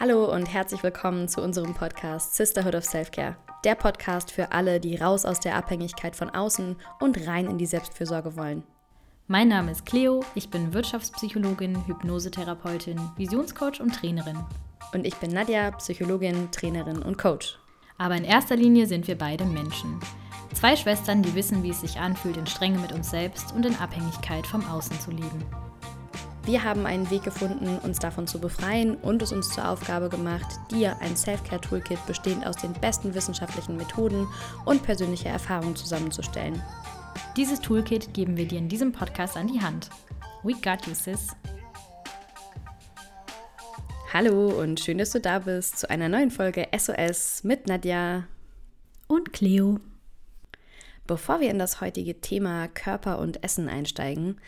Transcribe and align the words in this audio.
Hallo 0.00 0.24
und 0.24 0.52
herzlich 0.52 0.82
willkommen 0.82 1.28
zu 1.28 1.40
unserem 1.40 1.72
Podcast 1.72 2.34
Sisterhood 2.34 2.74
of 2.74 2.84
Self-Care. 2.84 3.36
Der 3.62 3.76
Podcast 3.76 4.32
für 4.32 4.50
alle, 4.50 4.80
die 4.80 4.96
raus 4.96 5.24
aus 5.24 5.38
der 5.38 5.54
Abhängigkeit 5.54 6.16
von 6.16 6.30
außen 6.30 6.74
und 6.98 7.28
rein 7.28 7.46
in 7.46 7.58
die 7.58 7.66
Selbstfürsorge 7.66 8.36
wollen. 8.36 8.64
Mein 9.28 9.46
Name 9.46 9.70
ist 9.70 9.86
Cleo, 9.86 10.24
ich 10.34 10.50
bin 10.50 10.74
Wirtschaftspsychologin, 10.74 11.86
Hypnosetherapeutin, 11.86 13.00
Visionscoach 13.16 13.80
und 13.80 13.94
Trainerin. 13.94 14.44
Und 14.92 15.06
ich 15.06 15.14
bin 15.14 15.30
Nadja, 15.30 15.70
Psychologin, 15.70 16.50
Trainerin 16.50 17.00
und 17.00 17.16
Coach. 17.16 17.56
Aber 17.96 18.16
in 18.16 18.24
erster 18.24 18.56
Linie 18.56 18.88
sind 18.88 19.06
wir 19.06 19.16
beide 19.16 19.44
Menschen. 19.44 20.00
Zwei 20.54 20.74
Schwestern, 20.74 21.22
die 21.22 21.36
wissen, 21.36 21.62
wie 21.62 21.70
es 21.70 21.82
sich 21.82 22.00
anfühlt, 22.00 22.36
in 22.36 22.48
Strenge 22.48 22.80
mit 22.80 22.90
uns 22.90 23.10
selbst 23.10 23.54
und 23.54 23.64
in 23.64 23.76
Abhängigkeit 23.76 24.44
vom 24.44 24.68
Außen 24.68 24.98
zu 24.98 25.12
leben. 25.12 25.44
Wir 26.46 26.62
haben 26.62 26.84
einen 26.84 27.10
Weg 27.10 27.22
gefunden, 27.22 27.78
uns 27.78 27.98
davon 28.00 28.26
zu 28.26 28.38
befreien 28.38 28.96
und 28.96 29.22
es 29.22 29.32
uns 29.32 29.48
zur 29.48 29.66
Aufgabe 29.66 30.10
gemacht, 30.10 30.44
dir 30.70 30.94
ein 31.00 31.16
Self-Care-Toolkit 31.16 32.04
bestehend 32.06 32.46
aus 32.46 32.56
den 32.56 32.74
besten 32.74 33.14
wissenschaftlichen 33.14 33.78
Methoden 33.78 34.28
und 34.66 34.82
persönlicher 34.82 35.30
Erfahrung 35.30 35.74
zusammenzustellen. 35.74 36.62
Dieses 37.34 37.60
Toolkit 37.60 38.12
geben 38.12 38.36
wir 38.36 38.46
dir 38.46 38.58
in 38.58 38.68
diesem 38.68 38.92
Podcast 38.92 39.38
an 39.38 39.46
die 39.46 39.62
Hand. 39.62 39.88
We 40.42 40.52
got 40.52 40.86
you, 40.86 40.92
sis. 40.92 41.28
Hallo 44.12 44.48
und 44.48 44.80
schön, 44.80 44.98
dass 44.98 45.12
du 45.12 45.20
da 45.20 45.38
bist 45.38 45.78
zu 45.78 45.88
einer 45.88 46.10
neuen 46.10 46.30
Folge 46.30 46.68
SOS 46.76 47.42
mit 47.42 47.68
Nadja 47.68 48.24
und 49.06 49.32
Cleo. 49.32 49.80
Bevor 51.06 51.40
wir 51.40 51.50
in 51.50 51.58
das 51.58 51.80
heutige 51.80 52.20
Thema 52.20 52.68
Körper 52.68 53.18
und 53.18 53.42
Essen 53.42 53.70
einsteigen, 53.70 54.40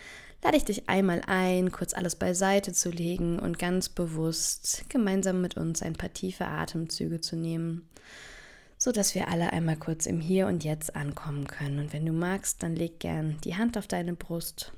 lade 0.47 0.59
ich 0.59 0.65
dich 0.65 0.89
einmal 0.89 1.23
ein, 1.27 1.73
kurz 1.73 1.93
alles 1.93 2.15
beiseite 2.15 2.73
zu 2.73 2.89
legen 2.89 3.41
und 3.41 3.59
ganz 3.59 3.89
bewusst 3.89 4.85
gemeinsam 4.89 5.41
mit 5.41 5.57
uns 5.57 5.83
ein 5.83 5.95
paar 5.95 6.13
tiefe 6.13 6.47
Atemzüge 6.47 7.21
zu 7.21 7.35
nehmen, 7.35 7.89
so 8.79 8.93
dass 8.93 9.17
wir 9.17 9.27
alle 9.27 9.53
einmal 9.53 9.77
kurz 9.77 10.07
im 10.07 10.21
Hier 10.21 10.47
und 10.47 10.63
Jetzt 10.63 10.95
ankommen 10.95 11.49
können. 11.49 11.81
Und 11.81 11.93
wenn 11.93 12.07
du 12.07 12.13
magst, 12.13 12.63
dann 12.63 12.77
leg 12.77 13.01
gern 13.01 13.39
die 13.43 13.57
Hand 13.57 13.77
auf 13.77 13.89
deine 13.89 14.15
Brust 14.15 14.71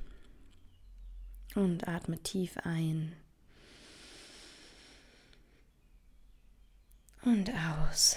und 1.54 1.86
atme 1.86 2.18
tief 2.22 2.56
ein 2.64 3.12
und 7.26 7.50
aus. 7.50 8.16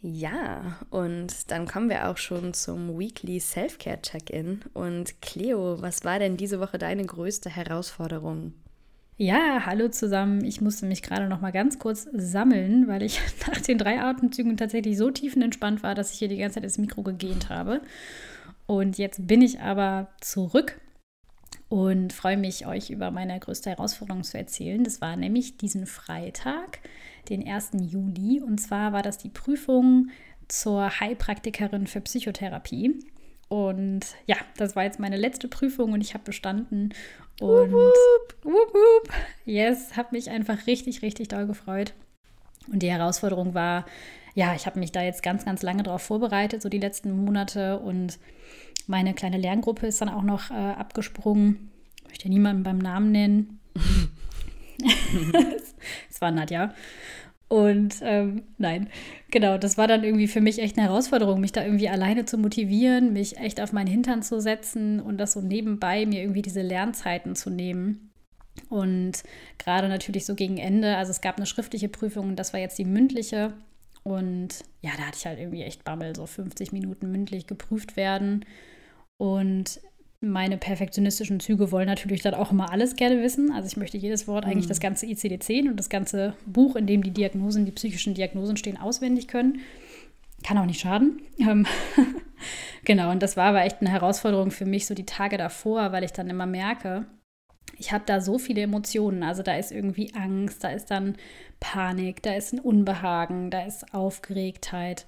Ja, 0.00 0.78
und 0.90 1.50
dann 1.50 1.66
kommen 1.66 1.88
wir 1.88 2.08
auch 2.08 2.18
schon 2.18 2.54
zum 2.54 2.98
Weekly 2.98 3.40
Self-Care 3.40 4.00
Check-in. 4.00 4.60
Und 4.72 5.20
Cleo, 5.20 5.82
was 5.82 6.04
war 6.04 6.20
denn 6.20 6.36
diese 6.36 6.60
Woche 6.60 6.78
deine 6.78 7.04
größte 7.04 7.50
Herausforderung? 7.50 8.52
Ja, 9.16 9.66
hallo 9.66 9.88
zusammen. 9.88 10.44
Ich 10.44 10.60
musste 10.60 10.86
mich 10.86 11.02
gerade 11.02 11.28
noch 11.28 11.40
mal 11.40 11.50
ganz 11.50 11.80
kurz 11.80 12.06
sammeln, 12.12 12.86
weil 12.86 13.02
ich 13.02 13.20
nach 13.48 13.60
den 13.60 13.76
drei 13.78 14.00
Atemzügen 14.00 14.56
tatsächlich 14.56 14.96
so 14.96 15.10
tiefenentspannt 15.10 15.82
war, 15.82 15.96
dass 15.96 16.12
ich 16.12 16.20
hier 16.20 16.28
die 16.28 16.36
ganze 16.36 16.54
Zeit 16.54 16.64
ins 16.64 16.78
Mikro 16.78 17.02
gegähnt 17.02 17.48
habe. 17.48 17.80
Und 18.66 18.98
jetzt 18.98 19.26
bin 19.26 19.42
ich 19.42 19.58
aber 19.58 20.12
zurück 20.20 20.80
und 21.68 22.12
freue 22.12 22.36
mich, 22.36 22.66
euch 22.66 22.90
über 22.90 23.10
meine 23.10 23.38
größte 23.40 23.70
Herausforderung 23.70 24.22
zu 24.22 24.38
erzählen. 24.38 24.84
Das 24.84 25.00
war 25.00 25.16
nämlich 25.16 25.56
diesen 25.56 25.86
Freitag 25.86 26.78
den 27.28 27.46
1. 27.46 27.70
Juli. 27.80 28.40
Und 28.40 28.58
zwar 28.58 28.92
war 28.92 29.02
das 29.02 29.18
die 29.18 29.28
Prüfung 29.28 30.10
zur 30.48 31.00
Heilpraktikerin 31.00 31.86
für 31.86 32.00
Psychotherapie. 32.00 32.98
Und 33.48 34.00
ja, 34.26 34.36
das 34.56 34.76
war 34.76 34.84
jetzt 34.84 35.00
meine 35.00 35.16
letzte 35.16 35.48
Prüfung 35.48 35.92
und 35.92 36.00
ich 36.00 36.14
habe 36.14 36.24
bestanden. 36.24 36.94
Und 37.40 37.72
wup, 37.72 38.36
wup, 38.42 38.74
wup. 38.74 39.12
yes, 39.44 39.96
habe 39.96 40.08
mich 40.12 40.28
einfach 40.30 40.66
richtig, 40.66 41.02
richtig 41.02 41.28
doll 41.28 41.46
gefreut. 41.46 41.94
Und 42.70 42.82
die 42.82 42.90
Herausforderung 42.90 43.54
war, 43.54 43.86
ja, 44.34 44.54
ich 44.54 44.66
habe 44.66 44.78
mich 44.78 44.92
da 44.92 45.02
jetzt 45.02 45.22
ganz, 45.22 45.44
ganz 45.44 45.62
lange 45.62 45.82
darauf 45.82 46.02
vorbereitet, 46.02 46.60
so 46.60 46.68
die 46.68 46.78
letzten 46.78 47.24
Monate. 47.24 47.78
Und 47.78 48.18
meine 48.86 49.14
kleine 49.14 49.38
Lerngruppe 49.38 49.86
ist 49.86 50.00
dann 50.00 50.10
auch 50.10 50.22
noch 50.22 50.50
äh, 50.50 50.54
abgesprungen. 50.54 51.70
Ich 52.02 52.08
möchte 52.08 52.28
niemanden 52.28 52.62
beim 52.62 52.78
Namen 52.78 53.12
nennen. 53.12 53.60
Es 56.10 56.20
war 56.20 56.30
Nadja. 56.30 56.74
Und 57.48 57.96
ähm, 58.02 58.42
nein, 58.58 58.88
genau, 59.30 59.56
das 59.56 59.78
war 59.78 59.88
dann 59.88 60.04
irgendwie 60.04 60.28
für 60.28 60.42
mich 60.42 60.58
echt 60.58 60.76
eine 60.76 60.86
Herausforderung, 60.86 61.40
mich 61.40 61.52
da 61.52 61.64
irgendwie 61.64 61.88
alleine 61.88 62.26
zu 62.26 62.36
motivieren, 62.36 63.14
mich 63.14 63.38
echt 63.38 63.60
auf 63.60 63.72
meinen 63.72 63.86
Hintern 63.86 64.22
zu 64.22 64.40
setzen 64.40 65.00
und 65.00 65.16
das 65.16 65.32
so 65.32 65.40
nebenbei 65.40 66.04
mir 66.04 66.20
irgendwie 66.20 66.42
diese 66.42 66.60
Lernzeiten 66.60 67.34
zu 67.34 67.48
nehmen. 67.48 68.12
Und 68.68 69.22
gerade 69.56 69.88
natürlich 69.88 70.26
so 70.26 70.34
gegen 70.34 70.58
Ende, 70.58 70.96
also 70.96 71.10
es 71.10 71.22
gab 71.22 71.36
eine 71.36 71.46
schriftliche 71.46 71.88
Prüfung 71.88 72.28
und 72.28 72.36
das 72.36 72.52
war 72.52 72.60
jetzt 72.60 72.78
die 72.78 72.84
mündliche. 72.84 73.54
Und 74.02 74.64
ja, 74.82 74.90
da 74.96 75.04
hatte 75.04 75.18
ich 75.18 75.26
halt 75.26 75.38
irgendwie 75.38 75.62
echt 75.62 75.84
Bammel, 75.84 76.14
so 76.16 76.26
50 76.26 76.72
Minuten 76.72 77.10
mündlich 77.10 77.46
geprüft 77.46 77.96
werden. 77.96 78.44
Und 79.16 79.80
meine 80.20 80.58
perfektionistischen 80.58 81.38
Züge 81.38 81.70
wollen 81.70 81.86
natürlich 81.86 82.22
dann 82.22 82.34
auch 82.34 82.50
immer 82.50 82.72
alles 82.72 82.96
gerne 82.96 83.22
wissen. 83.22 83.52
Also 83.52 83.68
ich 83.68 83.76
möchte 83.76 83.96
jedes 83.96 84.26
Wort, 84.26 84.44
eigentlich 84.44 84.64
mhm. 84.64 84.70
das 84.70 84.80
ganze 84.80 85.06
ICD-10 85.06 85.68
und 85.68 85.76
das 85.76 85.88
ganze 85.88 86.34
Buch, 86.46 86.74
in 86.74 86.86
dem 86.86 87.02
die 87.02 87.12
Diagnosen, 87.12 87.64
die 87.64 87.72
psychischen 87.72 88.14
Diagnosen 88.14 88.56
stehen, 88.56 88.76
auswendig 88.76 89.28
können. 89.28 89.60
Kann 90.42 90.58
auch 90.58 90.66
nicht 90.66 90.80
schaden. 90.80 91.22
Ähm 91.38 91.66
genau, 92.84 93.10
und 93.10 93.22
das 93.22 93.36
war 93.36 93.46
aber 93.46 93.64
echt 93.64 93.80
eine 93.80 93.90
Herausforderung 93.90 94.50
für 94.50 94.66
mich 94.66 94.86
so 94.86 94.94
die 94.94 95.06
Tage 95.06 95.36
davor, 95.36 95.92
weil 95.92 96.04
ich 96.04 96.12
dann 96.12 96.30
immer 96.30 96.46
merke, 96.46 97.06
ich 97.76 97.92
habe 97.92 98.04
da 98.06 98.20
so 98.20 98.38
viele 98.38 98.62
Emotionen. 98.62 99.22
Also 99.22 99.42
da 99.44 99.54
ist 99.54 99.70
irgendwie 99.70 100.12
Angst, 100.14 100.64
da 100.64 100.70
ist 100.70 100.90
dann 100.90 101.16
Panik, 101.60 102.22
da 102.22 102.34
ist 102.34 102.52
ein 102.52 102.60
Unbehagen, 102.60 103.50
da 103.50 103.64
ist 103.64 103.94
Aufgeregtheit. 103.94 105.06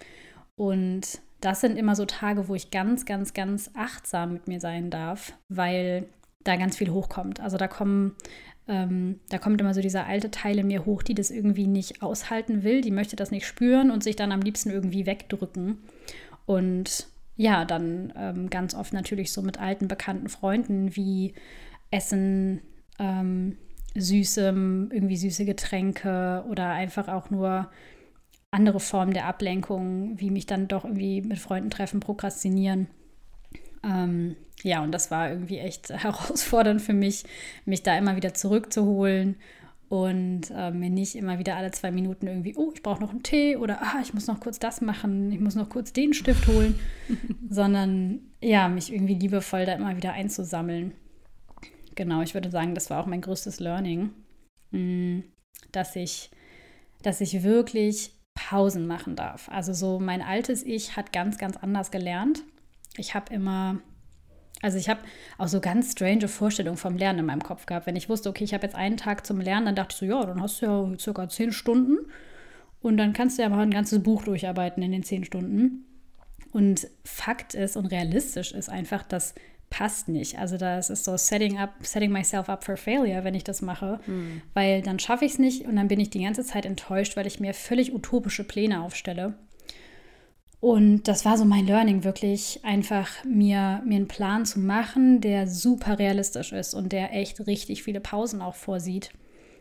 Und 0.56 1.20
das 1.40 1.60
sind 1.60 1.76
immer 1.76 1.94
so 1.94 2.04
Tage, 2.04 2.48
wo 2.48 2.54
ich 2.54 2.70
ganz, 2.70 3.04
ganz, 3.04 3.34
ganz 3.34 3.70
achtsam 3.74 4.34
mit 4.34 4.48
mir 4.48 4.60
sein 4.60 4.90
darf, 4.90 5.32
weil 5.48 6.06
da 6.44 6.56
ganz 6.56 6.76
viel 6.76 6.90
hochkommt. 6.90 7.40
Also 7.40 7.56
da 7.56 7.68
kommen, 7.68 8.16
ähm, 8.68 9.20
da 9.28 9.38
kommt 9.38 9.60
immer 9.60 9.74
so 9.74 9.80
dieser 9.80 10.06
alte 10.06 10.30
Teil 10.30 10.58
in 10.58 10.66
mir 10.66 10.84
hoch, 10.84 11.02
die 11.02 11.14
das 11.14 11.30
irgendwie 11.30 11.66
nicht 11.66 12.02
aushalten 12.02 12.62
will, 12.62 12.80
die 12.80 12.90
möchte 12.90 13.16
das 13.16 13.30
nicht 13.30 13.46
spüren 13.46 13.90
und 13.90 14.02
sich 14.02 14.16
dann 14.16 14.32
am 14.32 14.40
liebsten 14.40 14.70
irgendwie 14.70 15.06
wegdrücken. 15.06 15.78
Und 16.46 17.06
ja, 17.36 17.64
dann 17.64 18.12
ähm, 18.16 18.50
ganz 18.50 18.74
oft 18.74 18.92
natürlich 18.92 19.32
so 19.32 19.40
mit 19.40 19.58
alten 19.58 19.88
bekannten 19.88 20.28
Freunden 20.28 20.94
wie 20.96 21.34
Essen, 21.90 22.60
ähm, 22.98 23.56
Süßem, 23.94 24.90
irgendwie 24.92 25.16
süße 25.16 25.44
Getränke 25.44 26.44
oder 26.48 26.68
einfach 26.68 27.08
auch 27.08 27.30
nur 27.30 27.70
andere 28.50 28.80
Formen 28.80 29.14
der 29.14 29.26
Ablenkung, 29.26 30.18
wie 30.18 30.30
mich 30.30 30.46
dann 30.46 30.68
doch 30.68 30.84
irgendwie 30.84 31.22
mit 31.22 31.38
Freunden 31.38 31.70
treffen, 31.70 32.00
prokrastinieren. 32.00 32.88
Ähm, 33.84 34.36
ja, 34.62 34.82
und 34.82 34.92
das 34.92 35.10
war 35.10 35.30
irgendwie 35.30 35.58
echt 35.58 35.90
herausfordernd 35.90 36.82
für 36.82 36.92
mich, 36.92 37.24
mich 37.64 37.82
da 37.82 37.96
immer 37.96 38.16
wieder 38.16 38.34
zurückzuholen 38.34 39.36
und 39.88 40.50
äh, 40.54 40.70
mir 40.70 40.90
nicht 40.90 41.16
immer 41.16 41.38
wieder 41.38 41.56
alle 41.56 41.72
zwei 41.72 41.90
Minuten 41.90 42.26
irgendwie, 42.28 42.54
oh, 42.56 42.70
ich 42.72 42.82
brauche 42.82 43.00
noch 43.00 43.10
einen 43.10 43.24
Tee 43.24 43.56
oder 43.56 43.82
ah, 43.82 43.98
ich 44.02 44.14
muss 44.14 44.28
noch 44.28 44.38
kurz 44.38 44.58
das 44.58 44.80
machen, 44.80 45.32
ich 45.32 45.40
muss 45.40 45.56
noch 45.56 45.68
kurz 45.68 45.92
den 45.92 46.14
Stift 46.14 46.46
holen, 46.46 46.78
sondern 47.50 48.20
ja, 48.40 48.68
mich 48.68 48.92
irgendwie 48.92 49.14
liebevoll 49.14 49.66
da 49.66 49.72
immer 49.72 49.96
wieder 49.96 50.12
einzusammeln. 50.12 50.92
Genau, 51.96 52.22
ich 52.22 52.34
würde 52.34 52.50
sagen, 52.50 52.74
das 52.74 52.88
war 52.88 53.02
auch 53.02 53.06
mein 53.06 53.20
größtes 53.20 53.58
Learning, 53.58 54.10
mm, 54.70 55.20
dass 55.72 55.96
ich, 55.96 56.30
dass 57.02 57.20
ich 57.20 57.42
wirklich 57.42 58.19
Pausen 58.50 58.88
machen 58.88 59.14
darf. 59.14 59.48
Also 59.48 59.72
so 59.72 60.00
mein 60.00 60.22
altes 60.22 60.64
Ich 60.64 60.96
hat 60.96 61.12
ganz, 61.12 61.38
ganz 61.38 61.56
anders 61.56 61.92
gelernt. 61.92 62.42
Ich 62.96 63.14
habe 63.14 63.32
immer, 63.32 63.78
also 64.60 64.76
ich 64.76 64.88
habe 64.88 65.02
auch 65.38 65.46
so 65.46 65.60
ganz 65.60 65.92
strange 65.92 66.26
Vorstellungen 66.26 66.76
vom 66.76 66.96
Lernen 66.96 67.20
in 67.20 67.26
meinem 67.26 67.44
Kopf 67.44 67.66
gehabt. 67.66 67.86
Wenn 67.86 67.94
ich 67.94 68.08
wusste, 68.08 68.28
okay, 68.28 68.42
ich 68.42 68.52
habe 68.52 68.66
jetzt 68.66 68.74
einen 68.74 68.96
Tag 68.96 69.24
zum 69.24 69.40
Lernen, 69.40 69.66
dann 69.66 69.76
dachte 69.76 69.92
ich 69.92 69.98
so, 70.00 70.04
ja, 70.04 70.26
dann 70.26 70.42
hast 70.42 70.60
du 70.60 70.66
ja 70.66 70.98
circa 70.98 71.28
zehn 71.28 71.52
Stunden 71.52 71.98
und 72.80 72.96
dann 72.96 73.12
kannst 73.12 73.38
du 73.38 73.42
ja 73.42 73.48
mal 73.48 73.60
ein 73.60 73.70
ganzes 73.70 74.02
Buch 74.02 74.24
durcharbeiten 74.24 74.82
in 74.82 74.90
den 74.90 75.04
zehn 75.04 75.22
Stunden. 75.24 75.86
Und 76.50 76.88
Fakt 77.04 77.54
ist 77.54 77.76
und 77.76 77.86
realistisch 77.86 78.50
ist 78.50 78.68
einfach, 78.68 79.04
dass 79.04 79.36
passt 79.70 80.08
nicht. 80.08 80.38
Also 80.38 80.56
das 80.56 80.90
ist 80.90 81.04
so 81.04 81.16
setting 81.16 81.56
up, 81.56 81.70
setting 81.82 82.10
myself 82.10 82.48
up 82.48 82.64
for 82.64 82.76
failure, 82.76 83.24
wenn 83.24 83.34
ich 83.34 83.44
das 83.44 83.62
mache, 83.62 84.00
mhm. 84.06 84.42
weil 84.52 84.82
dann 84.82 84.98
schaffe 84.98 85.24
ich 85.24 85.32
es 85.32 85.38
nicht 85.38 85.64
und 85.64 85.76
dann 85.76 85.88
bin 85.88 86.00
ich 86.00 86.10
die 86.10 86.22
ganze 86.22 86.44
Zeit 86.44 86.66
enttäuscht, 86.66 87.16
weil 87.16 87.26
ich 87.26 87.40
mir 87.40 87.54
völlig 87.54 87.94
utopische 87.94 88.44
Pläne 88.44 88.82
aufstelle. 88.82 89.34
Und 90.58 91.04
das 91.08 91.24
war 91.24 91.38
so 91.38 91.46
mein 91.46 91.66
Learning, 91.66 92.04
wirklich 92.04 92.60
einfach 92.64 93.08
mir, 93.24 93.82
mir 93.86 93.96
einen 93.96 94.08
Plan 94.08 94.44
zu 94.44 94.60
machen, 94.60 95.22
der 95.22 95.46
super 95.46 95.98
realistisch 95.98 96.52
ist 96.52 96.74
und 96.74 96.92
der 96.92 97.14
echt 97.14 97.46
richtig 97.46 97.82
viele 97.82 98.00
Pausen 98.00 98.42
auch 98.42 98.56
vorsieht, 98.56 99.10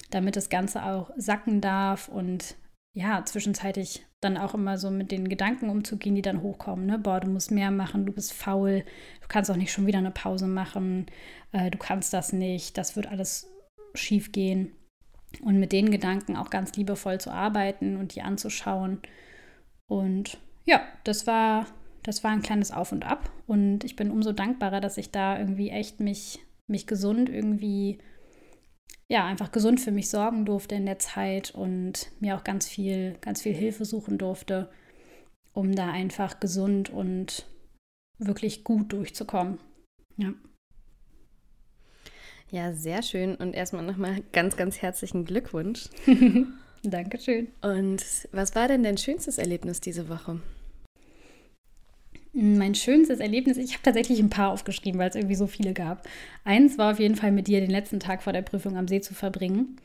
damit 0.09 0.35
das 0.35 0.50
Ganze 0.50 0.83
auch 0.83 1.09
sacken 1.15 1.62
darf 1.62 2.09
und 2.09 2.55
ja, 3.00 3.24
zwischenzeitlich 3.24 4.06
dann 4.19 4.36
auch 4.36 4.54
immer 4.54 4.78
so 4.78 4.92
mit 4.92 5.10
den 5.10 5.30
Gedanken 5.30 5.69
umzugehen, 5.69 6.16
die 6.16 6.22
dann 6.22 6.42
hochkommen. 6.42 6.86
Ne? 6.86 7.00
Boah, 7.00 7.22
du 7.22 7.30
musst 7.30 7.50
mehr 7.50 7.72
machen, 7.72 8.06
du 8.06 8.12
bist 8.12 8.34
faul, 8.34 8.84
du 9.22 9.28
kannst 9.30 9.50
auch 9.50 9.56
nicht 9.56 9.72
schon 9.72 9.86
wieder 9.86 10.00
eine 10.00 10.12
Pause 10.12 10.48
machen, 10.48 11.06
äh, 11.54 11.72
du 11.72 11.78
kannst 11.78 12.13
das 12.13 12.34
nicht, 12.34 12.78
das 12.78 12.98
wird 12.98 13.07
alles 13.07 13.50
schief 13.94 14.34
gehen. 14.34 14.74
Und 15.42 15.60
mit 15.60 15.72
den 15.72 15.92
Gedanken 15.92 16.36
auch 16.36 16.50
ganz 16.50 16.75
liebevoll 16.75 17.22
zu 17.22 17.31
arbeiten 17.31 17.96
und 17.96 18.16
die 18.16 18.22
anzuschauen. 18.22 19.00
Und 19.88 20.38
ja, 20.66 20.81
das 21.06 21.25
war, 21.25 21.68
das 22.04 22.24
war 22.25 22.31
ein 22.31 22.42
kleines 22.42 22.72
Auf 22.72 22.92
und 22.92 23.06
Ab. 23.06 23.31
Und 23.48 23.86
ich 23.86 23.96
bin 23.96 24.12
umso 24.12 24.34
dankbarer, 24.34 24.81
dass 24.81 24.98
ich 24.98 25.12
da 25.12 25.40
irgendwie 25.40 25.69
echt 25.69 26.01
mich, 26.01 26.40
mich 26.68 26.86
gesund 26.86 27.30
irgendwie 27.30 28.00
ja, 29.09 29.25
einfach 29.25 29.51
gesund 29.51 29.81
für 29.81 29.91
mich 29.91 30.09
sorgen 30.09 30.45
durfte 30.45 30.75
in 30.75 30.85
der 30.85 31.00
Zeit 31.00 31.51
und 31.51 32.11
mir 32.19 32.38
auch 32.38 32.44
ganz 32.44 32.67
viel, 32.67 33.15
ganz 33.21 33.41
viel 33.41 33.53
Hilfe 33.53 33.83
suchen 33.83 34.19
durfte, 34.19 34.69
um 35.51 35.75
da 35.75 35.91
einfach 35.91 36.39
gesund 36.39 36.89
und 36.91 37.47
wirklich 38.19 38.63
gut 38.63 38.94
durchzukommen. 38.94 39.57
Ja. 40.17 40.33
Ja, 42.51 42.73
sehr 42.73 43.01
schön. 43.01 43.35
Und 43.35 43.53
erstmal 43.53 43.83
nochmal 43.83 44.21
ganz, 44.31 44.57
ganz 44.57 44.81
herzlichen 44.81 45.25
Glückwunsch. 45.25 45.89
Dankeschön. 46.83 47.50
Und 47.62 48.03
was 48.31 48.55
war 48.55 48.67
denn 48.67 48.83
dein 48.83 48.97
schönstes 48.97 49.38
Erlebnis 49.38 49.81
diese 49.81 50.07
Woche? 50.09 50.39
Mein 52.41 52.74
schönstes 52.74 53.19
Erlebnis, 53.19 53.57
ich 53.57 53.74
habe 53.74 53.83
tatsächlich 53.83 54.19
ein 54.19 54.30
paar 54.30 54.51
aufgeschrieben, 54.51 55.00
weil 55.00 55.09
es 55.09 55.15
irgendwie 55.15 55.36
so 55.36 55.47
viele 55.47 55.74
gab. 55.74 56.07
Eins 56.45 56.77
war 56.77 56.94
auf 56.94 57.00
jeden 57.00 57.15
Fall 57.15 57.31
mit 57.31 57.47
dir 57.47 57.59
den 57.59 57.69
letzten 57.69 58.00
Tag 58.00 58.24
vor 58.24 58.31
der 58.31 58.44
Prüfung 58.44 58.77
am 58.77 58.88
See 58.88 59.01
zu 59.01 59.13
verbringen. 59.13 59.75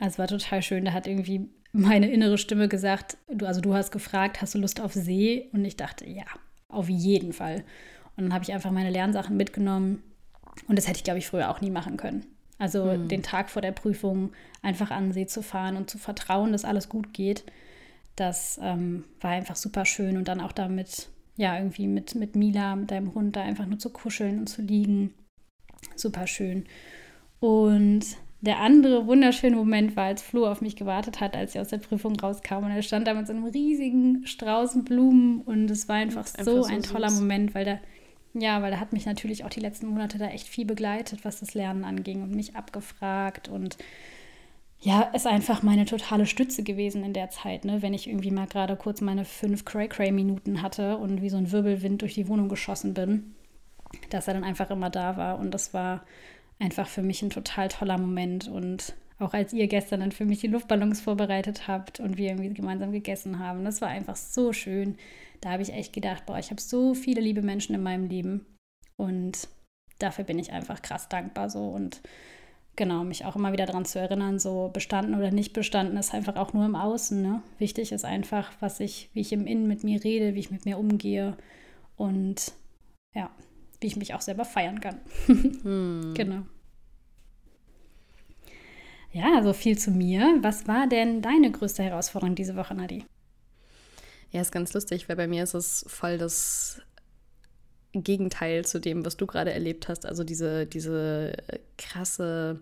Also 0.00 0.14
es 0.14 0.18
war 0.18 0.26
total 0.26 0.60
schön. 0.60 0.84
Da 0.84 0.92
hat 0.92 1.06
irgendwie 1.06 1.48
meine 1.72 2.10
innere 2.10 2.36
Stimme 2.36 2.68
gesagt, 2.68 3.16
du, 3.28 3.46
also 3.46 3.60
du 3.60 3.74
hast 3.74 3.92
gefragt, 3.92 4.42
hast 4.42 4.54
du 4.54 4.58
Lust 4.58 4.80
auf 4.80 4.92
See? 4.92 5.48
Und 5.52 5.64
ich 5.64 5.76
dachte, 5.76 6.08
ja, 6.08 6.24
auf 6.68 6.88
jeden 6.88 7.32
Fall. 7.32 7.64
Und 8.16 8.24
dann 8.24 8.34
habe 8.34 8.44
ich 8.44 8.52
einfach 8.52 8.72
meine 8.72 8.90
Lernsachen 8.90 9.36
mitgenommen. 9.36 10.02
Und 10.66 10.76
das 10.76 10.88
hätte 10.88 10.98
ich, 10.98 11.04
glaube 11.04 11.18
ich, 11.18 11.26
früher 11.26 11.50
auch 11.50 11.60
nie 11.60 11.70
machen 11.70 11.96
können. 11.96 12.26
Also 12.58 12.92
hm. 12.92 13.08
den 13.08 13.22
Tag 13.22 13.50
vor 13.50 13.62
der 13.62 13.72
Prüfung 13.72 14.32
einfach 14.62 14.90
an 14.90 15.04
den 15.04 15.12
See 15.12 15.26
zu 15.26 15.42
fahren 15.42 15.76
und 15.76 15.90
zu 15.90 15.98
vertrauen, 15.98 16.52
dass 16.52 16.64
alles 16.64 16.88
gut 16.88 17.12
geht, 17.12 17.44
das 18.16 18.60
ähm, 18.62 19.04
war 19.20 19.32
einfach 19.32 19.56
super 19.56 19.84
schön. 19.84 20.16
Und 20.16 20.28
dann 20.28 20.40
auch 20.40 20.52
damit 20.52 21.08
ja, 21.36 21.56
irgendwie 21.58 21.86
mit, 21.86 22.14
mit 22.14 22.36
Mila, 22.36 22.76
mit 22.76 22.90
deinem 22.90 23.14
Hund, 23.14 23.36
da 23.36 23.42
einfach 23.42 23.66
nur 23.66 23.78
zu 23.78 23.90
kuscheln 23.90 24.38
und 24.38 24.48
zu 24.48 24.62
liegen. 24.62 25.14
Super 25.96 26.26
schön. 26.26 26.64
Und 27.40 28.04
der 28.40 28.60
andere 28.60 29.06
wunderschöne 29.06 29.56
Moment 29.56 29.96
war, 29.96 30.04
als 30.04 30.22
Flo 30.22 30.46
auf 30.46 30.60
mich 30.60 30.76
gewartet 30.76 31.20
hat, 31.20 31.34
als 31.34 31.52
sie 31.52 31.60
aus 31.60 31.68
der 31.68 31.78
Prüfung 31.78 32.18
rauskam. 32.18 32.64
Und 32.64 32.70
er 32.70 32.82
stand 32.82 33.06
da 33.06 33.14
mit 33.14 33.26
so 33.26 33.32
einem 33.32 33.46
riesigen 33.46 34.26
Strauß 34.26 34.84
Blumen. 34.84 35.40
Und 35.40 35.70
es 35.70 35.88
war 35.88 35.96
einfach, 35.96 36.26
einfach 36.26 36.44
so, 36.44 36.62
so, 36.62 36.68
ein 36.68 36.82
toller 36.82 37.10
Moment, 37.10 37.54
weil 37.54 37.64
der, 37.64 37.80
ja, 38.34 38.60
weil 38.62 38.72
er 38.72 38.80
hat 38.80 38.92
mich 38.92 39.06
natürlich 39.06 39.44
auch 39.44 39.50
die 39.50 39.60
letzten 39.60 39.86
Monate 39.86 40.18
da 40.18 40.26
echt 40.28 40.46
viel 40.46 40.66
begleitet, 40.66 41.24
was 41.24 41.40
das 41.40 41.54
Lernen 41.54 41.84
anging 41.84 42.22
und 42.22 42.34
mich 42.34 42.54
abgefragt 42.54 43.48
und 43.48 43.78
ja, 44.84 45.00
ist 45.00 45.26
einfach 45.26 45.62
meine 45.62 45.86
totale 45.86 46.26
Stütze 46.26 46.62
gewesen 46.62 47.04
in 47.04 47.14
der 47.14 47.30
Zeit, 47.30 47.64
ne? 47.64 47.80
wenn 47.80 47.94
ich 47.94 48.06
irgendwie 48.06 48.30
mal 48.30 48.46
gerade 48.46 48.76
kurz 48.76 49.00
meine 49.00 49.24
fünf 49.24 49.64
Cray-Cray-Minuten 49.64 50.60
hatte 50.60 50.98
und 50.98 51.22
wie 51.22 51.30
so 51.30 51.38
ein 51.38 51.50
Wirbelwind 51.50 52.02
durch 52.02 52.12
die 52.12 52.28
Wohnung 52.28 52.50
geschossen 52.50 52.92
bin, 52.92 53.34
dass 54.10 54.28
er 54.28 54.34
dann 54.34 54.44
einfach 54.44 54.68
immer 54.68 54.90
da 54.90 55.16
war. 55.16 55.38
Und 55.38 55.52
das 55.52 55.72
war 55.72 56.04
einfach 56.58 56.86
für 56.86 57.00
mich 57.00 57.22
ein 57.22 57.30
total 57.30 57.68
toller 57.68 57.96
Moment. 57.96 58.46
Und 58.46 58.94
auch 59.18 59.32
als 59.32 59.54
ihr 59.54 59.68
gestern 59.68 60.00
dann 60.00 60.12
für 60.12 60.26
mich 60.26 60.40
die 60.40 60.48
Luftballons 60.48 61.00
vorbereitet 61.00 61.66
habt 61.66 62.00
und 62.00 62.18
wir 62.18 62.28
irgendwie 62.28 62.52
gemeinsam 62.52 62.92
gegessen 62.92 63.38
haben, 63.38 63.64
das 63.64 63.80
war 63.80 63.88
einfach 63.88 64.16
so 64.16 64.52
schön. 64.52 64.98
Da 65.40 65.52
habe 65.52 65.62
ich 65.62 65.72
echt 65.72 65.94
gedacht, 65.94 66.26
boah, 66.26 66.38
ich 66.38 66.50
habe 66.50 66.60
so 66.60 66.92
viele 66.92 67.22
liebe 67.22 67.40
Menschen 67.40 67.74
in 67.74 67.82
meinem 67.82 68.06
Leben. 68.06 68.44
Und 68.98 69.48
dafür 69.98 70.24
bin 70.24 70.38
ich 70.38 70.52
einfach 70.52 70.82
krass 70.82 71.08
dankbar 71.08 71.48
so. 71.48 71.68
Und 71.68 72.02
genau, 72.76 73.04
mich 73.04 73.24
auch 73.24 73.36
immer 73.36 73.52
wieder 73.52 73.66
daran 73.66 73.84
zu 73.84 73.98
erinnern, 73.98 74.38
so 74.38 74.70
bestanden 74.72 75.14
oder 75.14 75.30
nicht 75.30 75.52
bestanden 75.52 75.96
ist 75.96 76.14
einfach 76.14 76.36
auch 76.36 76.52
nur 76.52 76.64
im 76.64 76.76
Außen. 76.76 77.20
Ne? 77.20 77.42
Wichtig 77.58 77.92
ist 77.92 78.04
einfach, 78.04 78.50
was 78.60 78.80
ich, 78.80 79.10
wie 79.12 79.20
ich 79.20 79.32
im 79.32 79.46
Innen 79.46 79.66
mit 79.66 79.84
mir 79.84 80.02
rede, 80.02 80.34
wie 80.34 80.40
ich 80.40 80.50
mit 80.50 80.64
mir 80.64 80.78
umgehe 80.78 81.36
und 81.96 82.52
ja, 83.14 83.30
wie 83.80 83.86
ich 83.86 83.96
mich 83.96 84.14
auch 84.14 84.20
selber 84.20 84.44
feiern 84.44 84.80
kann. 84.80 85.00
hm. 85.26 86.14
Genau. 86.14 86.42
Ja, 89.12 89.42
so 89.44 89.52
viel 89.52 89.78
zu 89.78 89.92
mir. 89.92 90.38
Was 90.40 90.66
war 90.66 90.88
denn 90.88 91.22
deine 91.22 91.52
größte 91.52 91.84
Herausforderung 91.84 92.34
diese 92.34 92.56
Woche, 92.56 92.74
Nadi? 92.74 93.04
Ja, 94.32 94.40
ist 94.40 94.50
ganz 94.50 94.74
lustig, 94.74 95.08
weil 95.08 95.14
bei 95.14 95.28
mir 95.28 95.44
ist 95.44 95.54
es 95.54 95.84
voll 95.86 96.18
das 96.18 96.82
Gegenteil 98.02 98.64
zu 98.64 98.80
dem, 98.80 99.04
was 99.04 99.16
du 99.16 99.26
gerade 99.26 99.52
erlebt 99.52 99.88
hast. 99.88 100.06
Also 100.06 100.24
diese, 100.24 100.66
diese 100.66 101.32
krasse 101.78 102.58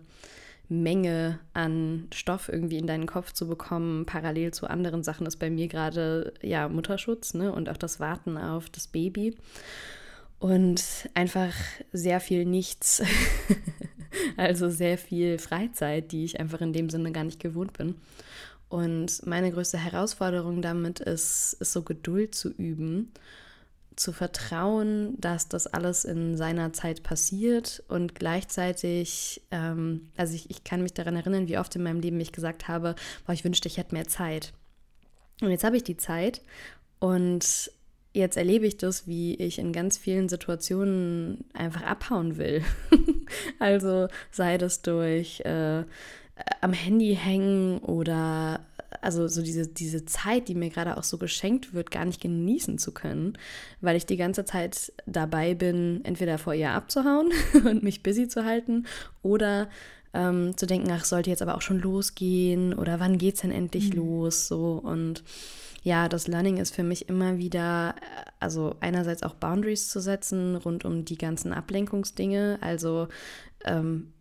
Menge 0.69 1.39
an 1.53 2.07
Stoff 2.13 2.49
irgendwie 2.49 2.77
in 2.77 2.87
deinen 2.87 3.05
Kopf 3.05 3.33
zu 3.33 3.47
bekommen, 3.47 4.05
parallel 4.05 4.53
zu 4.53 4.67
anderen 4.67 5.03
Sachen, 5.03 5.27
ist 5.27 5.37
bei 5.37 5.49
mir 5.49 5.67
gerade 5.67 6.33
ja 6.41 6.69
Mutterschutz 6.69 7.33
ne? 7.33 7.51
und 7.51 7.69
auch 7.69 7.77
das 7.77 7.99
Warten 7.99 8.37
auf 8.37 8.69
das 8.69 8.87
Baby. 8.87 9.35
Und 10.39 11.09
einfach 11.13 11.53
sehr 11.93 12.19
viel 12.19 12.43
Nichts, 12.43 13.01
also 14.37 14.69
sehr 14.69 14.97
viel 14.97 15.37
Freizeit, 15.37 16.11
die 16.11 16.25
ich 16.25 16.39
einfach 16.39 16.59
in 16.59 16.73
dem 16.73 16.89
Sinne 16.89 17.13
gar 17.13 17.23
nicht 17.23 17.39
gewohnt 17.39 17.73
bin. 17.73 17.95
Und 18.67 19.25
meine 19.25 19.51
größte 19.51 19.77
Herausforderung 19.77 20.61
damit 20.61 20.99
ist, 20.99 21.53
ist 21.59 21.71
so 21.71 21.83
Geduld 21.83 22.35
zu 22.35 22.49
üben 22.49 23.11
zu 23.95 24.11
vertrauen, 24.11 25.19
dass 25.19 25.47
das 25.47 25.67
alles 25.67 26.05
in 26.05 26.37
seiner 26.37 26.73
Zeit 26.73 27.03
passiert 27.03 27.83
und 27.87 28.15
gleichzeitig, 28.15 29.41
ähm, 29.51 30.09
also 30.17 30.35
ich, 30.35 30.49
ich 30.49 30.63
kann 30.63 30.81
mich 30.81 30.93
daran 30.93 31.15
erinnern, 31.15 31.47
wie 31.47 31.57
oft 31.57 31.75
in 31.75 31.83
meinem 31.83 31.99
Leben 31.99 32.19
ich 32.19 32.31
gesagt 32.31 32.67
habe, 32.67 32.95
boah, 33.25 33.33
ich 33.33 33.43
wünschte, 33.43 33.67
ich 33.67 33.77
hätte 33.77 33.95
mehr 33.95 34.07
Zeit. 34.07 34.53
Und 35.41 35.51
jetzt 35.51 35.63
habe 35.63 35.77
ich 35.77 35.83
die 35.83 35.97
Zeit 35.97 36.41
und 36.99 37.71
jetzt 38.13 38.37
erlebe 38.37 38.67
ich 38.67 38.77
das, 38.77 39.07
wie 39.07 39.35
ich 39.35 39.59
in 39.59 39.73
ganz 39.73 39.97
vielen 39.97 40.29
Situationen 40.29 41.45
einfach 41.53 41.83
abhauen 41.83 42.37
will. 42.37 42.63
also 43.59 44.07
sei 44.31 44.57
das 44.57 44.81
durch 44.81 45.41
äh, 45.41 45.83
am 46.61 46.73
Handy 46.73 47.15
hängen 47.15 47.79
oder 47.79 48.61
also 49.01 49.27
so 49.27 49.41
diese, 49.41 49.67
diese 49.67 50.05
Zeit, 50.05 50.47
die 50.47 50.55
mir 50.55 50.69
gerade 50.69 50.97
auch 50.97 51.03
so 51.03 51.17
geschenkt 51.17 51.73
wird, 51.73 51.91
gar 51.91 52.05
nicht 52.05 52.21
genießen 52.21 52.77
zu 52.77 52.91
können, 52.91 53.37
weil 53.81 53.95
ich 53.95 54.05
die 54.05 54.17
ganze 54.17 54.45
Zeit 54.45 54.93
dabei 55.05 55.53
bin, 55.53 56.01
entweder 56.03 56.37
vor 56.37 56.53
ihr 56.53 56.71
abzuhauen 56.71 57.31
und 57.65 57.83
mich 57.83 58.03
busy 58.03 58.27
zu 58.27 58.45
halten 58.45 58.85
oder 59.21 59.69
ähm, 60.13 60.55
zu 60.57 60.65
denken, 60.65 60.91
ach, 60.91 61.05
sollte 61.05 61.29
jetzt 61.29 61.41
aber 61.41 61.55
auch 61.55 61.61
schon 61.61 61.79
losgehen 61.79 62.73
oder 62.73 62.99
wann 62.99 63.17
geht's 63.17 63.41
denn 63.41 63.51
endlich 63.51 63.89
mhm. 63.89 63.97
los? 63.97 64.47
So 64.47 64.73
und 64.83 65.23
ja, 65.83 66.07
das 66.07 66.27
Learning 66.27 66.57
ist 66.57 66.73
für 66.73 66.83
mich 66.83 67.09
immer 67.09 67.37
wieder, 67.37 67.95
also 68.39 68.77
einerseits 68.79 69.21
auch 69.21 69.33
Boundaries 69.33 69.89
zu 69.89 69.99
setzen 69.99 70.55
rund 70.55 70.85
um 70.85 71.03
die 71.03 71.17
ganzen 71.17 71.51
Ablenkungsdinge. 71.51 72.57
Also 72.61 73.09
ähm, 73.65 74.13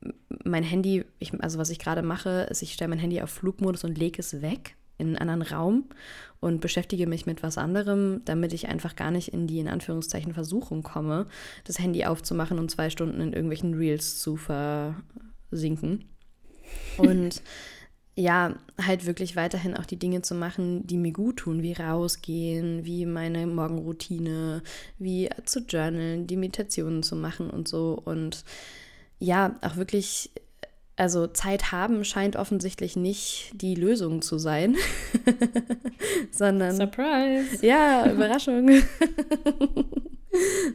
mein 0.44 0.62
Handy, 0.62 1.04
ich, 1.18 1.32
also 1.42 1.58
was 1.58 1.70
ich 1.70 1.78
gerade 1.78 2.02
mache, 2.02 2.46
ist, 2.50 2.62
ich 2.62 2.72
stelle 2.72 2.88
mein 2.88 2.98
Handy 2.98 3.20
auf 3.22 3.30
Flugmodus 3.30 3.84
und 3.84 3.98
lege 3.98 4.20
es 4.20 4.42
weg 4.42 4.76
in 4.98 5.16
einen 5.16 5.30
anderen 5.30 5.42
Raum 5.42 5.84
und 6.40 6.60
beschäftige 6.60 7.06
mich 7.06 7.26
mit 7.26 7.42
was 7.42 7.58
anderem, 7.58 8.22
damit 8.24 8.52
ich 8.52 8.68
einfach 8.68 8.96
gar 8.96 9.10
nicht 9.10 9.28
in 9.28 9.46
die 9.46 9.58
in 9.58 9.68
Anführungszeichen 9.68 10.34
Versuchung 10.34 10.82
komme, 10.82 11.26
das 11.64 11.78
Handy 11.78 12.04
aufzumachen 12.04 12.58
und 12.58 12.70
zwei 12.70 12.90
Stunden 12.90 13.20
in 13.20 13.32
irgendwelchen 13.32 13.74
Reels 13.74 14.20
zu 14.20 14.36
versinken. 14.36 16.04
Und 16.98 17.42
ja, 18.14 18.54
halt 18.80 19.06
wirklich 19.06 19.36
weiterhin 19.36 19.76
auch 19.76 19.86
die 19.86 19.98
Dinge 19.98 20.22
zu 20.22 20.34
machen, 20.34 20.86
die 20.86 20.98
mir 20.98 21.12
gut 21.12 21.38
tun, 21.38 21.62
wie 21.62 21.72
rausgehen, 21.72 22.84
wie 22.84 23.06
meine 23.06 23.46
Morgenroutine, 23.46 24.62
wie 24.98 25.30
zu 25.44 25.60
journalen, 25.60 26.26
die 26.26 26.36
Meditationen 26.36 27.02
zu 27.02 27.16
machen 27.16 27.48
und 27.48 27.68
so. 27.68 28.00
Und 28.04 28.44
ja, 29.22 29.54
auch 29.62 29.76
wirklich, 29.76 30.30
also 30.96 31.28
Zeit 31.28 31.70
haben 31.70 32.04
scheint 32.04 32.34
offensichtlich 32.34 32.96
nicht 32.96 33.52
die 33.54 33.76
Lösung 33.76 34.20
zu 34.20 34.36
sein, 34.38 34.76
sondern. 36.32 36.74
Surprise! 36.74 37.64
Ja, 37.64 38.10
Überraschung. 38.10 38.68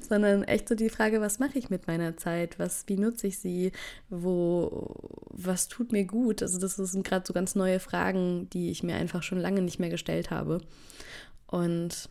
sondern 0.07 0.43
echt 0.43 0.69
so 0.69 0.75
die 0.75 0.89
Frage, 0.89 1.19
was 1.19 1.39
mache 1.39 1.59
ich 1.59 1.69
mit 1.69 1.87
meiner 1.87 2.15
Zeit? 2.15 2.57
Was, 2.57 2.85
wie 2.87 2.95
nutze 2.95 3.27
ich 3.27 3.39
sie? 3.39 3.73
Wo, 4.09 4.95
was 5.29 5.67
tut 5.67 5.91
mir 5.91 6.05
gut? 6.05 6.41
Also, 6.41 6.57
das 6.57 6.77
sind 6.77 7.05
gerade 7.05 7.25
so 7.27 7.33
ganz 7.33 7.53
neue 7.53 7.81
Fragen, 7.81 8.49
die 8.51 8.71
ich 8.71 8.81
mir 8.81 8.95
einfach 8.95 9.23
schon 9.23 9.39
lange 9.39 9.61
nicht 9.61 9.79
mehr 9.79 9.89
gestellt 9.89 10.31
habe. 10.31 10.61
Und 11.47 12.09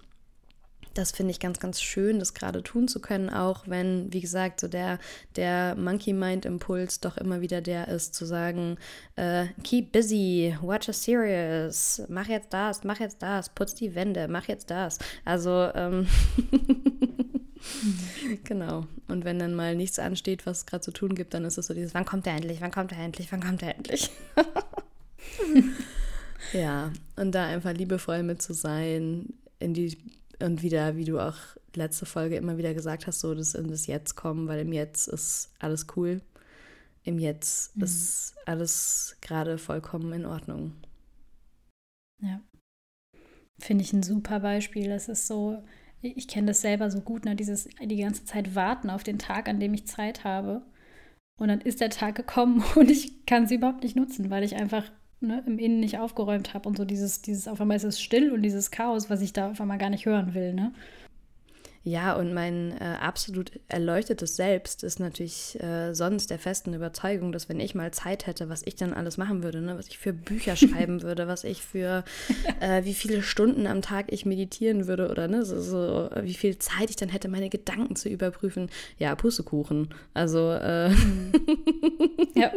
das 0.96 1.12
finde 1.12 1.30
ich 1.30 1.40
ganz, 1.40 1.60
ganz 1.60 1.80
schön, 1.80 2.18
das 2.18 2.34
gerade 2.34 2.62
tun 2.62 2.88
zu 2.88 3.00
können, 3.00 3.30
auch 3.30 3.64
wenn, 3.66 4.12
wie 4.12 4.20
gesagt, 4.20 4.60
so 4.60 4.68
der, 4.68 4.98
der 5.36 5.74
Monkey 5.76 6.12
Mind 6.12 6.44
Impuls 6.44 7.00
doch 7.00 7.16
immer 7.16 7.40
wieder 7.40 7.60
der 7.60 7.88
ist, 7.88 8.14
zu 8.14 8.24
sagen, 8.24 8.78
äh, 9.16 9.46
keep 9.62 9.92
busy, 9.92 10.56
watch 10.62 10.88
a 10.88 10.92
series, 10.92 12.02
mach 12.08 12.28
jetzt 12.28 12.52
das, 12.52 12.84
mach 12.84 13.00
jetzt 13.00 13.22
das, 13.22 13.48
putz 13.50 13.74
die 13.74 13.94
Wände, 13.94 14.28
mach 14.28 14.48
jetzt 14.48 14.70
das. 14.70 14.98
Also, 15.24 15.70
ähm, 15.74 16.06
genau. 18.44 18.86
Und 19.08 19.24
wenn 19.24 19.38
dann 19.38 19.54
mal 19.54 19.76
nichts 19.76 19.98
ansteht, 19.98 20.46
was 20.46 20.58
es 20.58 20.66
gerade 20.66 20.82
zu 20.82 20.92
tun 20.92 21.14
gibt, 21.14 21.34
dann 21.34 21.44
ist 21.44 21.58
es 21.58 21.66
so 21.66 21.74
dieses, 21.74 21.94
wann 21.94 22.04
kommt 22.04 22.26
er 22.26 22.34
endlich, 22.34 22.60
wann 22.60 22.70
kommt 22.70 22.92
er 22.92 22.98
endlich, 22.98 23.30
wann 23.30 23.42
kommt 23.42 23.62
er 23.62 23.76
endlich? 23.76 24.10
ja, 26.52 26.92
und 27.16 27.32
da 27.32 27.46
einfach 27.46 27.72
liebevoll 27.72 28.22
mit 28.22 28.40
zu 28.40 28.54
sein, 28.54 29.34
in 29.58 29.74
die 29.74 29.96
und 30.40 30.62
wieder, 30.62 30.96
wie 30.96 31.04
du 31.04 31.18
auch 31.18 31.36
letzte 31.74 32.06
Folge 32.06 32.36
immer 32.36 32.58
wieder 32.58 32.74
gesagt 32.74 33.06
hast, 33.06 33.20
so 33.20 33.34
das 33.34 33.54
in 33.54 33.68
das 33.68 33.86
Jetzt 33.86 34.14
kommen, 34.14 34.48
weil 34.48 34.60
im 34.60 34.72
Jetzt 34.72 35.08
ist 35.08 35.50
alles 35.58 35.86
cool. 35.96 36.20
Im 37.04 37.18
Jetzt 37.18 37.76
mhm. 37.76 37.84
ist 37.84 38.34
alles 38.46 39.16
gerade 39.20 39.58
vollkommen 39.58 40.12
in 40.12 40.26
Ordnung. 40.26 40.72
Ja. 42.22 42.40
Finde 43.58 43.84
ich 43.84 43.92
ein 43.92 44.02
super 44.02 44.40
Beispiel. 44.40 44.88
Das 44.88 45.08
ist 45.08 45.26
so, 45.26 45.62
ich 46.00 46.28
kenne 46.28 46.48
das 46.48 46.60
selber 46.60 46.90
so 46.90 47.00
gut, 47.00 47.24
ne? 47.24 47.36
Dieses 47.36 47.68
die 47.80 47.96
ganze 47.96 48.24
Zeit 48.24 48.54
warten 48.54 48.90
auf 48.90 49.02
den 49.02 49.18
Tag, 49.18 49.48
an 49.48 49.60
dem 49.60 49.74
ich 49.74 49.86
Zeit 49.86 50.24
habe. 50.24 50.62
Und 51.38 51.48
dann 51.48 51.60
ist 51.60 51.80
der 51.80 51.90
Tag 51.90 52.14
gekommen 52.14 52.64
und 52.74 52.90
ich 52.90 53.26
kann 53.26 53.46
sie 53.46 53.56
überhaupt 53.56 53.82
nicht 53.82 53.96
nutzen, 53.96 54.30
weil 54.30 54.44
ich 54.44 54.56
einfach 54.56 54.90
ne, 55.20 55.42
im 55.46 55.58
Innen 55.58 55.80
nicht 55.80 55.98
aufgeräumt 55.98 56.54
habe 56.54 56.68
und 56.68 56.76
so 56.76 56.84
dieses, 56.84 57.22
dieses, 57.22 57.48
auf 57.48 57.60
einmal 57.60 57.76
ist 57.76 57.84
es 57.84 58.00
still 58.00 58.32
und 58.32 58.42
dieses 58.42 58.70
Chaos, 58.70 59.10
was 59.10 59.20
ich 59.20 59.32
da 59.32 59.50
auf 59.50 59.60
einmal 59.60 59.78
gar 59.78 59.90
nicht 59.90 60.06
hören 60.06 60.34
will, 60.34 60.54
ne? 60.54 60.72
Ja, 61.86 62.14
und 62.14 62.34
mein 62.34 62.72
äh, 62.80 62.96
absolut 63.00 63.52
erleuchtetes 63.68 64.34
Selbst 64.34 64.82
ist 64.82 64.98
natürlich 64.98 65.56
äh, 65.62 65.94
sonst 65.94 66.30
der 66.30 66.40
festen 66.40 66.74
Überzeugung, 66.74 67.30
dass 67.30 67.48
wenn 67.48 67.60
ich 67.60 67.76
mal 67.76 67.92
Zeit 67.92 68.26
hätte, 68.26 68.48
was 68.48 68.62
ich 68.64 68.74
dann 68.74 68.92
alles 68.92 69.18
machen 69.18 69.44
würde, 69.44 69.60
ne? 69.60 69.78
was 69.78 69.86
ich 69.86 69.96
für 69.96 70.12
Bücher 70.12 70.56
schreiben 70.56 71.02
würde, 71.02 71.28
was 71.28 71.44
ich 71.44 71.62
für 71.62 72.02
äh, 72.58 72.82
wie 72.82 72.92
viele 72.92 73.22
Stunden 73.22 73.68
am 73.68 73.82
Tag 73.82 74.06
ich 74.08 74.26
meditieren 74.26 74.88
würde 74.88 75.08
oder 75.12 75.28
ne, 75.28 75.44
so, 75.44 75.60
so, 75.60 76.10
wie 76.22 76.34
viel 76.34 76.58
Zeit 76.58 76.90
ich 76.90 76.96
dann 76.96 77.08
hätte, 77.08 77.28
meine 77.28 77.50
Gedanken 77.50 77.94
zu 77.94 78.08
überprüfen. 78.08 78.68
Ja, 78.98 79.14
Pustekuchen. 79.14 79.94
Also 80.12 80.50
äh, 80.50 80.88
mhm. 80.88 81.32
ja. 82.34 82.50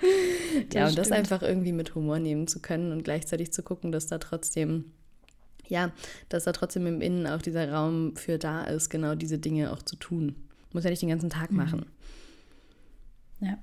ja, 0.72 0.88
und 0.88 0.98
das 0.98 1.12
einfach 1.12 1.42
irgendwie 1.42 1.72
mit 1.72 1.94
Humor 1.94 2.18
nehmen 2.18 2.46
zu 2.46 2.60
können 2.60 2.92
und 2.92 3.04
gleichzeitig 3.04 3.52
zu 3.52 3.62
gucken, 3.62 3.92
dass 3.92 4.06
da 4.06 4.18
trotzdem, 4.18 4.92
ja, 5.66 5.92
dass 6.28 6.44
da 6.44 6.52
trotzdem 6.52 6.86
im 6.86 7.00
Innen 7.00 7.26
auch 7.26 7.42
dieser 7.42 7.70
Raum 7.70 8.16
für 8.16 8.38
da 8.38 8.64
ist, 8.64 8.90
genau 8.90 9.14
diese 9.14 9.38
Dinge 9.38 9.72
auch 9.72 9.82
zu 9.82 9.96
tun. 9.96 10.36
Muss 10.72 10.84
ja 10.84 10.90
nicht 10.90 11.02
den 11.02 11.08
ganzen 11.08 11.30
Tag 11.30 11.50
mhm. 11.50 11.56
machen. 11.56 11.86
Ja. 13.40 13.58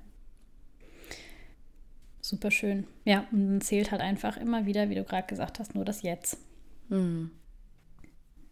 Super 2.20 2.50
schön. 2.50 2.86
Ja, 3.04 3.26
und 3.30 3.46
dann 3.46 3.60
zählt 3.60 3.92
halt 3.92 4.00
einfach 4.02 4.36
immer 4.36 4.66
wieder, 4.66 4.90
wie 4.90 4.96
du 4.96 5.04
gerade 5.04 5.28
gesagt 5.28 5.60
hast, 5.60 5.74
nur 5.74 5.84
das 5.84 6.02
Jetzt. 6.02 6.38
Mhm. 6.88 7.30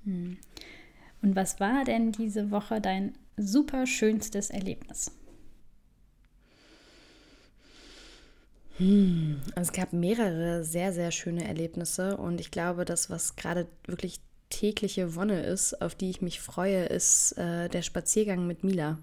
Mhm. 0.05 0.39
Und 1.23 1.37
was 1.37 1.59
war 1.59 1.85
denn 1.85 2.13
diese 2.13 2.51
Woche 2.51 2.81
dein 2.81 3.15
super 3.37 3.87
schönstes 3.87 4.51
Erlebnis? 4.51 5.11
Hm, 8.79 9.41
es 9.55 9.73
gab 9.73 9.93
mehrere 9.93 10.65
sehr, 10.65 10.93
sehr 10.93 11.11
schöne 11.11 11.47
Erlebnisse 11.47 12.17
und 12.17 12.41
ich 12.41 12.51
glaube, 12.51 12.85
das, 12.85 13.09
was 13.09 13.37
gerade 13.37 13.67
wirklich 13.87 14.21
tägliche 14.51 15.15
Wonne 15.15 15.43
ist, 15.43 15.81
auf 15.81 15.95
die 15.95 16.11
ich 16.11 16.21
mich 16.23 16.41
freue, 16.41 16.85
ist 16.87 17.39
äh, 17.39 17.69
der 17.69 17.83
Spaziergang 17.83 18.47
mit 18.47 18.65
Mila. 18.65 18.99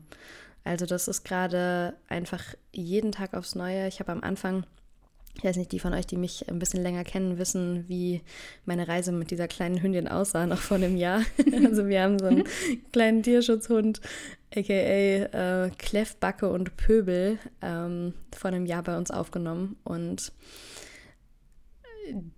Also 0.63 0.85
das 0.85 1.07
ist 1.07 1.23
gerade 1.23 1.95
einfach 2.07 2.43
jeden 2.71 3.11
Tag 3.11 3.33
aufs 3.33 3.55
Neue. 3.55 3.87
Ich 3.87 3.99
habe 3.99 4.11
am 4.11 4.21
Anfang 4.21 4.65
ich 5.35 5.43
weiß 5.43 5.55
nicht, 5.55 5.71
die 5.71 5.79
von 5.79 5.93
euch, 5.93 6.05
die 6.05 6.17
mich 6.17 6.49
ein 6.49 6.59
bisschen 6.59 6.83
länger 6.83 7.03
kennen, 7.03 7.37
wissen, 7.37 7.85
wie 7.87 8.21
meine 8.65 8.87
Reise 8.87 9.11
mit 9.11 9.31
dieser 9.31 9.47
kleinen 9.47 9.81
Hündin 9.81 10.07
aussah, 10.07 10.45
noch 10.45 10.59
vor 10.59 10.77
einem 10.77 10.97
Jahr. 10.97 11.23
also 11.65 11.87
wir 11.87 12.01
haben 12.01 12.19
so 12.19 12.25
einen 12.25 12.43
kleinen 12.91 13.23
Tierschutzhund, 13.23 14.01
aka 14.55 14.73
äh, 14.73 15.69
Kleffbacke 15.77 16.49
und 16.49 16.75
Pöbel, 16.77 17.39
ähm, 17.61 18.13
vor 18.35 18.49
einem 18.49 18.65
Jahr 18.65 18.83
bei 18.83 18.97
uns 18.97 19.11
aufgenommen. 19.11 19.77
Und 19.83 20.31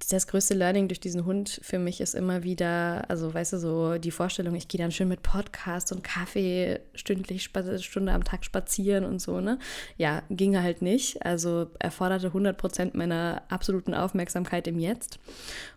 das 0.09 0.27
größte 0.27 0.53
Learning 0.53 0.87
durch 0.87 0.99
diesen 0.99 1.25
Hund 1.25 1.59
für 1.63 1.79
mich 1.79 2.01
ist 2.01 2.15
immer 2.15 2.43
wieder, 2.43 3.09
also 3.09 3.33
weißt 3.33 3.53
du, 3.53 3.57
so 3.59 3.97
die 3.97 4.11
Vorstellung, 4.11 4.55
ich 4.55 4.67
gehe 4.67 4.79
dann 4.79 4.91
schön 4.91 5.07
mit 5.07 5.23
Podcast 5.23 5.91
und 5.91 6.03
Kaffee 6.03 6.79
stündlich, 6.93 7.43
Stunde 7.43 8.11
am 8.11 8.23
Tag 8.23 8.45
spazieren 8.45 9.05
und 9.05 9.19
so, 9.19 9.39
ne? 9.41 9.59
Ja, 9.97 10.23
ginge 10.29 10.61
halt 10.61 10.81
nicht. 10.81 11.25
Also 11.25 11.67
erforderte 11.79 12.27
100 12.27 12.57
Prozent 12.57 12.95
meiner 12.95 13.43
absoluten 13.49 13.93
Aufmerksamkeit 13.93 14.67
im 14.67 14.79
Jetzt. 14.79 15.19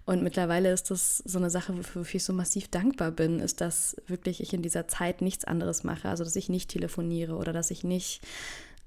Und 0.04 0.22
mittlerweile 0.22 0.72
ist 0.72 0.90
das 0.90 1.18
so 1.18 1.38
eine 1.38 1.50
Sache, 1.50 1.76
wofür 1.76 2.04
ich 2.14 2.24
so 2.24 2.32
massiv 2.32 2.68
dankbar 2.68 3.10
bin, 3.10 3.40
ist, 3.40 3.60
dass 3.60 3.96
wirklich 4.06 4.40
ich 4.40 4.52
in 4.52 4.62
dieser 4.62 4.86
Zeit 4.86 5.20
nichts 5.20 5.44
anderes 5.44 5.82
mache. 5.82 6.08
Also, 6.08 6.22
dass 6.22 6.36
ich 6.36 6.48
nicht 6.48 6.70
telefoniere 6.70 7.34
oder 7.34 7.52
dass 7.52 7.72
ich 7.72 7.82
nicht 7.82 8.20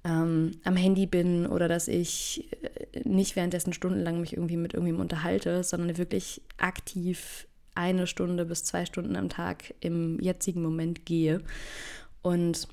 ähm, 0.09 0.51
am 0.63 0.75
Handy 0.75 1.05
bin 1.05 1.45
oder 1.45 1.67
dass 1.67 1.87
ich 1.87 2.49
äh, 2.61 3.07
nicht 3.07 3.35
währenddessen 3.35 3.73
stundenlang 3.73 4.19
mich 4.19 4.33
irgendwie 4.33 4.57
mit 4.57 4.73
irgendwem 4.73 4.99
unterhalte, 4.99 5.63
sondern 5.63 5.97
wirklich 5.97 6.41
aktiv 6.57 7.47
eine 7.75 8.07
Stunde 8.07 8.45
bis 8.45 8.63
zwei 8.63 8.85
Stunden 8.85 9.15
am 9.15 9.29
Tag 9.29 9.73
im 9.79 10.19
jetzigen 10.19 10.61
Moment 10.61 11.05
gehe. 11.05 11.41
Und 12.21 12.67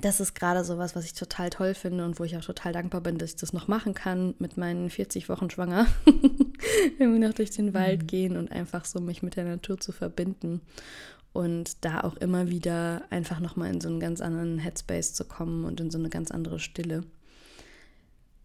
das 0.00 0.20
ist 0.20 0.34
gerade 0.34 0.64
so 0.64 0.78
was, 0.78 0.96
was 0.96 1.04
ich 1.04 1.14
total 1.14 1.50
toll 1.50 1.74
finde 1.74 2.04
und 2.04 2.18
wo 2.18 2.24
ich 2.24 2.36
auch 2.36 2.44
total 2.44 2.72
dankbar 2.72 3.02
bin, 3.02 3.18
dass 3.18 3.30
ich 3.30 3.36
das 3.36 3.52
noch 3.52 3.68
machen 3.68 3.94
kann 3.94 4.34
mit 4.38 4.56
meinen 4.56 4.90
40 4.90 5.28
Wochen 5.28 5.50
schwanger. 5.50 5.86
irgendwie 6.98 7.20
noch 7.20 7.34
durch 7.34 7.50
den 7.50 7.72
Wald 7.74 8.02
mhm. 8.02 8.06
gehen 8.06 8.36
und 8.36 8.50
einfach 8.50 8.84
so 8.84 9.00
mich 9.00 9.22
mit 9.22 9.36
der 9.36 9.44
Natur 9.44 9.78
zu 9.78 9.92
verbinden 9.92 10.60
und 11.32 11.84
da 11.84 12.02
auch 12.02 12.16
immer 12.16 12.48
wieder 12.48 13.02
einfach 13.10 13.40
nochmal 13.40 13.72
in 13.72 13.80
so 13.80 13.88
einen 13.88 14.00
ganz 14.00 14.20
anderen 14.20 14.58
Headspace 14.58 15.14
zu 15.14 15.24
kommen 15.24 15.64
und 15.64 15.80
in 15.80 15.90
so 15.90 15.98
eine 15.98 16.10
ganz 16.10 16.30
andere 16.30 16.58
Stille. 16.58 17.04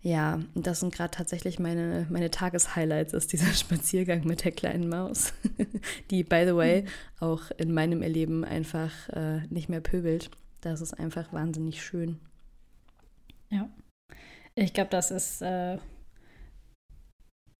Ja, 0.01 0.39
das 0.55 0.79
sind 0.79 0.93
gerade 0.93 1.11
tatsächlich 1.11 1.59
meine, 1.59 2.07
meine 2.09 2.31
Tageshighlights, 2.31 3.13
ist 3.13 3.33
dieser 3.33 3.51
Spaziergang 3.53 4.25
mit 4.25 4.45
der 4.45 4.51
kleinen 4.51 4.87
Maus, 4.87 5.33
die, 6.11 6.23
by 6.23 6.43
the 6.45 6.55
way, 6.55 6.83
mhm. 6.83 6.87
auch 7.19 7.51
in 7.57 7.73
meinem 7.73 8.01
Erleben 8.01 8.45
einfach 8.45 9.09
äh, 9.09 9.41
nicht 9.49 9.69
mehr 9.69 9.81
pöbelt. 9.81 10.31
Das 10.61 10.81
ist 10.81 10.93
einfach 10.93 11.33
wahnsinnig 11.33 11.83
schön. 11.83 12.19
Ja, 13.49 13.69
ich 14.55 14.73
glaube, 14.73 14.89
das 14.89 15.11
ist 15.11 15.41
äh, 15.41 15.77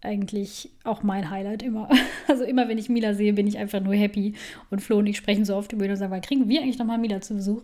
eigentlich 0.01 0.71
auch 0.83 1.03
mein 1.03 1.29
Highlight 1.29 1.63
immer. 1.63 1.89
Also 2.29 2.43
immer, 2.43 2.67
wenn 2.67 2.77
ich 2.77 2.89
Mila 2.89 3.13
sehe, 3.13 3.31
bin 3.31 3.47
ich 3.47 3.57
einfach 3.57 3.79
nur 3.79 3.95
happy. 3.95 4.35
Und 4.69 4.81
Flo 4.81 4.97
und 4.97 5.07
ich 5.07 5.15
sprechen 5.15 5.45
so 5.45 5.55
oft 5.55 5.71
über 5.71 5.85
ihn 5.85 5.91
und 5.91 5.97
sagen, 5.97 6.19
kriegen 6.21 6.49
wir 6.49 6.61
eigentlich 6.61 6.77
nochmal 6.77 6.97
Mila 6.97 7.21
zu 7.21 7.35
Besuch? 7.35 7.63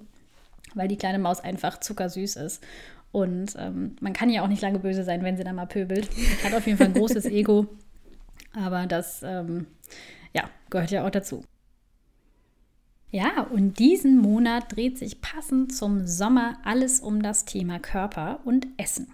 Weil 0.73 0.87
die 0.87 0.95
kleine 0.95 1.19
Maus 1.19 1.41
einfach 1.41 1.81
zuckersüß 1.81 2.37
ist. 2.37 2.63
Und 3.11 3.53
ähm, 3.59 3.97
man 3.99 4.13
kann 4.13 4.29
ja 4.29 4.41
auch 4.41 4.47
nicht 4.47 4.61
lange 4.61 4.79
böse 4.79 5.03
sein, 5.03 5.21
wenn 5.21 5.35
sie 5.35 5.43
dann 5.43 5.57
mal 5.57 5.67
pöbelt. 5.67 6.09
Hat 6.45 6.53
auf 6.53 6.65
jeden 6.65 6.77
Fall 6.77 6.87
ein 6.87 6.93
großes 6.93 7.25
Ego. 7.27 7.67
Aber 8.53 8.87
das, 8.87 9.21
ähm, 9.21 9.67
ja, 10.33 10.49
gehört 10.69 10.91
ja 10.91 11.05
auch 11.05 11.11
dazu. 11.11 11.43
Ja, 13.11 13.43
und 13.51 13.77
diesen 13.77 14.17
Monat 14.17 14.75
dreht 14.75 14.97
sich 14.97 15.21
passend 15.21 15.75
zum 15.75 16.07
Sommer 16.07 16.57
alles 16.63 17.01
um 17.01 17.21
das 17.21 17.45
Thema 17.45 17.79
Körper 17.79 18.39
und 18.45 18.65
Essen. 18.77 19.13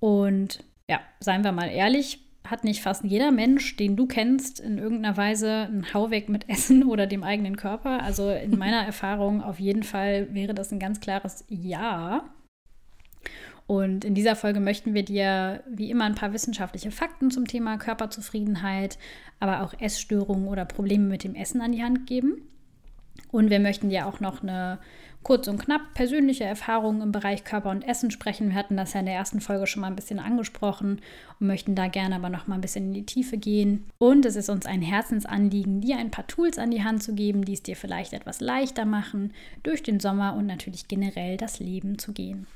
Und 0.00 0.62
ja, 0.88 1.00
seien 1.20 1.44
wir 1.44 1.52
mal 1.52 1.68
ehrlich, 1.68 2.20
hat 2.46 2.62
nicht 2.62 2.82
fast 2.82 3.04
jeder 3.04 3.30
Mensch, 3.30 3.76
den 3.76 3.96
du 3.96 4.06
kennst, 4.06 4.60
in 4.60 4.78
irgendeiner 4.78 5.16
Weise 5.16 5.50
einen 5.50 5.94
Hauweg 5.94 6.28
mit 6.28 6.48
Essen 6.48 6.84
oder 6.88 7.06
dem 7.06 7.22
eigenen 7.22 7.56
Körper? 7.56 8.02
Also 8.02 8.30
in 8.30 8.58
meiner 8.58 8.82
Erfahrung 8.82 9.42
auf 9.42 9.58
jeden 9.58 9.82
Fall 9.82 10.32
wäre 10.34 10.54
das 10.54 10.72
ein 10.72 10.78
ganz 10.78 11.00
klares 11.00 11.44
Ja. 11.48 12.28
Und 13.66 14.04
in 14.04 14.14
dieser 14.14 14.36
Folge 14.36 14.60
möchten 14.60 14.92
wir 14.92 15.04
dir 15.04 15.64
wie 15.66 15.90
immer 15.90 16.04
ein 16.04 16.14
paar 16.14 16.34
wissenschaftliche 16.34 16.90
Fakten 16.90 17.30
zum 17.30 17.46
Thema 17.46 17.78
Körperzufriedenheit, 17.78 18.98
aber 19.40 19.62
auch 19.62 19.72
Essstörungen 19.80 20.48
oder 20.48 20.66
Probleme 20.66 21.04
mit 21.04 21.24
dem 21.24 21.34
Essen 21.34 21.62
an 21.62 21.72
die 21.72 21.82
Hand 21.82 22.06
geben. 22.06 22.42
Und 23.30 23.48
wir 23.48 23.60
möchten 23.60 23.88
dir 23.88 24.06
auch 24.06 24.20
noch 24.20 24.42
eine 24.42 24.80
kurz 25.24 25.48
und 25.48 25.58
knapp 25.58 25.94
persönliche 25.94 26.44
Erfahrungen 26.44 27.00
im 27.02 27.10
Bereich 27.10 27.42
Körper 27.42 27.70
und 27.70 27.82
Essen 27.82 28.10
sprechen. 28.10 28.50
Wir 28.50 28.54
hatten 28.54 28.76
das 28.76 28.92
ja 28.92 29.00
in 29.00 29.06
der 29.06 29.16
ersten 29.16 29.40
Folge 29.40 29.66
schon 29.66 29.80
mal 29.80 29.88
ein 29.88 29.96
bisschen 29.96 30.20
angesprochen 30.20 31.00
und 31.40 31.46
möchten 31.46 31.74
da 31.74 31.88
gerne 31.88 32.14
aber 32.14 32.28
noch 32.28 32.46
mal 32.46 32.54
ein 32.54 32.60
bisschen 32.60 32.86
in 32.86 32.94
die 32.94 33.06
Tiefe 33.06 33.38
gehen. 33.38 33.86
Und 33.98 34.24
es 34.24 34.36
ist 34.36 34.50
uns 34.50 34.66
ein 34.66 34.82
Herzensanliegen, 34.82 35.80
dir 35.80 35.96
ein 35.96 36.10
paar 36.10 36.26
Tools 36.26 36.58
an 36.58 36.70
die 36.70 36.84
Hand 36.84 37.02
zu 37.02 37.14
geben, 37.14 37.44
die 37.44 37.54
es 37.54 37.62
dir 37.62 37.74
vielleicht 37.74 38.12
etwas 38.12 38.40
leichter 38.40 38.84
machen, 38.84 39.32
durch 39.64 39.82
den 39.82 39.98
Sommer 39.98 40.36
und 40.36 40.46
natürlich 40.46 40.86
generell 40.86 41.36
das 41.36 41.58
Leben 41.58 41.98
zu 41.98 42.12
gehen. 42.12 42.46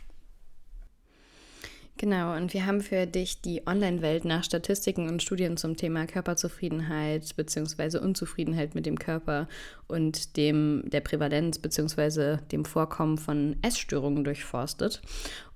Genau, 2.01 2.37
und 2.37 2.55
wir 2.55 2.65
haben 2.65 2.81
für 2.81 3.07
dich 3.07 3.41
die 3.41 3.67
Online-Welt 3.67 4.25
nach 4.25 4.45
Statistiken 4.45 5.09
und 5.09 5.21
Studien 5.21 5.57
zum 5.57 5.77
Thema 5.77 6.07
Körperzufriedenheit 6.07 7.35
bzw. 7.35 7.99
Unzufriedenheit 7.99 8.77
mit 8.77 8.87
dem 8.87 9.01
Körper 9.01 9.49
und 9.89 10.37
dem 10.37 10.85
der 10.87 11.01
Prävalenz 11.01 11.59
bzw. 11.59 12.37
dem 12.53 12.65
Vorkommen 12.65 13.19
von 13.19 13.57
Essstörungen 13.63 14.23
durchforstet 14.23 15.03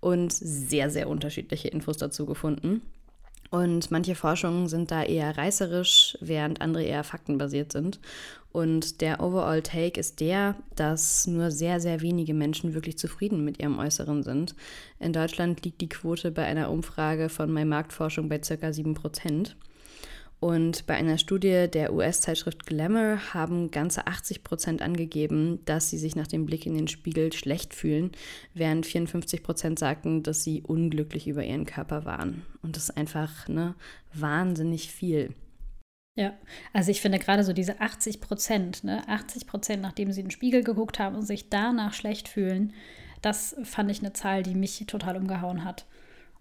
und 0.00 0.32
sehr, 0.32 0.90
sehr 0.90 1.08
unterschiedliche 1.08 1.68
Infos 1.68 1.98
dazu 1.98 2.26
gefunden. 2.26 2.82
Und 3.52 3.92
manche 3.92 4.16
Forschungen 4.16 4.66
sind 4.66 4.90
da 4.90 5.04
eher 5.04 5.36
reißerisch, 5.36 6.18
während 6.20 6.60
andere 6.60 6.82
eher 6.82 7.04
faktenbasiert 7.04 7.70
sind. 7.70 8.00
Und 8.52 9.00
der 9.00 9.20
Overall 9.22 9.62
Take 9.62 9.98
ist 9.98 10.20
der, 10.20 10.56
dass 10.76 11.26
nur 11.26 11.50
sehr, 11.50 11.80
sehr 11.80 12.02
wenige 12.02 12.34
Menschen 12.34 12.74
wirklich 12.74 12.98
zufrieden 12.98 13.44
mit 13.44 13.58
ihrem 13.58 13.78
Äußeren 13.78 14.22
sind. 14.22 14.54
In 15.00 15.14
Deutschland 15.14 15.64
liegt 15.64 15.80
die 15.80 15.88
Quote 15.88 16.30
bei 16.30 16.44
einer 16.44 16.70
Umfrage 16.70 17.30
von 17.30 17.52
My 17.52 17.64
Marktforschung 17.64 18.28
bei 18.28 18.38
ca. 18.38 18.72
7 18.72 18.92
Prozent. 18.92 19.56
Und 20.42 20.88
bei 20.88 20.94
einer 20.94 21.18
Studie 21.18 21.68
der 21.72 21.94
US-Zeitschrift 21.94 22.66
Glamour 22.66 23.20
haben 23.32 23.70
ganze 23.70 24.08
80 24.08 24.42
Prozent 24.42 24.82
angegeben, 24.82 25.60
dass 25.66 25.88
sie 25.88 25.98
sich 25.98 26.16
nach 26.16 26.26
dem 26.26 26.46
Blick 26.46 26.66
in 26.66 26.74
den 26.74 26.88
Spiegel 26.88 27.32
schlecht 27.32 27.74
fühlen, 27.74 28.10
während 28.52 28.84
54 28.84 29.44
Prozent 29.44 29.78
sagten, 29.78 30.24
dass 30.24 30.42
sie 30.42 30.60
unglücklich 30.62 31.28
über 31.28 31.44
ihren 31.44 31.64
Körper 31.64 32.04
waren. 32.04 32.42
Und 32.60 32.74
das 32.74 32.88
ist 32.88 32.96
einfach 32.96 33.46
ne, 33.46 33.76
wahnsinnig 34.14 34.90
viel. 34.90 35.32
Ja, 36.14 36.34
also 36.72 36.90
ich 36.90 37.00
finde 37.00 37.18
gerade 37.18 37.42
so 37.42 37.52
diese 37.52 37.80
80 37.80 38.20
Prozent, 38.20 38.84
ne, 38.84 39.06
80 39.08 39.46
Prozent, 39.46 39.82
nachdem 39.82 40.12
sie 40.12 40.20
in 40.20 40.26
den 40.26 40.30
Spiegel 40.30 40.62
geguckt 40.62 40.98
haben 40.98 41.16
und 41.16 41.22
sich 41.22 41.48
danach 41.48 41.94
schlecht 41.94 42.28
fühlen, 42.28 42.74
das 43.22 43.56
fand 43.62 43.90
ich 43.90 44.00
eine 44.00 44.12
Zahl, 44.12 44.42
die 44.42 44.54
mich 44.54 44.84
total 44.86 45.16
umgehauen 45.16 45.64
hat. 45.64 45.86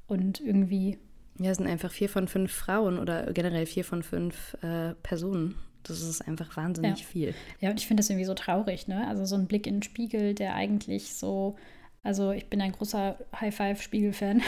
Und 0.07 0.41
irgendwie 0.41 0.99
ja, 1.39 1.51
es 1.51 1.57
sind 1.57 1.67
einfach 1.67 1.91
vier 1.91 2.09
von 2.09 2.27
fünf 2.27 2.51
Frauen 2.51 2.99
oder 2.99 3.33
generell 3.33 3.65
vier 3.65 3.83
von 3.83 4.03
fünf 4.03 4.55
äh, 4.61 4.93
Personen. 5.01 5.55
Das 5.83 6.01
ist 6.01 6.21
einfach 6.21 6.55
wahnsinnig 6.55 6.99
ja. 6.99 7.05
viel. 7.05 7.33
Ja, 7.59 7.71
und 7.71 7.79
ich 7.79 7.87
finde 7.87 8.01
das 8.01 8.09
irgendwie 8.09 8.25
so 8.25 8.35
traurig, 8.35 8.87
ne? 8.87 9.07
Also 9.07 9.25
so 9.25 9.35
ein 9.35 9.47
Blick 9.47 9.65
in 9.65 9.77
den 9.77 9.83
Spiegel, 9.83 10.35
der 10.35 10.53
eigentlich 10.53 11.15
so, 11.15 11.55
also 12.03 12.31
ich 12.31 12.47
bin 12.47 12.61
ein 12.61 12.71
großer 12.71 13.17
High-Five-Spiegel-Fan. 13.39 14.43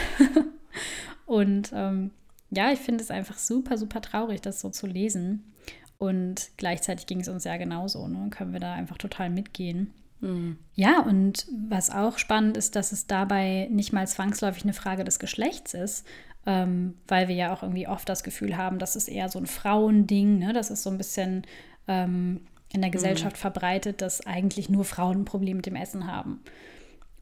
und 1.25 1.71
ähm, 1.73 2.11
ja, 2.55 2.71
ich 2.71 2.79
finde 2.79 3.03
es 3.03 3.11
einfach 3.11 3.37
super, 3.37 3.77
super 3.77 4.01
traurig, 4.01 4.41
das 4.41 4.59
so 4.59 4.69
zu 4.69 4.87
lesen. 4.87 5.53
Und 5.97 6.51
gleichzeitig 6.57 7.05
ging 7.05 7.21
es 7.21 7.27
uns 7.27 7.43
ja 7.43 7.57
genauso, 7.57 8.07
ne? 8.07 8.29
Können 8.29 8.53
wir 8.53 8.59
da 8.59 8.73
einfach 8.73 8.97
total 8.97 9.29
mitgehen. 9.29 9.93
Mhm. 10.19 10.57
Ja, 10.73 11.01
und 11.01 11.45
was 11.69 11.89
auch 11.89 12.17
spannend 12.17 12.57
ist, 12.57 12.75
dass 12.75 12.91
es 12.91 13.07
dabei 13.07 13.67
nicht 13.71 13.93
mal 13.93 14.07
zwangsläufig 14.07 14.63
eine 14.63 14.73
Frage 14.73 15.03
des 15.03 15.19
Geschlechts 15.19 15.73
ist, 15.73 16.05
ähm, 16.45 16.95
weil 17.07 17.27
wir 17.27 17.35
ja 17.35 17.53
auch 17.53 17.63
irgendwie 17.63 17.87
oft 17.87 18.07
das 18.09 18.23
Gefühl 18.23 18.57
haben, 18.57 18.79
das 18.79 18.95
ist 18.95 19.07
eher 19.07 19.29
so 19.29 19.39
ein 19.39 19.47
Frauending, 19.47 20.39
ne? 20.39 20.53
das 20.53 20.71
ist 20.71 20.83
so 20.83 20.89
ein 20.89 20.97
bisschen 20.97 21.43
ähm, 21.87 22.41
in 22.71 22.81
der 22.81 22.89
mhm. 22.89 22.93
Gesellschaft 22.93 23.35
mhm. 23.37 23.41
verbreitet, 23.41 24.01
dass 24.01 24.25
eigentlich 24.25 24.69
nur 24.69 24.85
Frauen 24.85 25.21
ein 25.21 25.25
Problem 25.25 25.57
mit 25.57 25.65
dem 25.65 25.75
Essen 25.75 26.07
haben. 26.07 26.41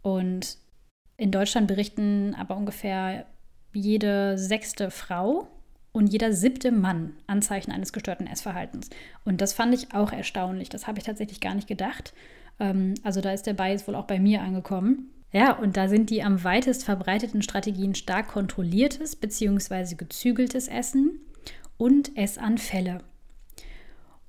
Und 0.01 0.57
in 1.17 1.31
Deutschland 1.31 1.67
berichten 1.67 2.35
aber 2.35 2.55
ungefähr 2.55 3.27
jede 3.73 4.37
sechste 4.37 4.91
Frau 4.91 5.47
und 5.91 6.07
jeder 6.07 6.33
siebte 6.33 6.71
Mann 6.71 7.13
Anzeichen 7.27 7.71
eines 7.71 7.93
gestörten 7.93 8.27
Essverhaltens. 8.27 8.89
Und 9.25 9.41
das 9.41 9.53
fand 9.53 9.73
ich 9.73 9.93
auch 9.93 10.11
erstaunlich. 10.11 10.69
Das 10.69 10.87
habe 10.87 10.99
ich 10.99 11.05
tatsächlich 11.05 11.41
gar 11.41 11.55
nicht 11.55 11.67
gedacht. 11.67 12.13
Ähm, 12.59 12.93
also 13.03 13.21
da 13.21 13.31
ist 13.31 13.47
der 13.47 13.53
Bias 13.53 13.87
wohl 13.87 13.95
auch 13.95 14.07
bei 14.07 14.19
mir 14.19 14.41
angekommen. 14.41 15.11
Ja, 15.33 15.57
und 15.57 15.77
da 15.77 15.87
sind 15.87 16.09
die 16.09 16.23
am 16.23 16.43
weitest 16.43 16.83
verbreiteten 16.83 17.41
Strategien 17.41 17.95
stark 17.95 18.27
kontrolliertes 18.27 19.15
bzw. 19.15 19.95
gezügeltes 19.95 20.67
Essen 20.67 21.19
und 21.77 22.17
Essanfälle. 22.17 23.01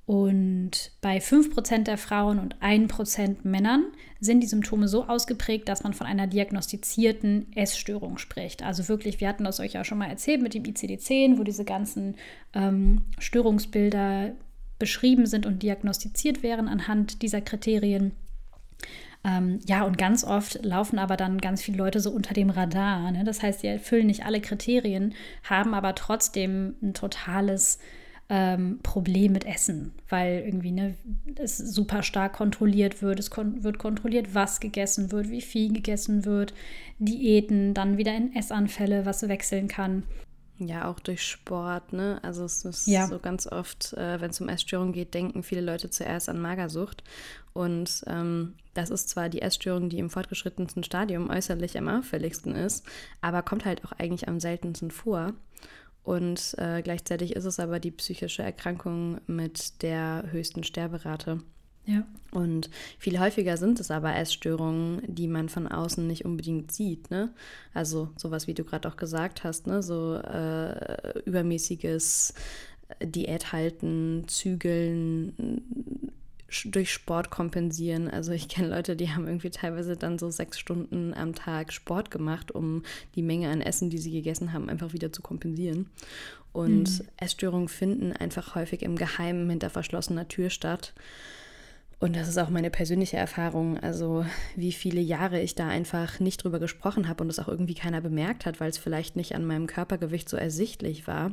Und 0.05 0.91
bei 0.99 1.19
5% 1.19 1.83
der 1.83 1.97
Frauen 1.97 2.39
und 2.39 2.57
1% 2.57 3.37
Männern 3.43 3.85
sind 4.19 4.41
die 4.41 4.47
Symptome 4.47 4.89
so 4.89 5.05
ausgeprägt, 5.05 5.69
dass 5.69 5.83
man 5.83 5.93
von 5.93 6.07
einer 6.07 6.27
diagnostizierten 6.27 7.53
Essstörung 7.55 8.17
spricht. 8.17 8.63
Also 8.63 8.89
wirklich, 8.89 9.21
wir 9.21 9.29
hatten 9.29 9.45
das 9.45 9.61
euch 9.61 9.73
ja 9.73 9.85
schon 9.85 9.97
mal 9.97 10.09
erzählt 10.09 10.41
mit 10.41 10.53
dem 10.53 10.63
ICD-10, 10.63 11.37
wo 11.37 11.43
diese 11.43 11.63
ganzen 11.63 12.15
ähm, 12.53 13.03
Störungsbilder 13.17 14.33
beschrieben 14.77 15.25
sind 15.25 15.45
und 15.45 15.63
diagnostiziert 15.63 16.43
wären 16.43 16.67
anhand 16.67 17.21
dieser 17.21 17.39
Kriterien. 17.39 18.11
Ähm, 19.23 19.59
ja, 19.65 19.85
und 19.85 19.97
ganz 19.97 20.25
oft 20.25 20.65
laufen 20.65 20.99
aber 20.99 21.15
dann 21.15 21.37
ganz 21.37 21.61
viele 21.61 21.77
Leute 21.77 22.01
so 22.01 22.11
unter 22.11 22.33
dem 22.33 22.49
Radar. 22.49 23.09
Ne? 23.11 23.23
Das 23.23 23.41
heißt, 23.41 23.61
sie 23.61 23.67
erfüllen 23.67 24.07
nicht 24.07 24.25
alle 24.25 24.41
Kriterien, 24.41 25.13
haben 25.43 25.73
aber 25.73 25.95
trotzdem 25.95 26.75
ein 26.81 26.93
totales 26.93 27.79
ähm, 28.29 28.79
Problem 28.83 29.33
mit 29.33 29.45
Essen, 29.45 29.93
weil 30.09 30.43
irgendwie 30.45 30.71
ne, 30.71 30.95
es 31.35 31.57
super 31.57 32.03
stark 32.03 32.33
kontrolliert 32.33 33.01
wird. 33.01 33.19
Es 33.19 33.29
kon 33.29 33.63
wird 33.63 33.77
kontrolliert, 33.77 34.33
was 34.33 34.59
gegessen 34.59 35.11
wird, 35.11 35.29
wie 35.29 35.41
viel 35.41 35.73
gegessen 35.73 36.25
wird, 36.25 36.53
Diäten, 36.99 37.73
dann 37.73 37.97
wieder 37.97 38.15
in 38.15 38.35
Essanfälle, 38.35 39.05
was 39.05 39.27
wechseln 39.27 39.67
kann. 39.67 40.03
Ja, 40.59 40.89
auch 40.89 40.99
durch 40.99 41.23
Sport, 41.23 41.93
ne? 41.93 42.19
Also 42.21 42.45
es 42.45 42.63
ist 42.63 42.87
ja. 42.87 43.07
so 43.07 43.19
ganz 43.19 43.47
oft, 43.47 43.93
äh, 43.93 44.21
wenn 44.21 44.29
es 44.29 44.39
um 44.39 44.49
Essstörungen 44.49 44.93
geht, 44.93 45.13
denken 45.13 45.43
viele 45.43 45.61
Leute 45.61 45.89
zuerst 45.89 46.29
an 46.29 46.39
Magersucht. 46.39 47.03
Und 47.53 48.03
ähm, 48.07 48.53
das 48.73 48.89
ist 48.89 49.09
zwar 49.09 49.29
die 49.29 49.41
Essstörung, 49.41 49.89
die 49.89 49.99
im 49.99 50.09
fortgeschrittensten 50.09 50.83
Stadium 50.83 51.29
äußerlich 51.29 51.77
am 51.77 51.87
auffälligsten 51.87 52.55
ist, 52.55 52.85
aber 53.21 53.41
kommt 53.41 53.65
halt 53.65 53.83
auch 53.85 53.91
eigentlich 53.93 54.27
am 54.27 54.39
seltensten 54.39 54.91
vor. 54.91 55.33
Und 56.03 56.55
äh, 56.57 56.81
gleichzeitig 56.81 57.35
ist 57.35 57.45
es 57.45 57.59
aber 57.59 57.79
die 57.79 57.91
psychische 57.91 58.43
Erkrankung 58.43 59.19
mit 59.25 59.81
der 59.81 60.25
höchsten 60.31 60.63
Sterberate. 60.63 61.41
Ja. 61.85 62.05
Und 62.31 62.69
viel 62.97 63.19
häufiger 63.19 63.57
sind 63.57 63.79
es 63.79 63.91
aber 63.91 64.15
Essstörungen, 64.15 65.01
die 65.05 65.27
man 65.27 65.49
von 65.49 65.67
außen 65.67 66.05
nicht 66.05 66.25
unbedingt 66.25 66.71
sieht. 66.71 67.11
Ne? 67.11 67.33
Also 67.73 68.09
sowas, 68.15 68.47
wie 68.47 68.53
du 68.53 68.63
gerade 68.63 68.87
auch 68.87 68.95
gesagt 68.95 69.43
hast, 69.43 69.67
ne? 69.67 69.83
so 69.83 70.15
äh, 70.15 71.19
übermäßiges 71.25 72.33
Diät 73.01 73.51
halten, 73.51 74.25
zügeln, 74.27 75.33
durch 76.65 76.91
Sport 76.91 77.29
kompensieren. 77.29 78.09
Also 78.09 78.31
ich 78.31 78.47
kenne 78.47 78.69
Leute, 78.69 78.95
die 78.95 79.09
haben 79.09 79.27
irgendwie 79.27 79.49
teilweise 79.49 79.97
dann 79.97 80.19
so 80.19 80.29
sechs 80.29 80.59
Stunden 80.59 81.13
am 81.13 81.35
Tag 81.35 81.73
Sport 81.73 82.11
gemacht, 82.11 82.51
um 82.51 82.83
die 83.15 83.21
Menge 83.21 83.49
an 83.49 83.61
Essen, 83.61 83.89
die 83.89 83.97
sie 83.97 84.11
gegessen 84.11 84.53
haben, 84.53 84.69
einfach 84.69 84.93
wieder 84.93 85.11
zu 85.11 85.21
kompensieren. 85.21 85.89
Und 86.51 86.99
mhm. 86.99 87.07
Essstörungen 87.17 87.67
finden 87.67 88.13
einfach 88.13 88.55
häufig 88.55 88.83
im 88.83 88.95
Geheimen 88.95 89.49
hinter 89.49 89.69
verschlossener 89.69 90.27
Tür 90.27 90.49
statt. 90.49 90.93
Und 91.99 92.15
das 92.15 92.27
ist 92.27 92.37
auch 92.37 92.49
meine 92.49 92.69
persönliche 92.69 93.15
Erfahrung. 93.15 93.79
Also, 93.79 94.25
wie 94.55 94.73
viele 94.73 94.99
Jahre 94.99 95.39
ich 95.41 95.55
da 95.55 95.69
einfach 95.69 96.19
nicht 96.19 96.43
drüber 96.43 96.59
gesprochen 96.59 97.07
habe 97.07 97.23
und 97.23 97.29
es 97.29 97.39
auch 97.39 97.47
irgendwie 97.47 97.75
keiner 97.75 98.01
bemerkt 98.01 98.45
hat, 98.45 98.59
weil 98.59 98.69
es 98.69 98.77
vielleicht 98.77 99.15
nicht 99.15 99.35
an 99.35 99.45
meinem 99.45 99.67
Körpergewicht 99.67 100.27
so 100.27 100.35
ersichtlich 100.35 101.07
war. 101.07 101.31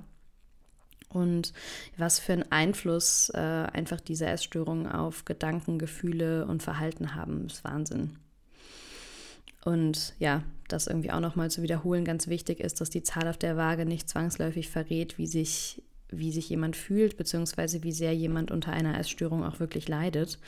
Und 1.13 1.53
was 1.97 2.19
für 2.21 2.33
einen 2.35 2.51
Einfluss 2.51 3.31
äh, 3.35 3.39
einfach 3.39 4.01
diese 4.01 4.27
Essstörungen 4.27 4.87
auf 4.87 5.25
Gedanken, 5.25 5.79
Gefühle 5.79 6.47
und 6.47 6.63
Verhalten 6.63 7.15
haben, 7.15 7.47
ist 7.47 7.65
Wahnsinn. 7.65 8.17
Und 9.65 10.15
ja, 10.19 10.43
das 10.69 10.87
irgendwie 10.87 11.11
auch 11.11 11.21
nochmal 11.21 11.51
zu 11.51 11.63
wiederholen, 11.63 12.05
ganz 12.05 12.29
wichtig 12.29 12.61
ist, 12.61 12.81
dass 12.81 12.91
die 12.91 13.03
Zahl 13.03 13.29
auf 13.29 13.37
der 13.37 13.57
Waage 13.57 13.85
nicht 13.85 14.09
zwangsläufig 14.09 14.71
verrät, 14.71 15.19
wie 15.19 15.27
sich 15.27 15.83
wie 16.13 16.33
sich 16.33 16.49
jemand 16.49 16.77
fühlt, 16.77 17.17
beziehungsweise 17.17 17.83
wie 17.83 17.93
sehr 17.93 18.13
jemand 18.15 18.51
unter 18.51 18.73
einer 18.73 18.99
Essstörung 18.99 19.45
auch 19.45 19.61
wirklich 19.61 19.89
leidet. 19.89 20.39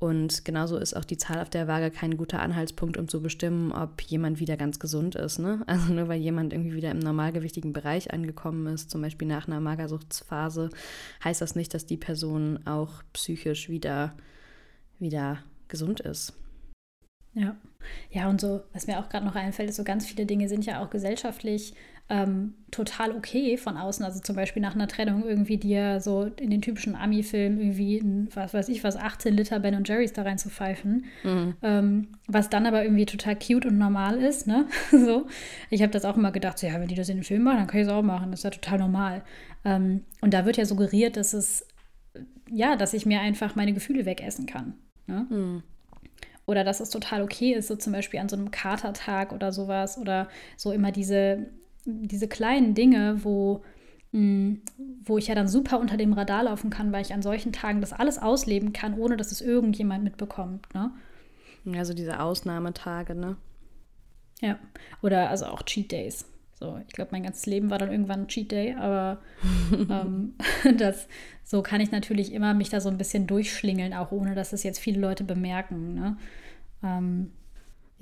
Und 0.00 0.46
genauso 0.46 0.78
ist 0.78 0.96
auch 0.96 1.04
die 1.04 1.18
Zahl 1.18 1.42
auf 1.42 1.50
der 1.50 1.68
Waage 1.68 1.90
kein 1.90 2.16
guter 2.16 2.40
Anhaltspunkt, 2.40 2.96
um 2.96 3.06
zu 3.06 3.20
bestimmen, 3.20 3.70
ob 3.70 4.00
jemand 4.00 4.40
wieder 4.40 4.56
ganz 4.56 4.80
gesund 4.80 5.14
ist. 5.14 5.38
Ne? 5.38 5.62
Also 5.66 5.92
nur 5.92 6.08
weil 6.08 6.18
jemand 6.18 6.54
irgendwie 6.54 6.74
wieder 6.74 6.90
im 6.90 7.00
normalgewichtigen 7.00 7.74
Bereich 7.74 8.10
angekommen 8.10 8.66
ist, 8.66 8.90
zum 8.90 9.02
Beispiel 9.02 9.28
nach 9.28 9.46
einer 9.46 9.60
Magersuchtsphase, 9.60 10.70
heißt 11.22 11.42
das 11.42 11.54
nicht, 11.54 11.74
dass 11.74 11.84
die 11.84 11.98
Person 11.98 12.66
auch 12.66 13.02
psychisch 13.12 13.68
wieder, 13.68 14.16
wieder 14.98 15.44
gesund 15.68 16.00
ist. 16.00 16.32
Ja. 17.34 17.56
Ja, 18.10 18.28
und 18.28 18.40
so, 18.40 18.62
was 18.72 18.86
mir 18.86 19.00
auch 19.00 19.08
gerade 19.10 19.26
noch 19.26 19.36
einfällt, 19.36 19.68
ist, 19.68 19.76
so 19.76 19.84
ganz 19.84 20.06
viele 20.06 20.24
Dinge 20.24 20.48
sind 20.48 20.64
ja 20.64 20.82
auch 20.82 20.88
gesellschaftlich 20.88 21.74
ähm, 22.10 22.54
total 22.72 23.12
okay 23.12 23.56
von 23.56 23.76
außen. 23.76 24.04
Also 24.04 24.20
zum 24.20 24.34
Beispiel 24.34 24.60
nach 24.60 24.74
einer 24.74 24.88
Trennung 24.88 25.24
irgendwie 25.24 25.58
dir 25.58 26.00
so 26.00 26.24
in 26.24 26.50
den 26.50 26.60
typischen 26.60 26.96
Ami-Filmen 26.96 27.60
irgendwie, 27.60 27.98
in, 27.98 28.28
was 28.34 28.52
weiß 28.52 28.68
ich 28.68 28.82
was, 28.82 28.96
18 28.96 29.34
Liter 29.34 29.60
Ben 29.60 29.76
und 29.76 29.88
Jerry's 29.88 30.12
da 30.12 30.22
rein 30.22 30.36
zu 30.36 30.50
pfeifen. 30.50 31.04
Mhm. 31.22 31.54
Ähm, 31.62 32.08
was 32.26 32.50
dann 32.50 32.66
aber 32.66 32.82
irgendwie 32.82 33.06
total 33.06 33.38
cute 33.38 33.66
und 33.66 33.78
normal 33.78 34.18
ist, 34.18 34.48
ne? 34.48 34.66
so. 34.90 35.28
Ich 35.70 35.82
habe 35.82 35.92
das 35.92 36.04
auch 36.04 36.16
immer 36.16 36.32
gedacht, 36.32 36.58
so, 36.58 36.66
ja, 36.66 36.80
wenn 36.80 36.88
die 36.88 36.96
das 36.96 37.08
in 37.08 37.18
den 37.18 37.24
Film 37.24 37.44
machen, 37.44 37.58
dann 37.58 37.66
kann 37.68 37.80
ich 37.80 37.86
es 37.86 37.92
auch 37.92 38.02
machen. 38.02 38.32
Das 38.32 38.40
ist 38.40 38.44
ja 38.44 38.50
total 38.50 38.80
normal. 38.80 39.22
Ähm, 39.64 40.04
und 40.20 40.34
da 40.34 40.44
wird 40.44 40.56
ja 40.56 40.64
suggeriert, 40.64 41.16
dass 41.16 41.32
es, 41.32 41.66
ja, 42.50 42.74
dass 42.74 42.92
ich 42.92 43.06
mir 43.06 43.20
einfach 43.20 43.54
meine 43.54 43.72
Gefühle 43.72 44.04
wegessen 44.04 44.46
kann. 44.46 44.74
Ne? 45.06 45.26
Mhm. 45.28 45.62
oder 46.46 46.62
dass 46.62 46.78
es 46.78 46.90
total 46.90 47.22
okay 47.22 47.52
ist, 47.52 47.66
so 47.66 47.74
zum 47.74 47.92
Beispiel 47.92 48.20
an 48.20 48.28
so 48.28 48.36
einem 48.36 48.52
Katertag 48.52 49.32
oder 49.32 49.50
sowas 49.50 49.98
oder 49.98 50.28
so 50.56 50.70
immer 50.72 50.92
diese, 50.92 51.50
diese 51.84 52.28
kleinen 52.28 52.74
Dinge, 52.74 53.24
wo, 53.24 53.62
mh, 54.12 54.18
hm, 54.18 54.62
wo 55.04 55.18
ich 55.18 55.28
ja 55.28 55.34
dann 55.34 55.48
super 55.48 55.78
unter 55.80 55.96
dem 55.96 56.12
Radar 56.12 56.44
laufen 56.44 56.70
kann, 56.70 56.92
weil 56.92 57.02
ich 57.02 57.14
an 57.14 57.22
solchen 57.22 57.52
Tagen 57.52 57.80
das 57.80 57.92
alles 57.92 58.18
ausleben 58.18 58.72
kann, 58.72 58.98
ohne 58.98 59.16
dass 59.16 59.32
es 59.32 59.40
irgendjemand 59.40 60.04
mitbekommt. 60.04 60.72
Ne? 60.74 60.90
Ja, 61.64 61.84
so 61.84 61.94
diese 61.94 62.20
Ausnahmetage, 62.20 63.14
ne? 63.14 63.36
Ja, 64.40 64.58
oder 65.02 65.28
also 65.28 65.46
auch 65.46 65.62
Cheat 65.62 65.92
Days. 65.92 66.24
So, 66.58 66.78
ich 66.86 66.92
glaube, 66.92 67.10
mein 67.12 67.22
ganzes 67.22 67.46
Leben 67.46 67.70
war 67.70 67.78
dann 67.78 67.90
irgendwann 67.90 68.22
ein 68.22 68.28
Cheat 68.28 68.52
Day, 68.52 68.74
aber 68.74 69.20
ähm, 69.72 70.34
das, 70.78 71.08
so 71.44 71.62
kann 71.62 71.80
ich 71.80 71.90
natürlich 71.90 72.32
immer 72.32 72.54
mich 72.54 72.68
da 72.68 72.80
so 72.80 72.88
ein 72.88 72.98
bisschen 72.98 73.26
durchschlingeln, 73.26 73.94
auch 73.94 74.12
ohne 74.12 74.34
dass 74.34 74.52
es 74.52 74.62
jetzt 74.62 74.78
viele 74.78 75.00
Leute 75.00 75.24
bemerken. 75.24 75.94
Ne? 75.94 76.16
Ähm, 76.82 77.32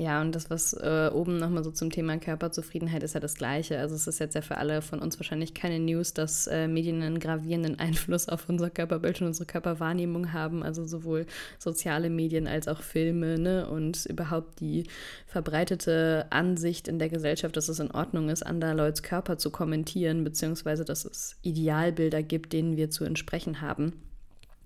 ja, 0.00 0.20
und 0.20 0.32
das, 0.32 0.48
was 0.48 0.74
äh, 0.74 1.10
oben 1.12 1.38
nochmal 1.38 1.64
so 1.64 1.72
zum 1.72 1.90
Thema 1.90 2.18
Körperzufriedenheit 2.18 3.02
ist 3.02 3.14
ja 3.14 3.20
das 3.20 3.34
Gleiche. 3.34 3.80
Also 3.80 3.96
es 3.96 4.06
ist 4.06 4.20
jetzt 4.20 4.36
ja 4.36 4.42
für 4.42 4.56
alle 4.56 4.80
von 4.80 5.00
uns 5.00 5.18
wahrscheinlich 5.18 5.54
keine 5.54 5.80
News, 5.80 6.14
dass 6.14 6.46
äh, 6.46 6.68
Medien 6.68 7.02
einen 7.02 7.18
gravierenden 7.18 7.78
Einfluss 7.80 8.28
auf 8.28 8.48
unser 8.48 8.70
Körperbild 8.70 9.20
und 9.20 9.26
unsere 9.26 9.46
Körperwahrnehmung 9.46 10.32
haben. 10.32 10.62
Also 10.62 10.86
sowohl 10.86 11.26
soziale 11.58 12.10
Medien 12.10 12.46
als 12.46 12.68
auch 12.68 12.80
Filme 12.82 13.40
ne? 13.40 13.68
und 13.68 14.06
überhaupt 14.06 14.60
die 14.60 14.84
verbreitete 15.26 16.26
Ansicht 16.30 16.86
in 16.86 17.00
der 17.00 17.08
Gesellschaft, 17.08 17.56
dass 17.56 17.68
es 17.68 17.80
in 17.80 17.90
Ordnung 17.90 18.28
ist, 18.28 18.46
anderer 18.46 18.74
Leute's 18.74 19.02
Körper 19.02 19.36
zu 19.36 19.50
kommentieren, 19.50 20.22
beziehungsweise 20.22 20.84
dass 20.84 21.06
es 21.06 21.38
Idealbilder 21.42 22.22
gibt, 22.22 22.52
denen 22.52 22.76
wir 22.76 22.90
zu 22.90 23.02
entsprechen 23.02 23.62
haben. 23.62 23.94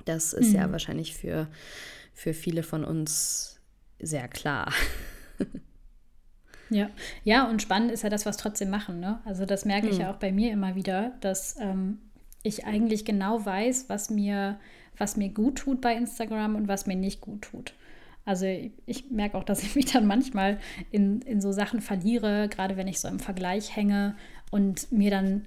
Das 0.04 0.34
ist 0.34 0.50
mhm. 0.50 0.56
ja 0.56 0.72
wahrscheinlich 0.72 1.16
für, 1.16 1.48
für 2.12 2.34
viele 2.34 2.62
von 2.62 2.84
uns 2.84 3.58
sehr 3.98 4.28
klar. 4.28 4.70
Ja, 6.72 6.88
ja, 7.22 7.48
und 7.48 7.60
spannend 7.60 7.92
ist 7.92 8.02
ja 8.02 8.08
das, 8.08 8.24
was 8.26 8.38
trotzdem 8.38 8.70
machen. 8.70 8.98
Ne? 8.98 9.20
Also 9.24 9.44
das 9.44 9.64
merke 9.64 9.88
ich 9.88 9.96
mhm. 9.96 10.00
ja 10.00 10.10
auch 10.10 10.16
bei 10.16 10.32
mir 10.32 10.50
immer 10.52 10.74
wieder, 10.74 11.12
dass 11.20 11.56
ähm, 11.60 11.98
ich 12.42 12.64
eigentlich 12.64 13.04
genau 13.04 13.44
weiß, 13.44 13.88
was 13.88 14.10
mir, 14.10 14.58
was 14.96 15.16
mir 15.16 15.28
gut 15.28 15.56
tut 15.58 15.80
bei 15.80 15.94
Instagram 15.94 16.56
und 16.56 16.68
was 16.68 16.86
mir 16.86 16.96
nicht 16.96 17.20
gut 17.20 17.42
tut. 17.42 17.74
Also 18.24 18.46
ich, 18.46 18.72
ich 18.86 19.10
merke 19.10 19.36
auch, 19.36 19.44
dass 19.44 19.62
ich 19.62 19.74
mich 19.76 19.86
dann 19.86 20.06
manchmal 20.06 20.58
in, 20.90 21.20
in 21.22 21.40
so 21.40 21.52
Sachen 21.52 21.80
verliere, 21.80 22.48
gerade 22.48 22.76
wenn 22.76 22.88
ich 22.88 23.00
so 23.00 23.08
im 23.08 23.20
Vergleich 23.20 23.76
hänge 23.76 24.16
und 24.50 24.90
mir 24.92 25.10
dann 25.10 25.46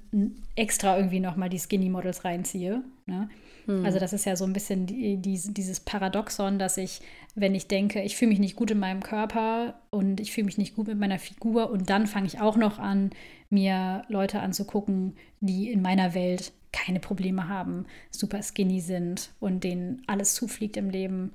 extra 0.55 0.95
irgendwie 0.97 1.19
nochmal 1.19 1.49
die 1.49 1.59
Skinny 1.59 1.89
Models 1.89 2.23
reinziehe. 2.25 2.83
Ne? 3.05 3.29
Hm. 3.65 3.85
Also 3.85 3.99
das 3.99 4.13
ist 4.13 4.25
ja 4.25 4.35
so 4.35 4.45
ein 4.45 4.53
bisschen 4.53 4.85
die, 4.85 5.17
die, 5.17 5.39
dieses 5.53 5.79
Paradoxon, 5.79 6.59
dass 6.59 6.77
ich, 6.77 7.01
wenn 7.35 7.55
ich 7.55 7.67
denke, 7.67 8.01
ich 8.01 8.15
fühle 8.15 8.29
mich 8.29 8.39
nicht 8.39 8.55
gut 8.55 8.71
in 8.71 8.79
meinem 8.79 9.01
Körper 9.01 9.75
und 9.89 10.19
ich 10.19 10.31
fühle 10.31 10.45
mich 10.45 10.57
nicht 10.57 10.75
gut 10.75 10.87
mit 10.87 10.99
meiner 10.99 11.19
Figur 11.19 11.71
und 11.71 11.89
dann 11.89 12.07
fange 12.07 12.27
ich 12.27 12.39
auch 12.39 12.57
noch 12.57 12.79
an, 12.79 13.11
mir 13.49 14.03
Leute 14.07 14.39
anzugucken, 14.39 15.15
die 15.39 15.71
in 15.71 15.81
meiner 15.81 16.13
Welt 16.13 16.51
keine 16.71 16.99
Probleme 16.99 17.47
haben, 17.47 17.85
super 18.11 18.41
skinny 18.43 18.81
sind 18.81 19.31
und 19.39 19.63
denen 19.63 20.01
alles 20.07 20.33
zufliegt 20.33 20.77
im 20.77 20.89
Leben. 20.89 21.31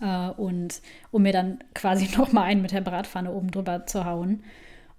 Äh, 0.00 0.30
und 0.30 0.82
um 1.10 1.22
mir 1.22 1.32
dann 1.32 1.62
quasi 1.74 2.08
noch 2.16 2.32
mal 2.32 2.42
einen 2.42 2.62
mit 2.62 2.72
der 2.72 2.80
Bratpfanne 2.80 3.32
oben 3.32 3.50
drüber 3.50 3.86
zu 3.86 4.04
hauen. 4.04 4.42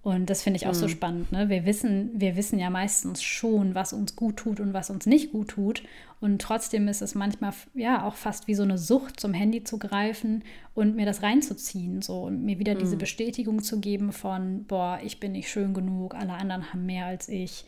Und 0.01 0.29
das 0.29 0.43
finde 0.43 0.57
ich 0.57 0.65
auch 0.65 0.73
mhm. 0.73 0.77
so 0.77 0.87
spannend. 0.87 1.31
Ne? 1.31 1.49
Wir, 1.49 1.65
wissen, 1.65 2.11
wir 2.13 2.37
wissen 2.37 2.57
ja 2.57 2.69
meistens 2.69 3.21
schon, 3.21 3.75
was 3.75 3.91
uns 3.91 4.15
gut 4.15 4.37
tut 4.37 4.61
und 4.61 4.73
was 4.73 4.89
uns 4.89 5.05
nicht 5.05 5.33
gut 5.33 5.49
tut. 5.49 5.83
Und 6.21 6.41
trotzdem 6.41 6.87
ist 6.87 7.01
es 7.01 7.15
manchmal 7.15 7.53
ja 7.73 8.05
auch 8.05 8.15
fast 8.15 8.47
wie 8.47 8.55
so 8.55 8.63
eine 8.63 8.77
Sucht, 8.77 9.19
zum 9.19 9.33
Handy 9.33 9.63
zu 9.63 9.77
greifen 9.77 10.43
und 10.73 10.95
mir 10.95 11.05
das 11.05 11.21
reinzuziehen. 11.21 12.01
So 12.01 12.23
und 12.23 12.43
mir 12.45 12.59
wieder 12.59 12.75
mhm. 12.75 12.79
diese 12.79 12.95
Bestätigung 12.95 13.61
zu 13.61 13.81
geben 13.81 14.13
von, 14.13 14.63
boah, 14.65 14.99
ich 15.03 15.19
bin 15.19 15.33
nicht 15.33 15.49
schön 15.49 15.73
genug, 15.73 16.15
alle 16.15 16.33
anderen 16.33 16.71
haben 16.71 16.85
mehr 16.85 17.05
als 17.05 17.27
ich. 17.27 17.65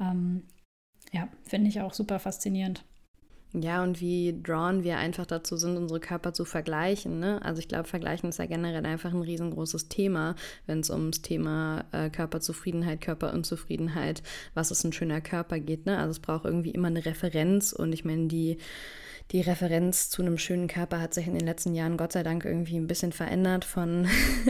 Ähm, 0.00 0.44
ja, 1.12 1.28
finde 1.44 1.68
ich 1.68 1.82
auch 1.82 1.92
super 1.92 2.18
faszinierend. 2.18 2.84
Ja, 3.58 3.82
und 3.82 4.02
wie 4.02 4.38
drawn 4.42 4.84
wir 4.84 4.98
einfach 4.98 5.24
dazu 5.24 5.56
sind, 5.56 5.78
unsere 5.78 5.98
Körper 5.98 6.34
zu 6.34 6.44
vergleichen. 6.44 7.20
Ne? 7.20 7.40
Also 7.42 7.60
ich 7.60 7.68
glaube, 7.68 7.88
Vergleichen 7.88 8.28
ist 8.28 8.38
ja 8.38 8.44
generell 8.44 8.84
einfach 8.84 9.14
ein 9.14 9.22
riesengroßes 9.22 9.88
Thema, 9.88 10.34
wenn 10.66 10.80
es 10.80 10.90
ums 10.90 11.22
Thema 11.22 11.86
äh, 11.92 12.10
Körperzufriedenheit, 12.10 13.00
Körperunzufriedenheit, 13.00 14.22
was 14.52 14.70
ist 14.70 14.84
ein 14.84 14.92
schöner 14.92 15.22
Körper 15.22 15.58
geht. 15.58 15.86
Ne? 15.86 15.96
Also 15.96 16.10
es 16.10 16.20
braucht 16.20 16.44
irgendwie 16.44 16.72
immer 16.72 16.88
eine 16.88 17.06
Referenz 17.06 17.72
und 17.72 17.94
ich 17.94 18.04
meine, 18.04 18.26
die 18.26 18.58
die 19.32 19.40
Referenz 19.40 20.08
zu 20.08 20.22
einem 20.22 20.38
schönen 20.38 20.68
Körper 20.68 21.00
hat 21.00 21.12
sich 21.12 21.26
in 21.26 21.34
den 21.34 21.46
letzten 21.46 21.74
Jahren 21.74 21.96
Gott 21.96 22.12
sei 22.12 22.22
Dank 22.22 22.44
irgendwie 22.44 22.76
ein 22.76 22.86
bisschen 22.86 23.12
verändert. 23.12 23.64
Von 23.64 24.06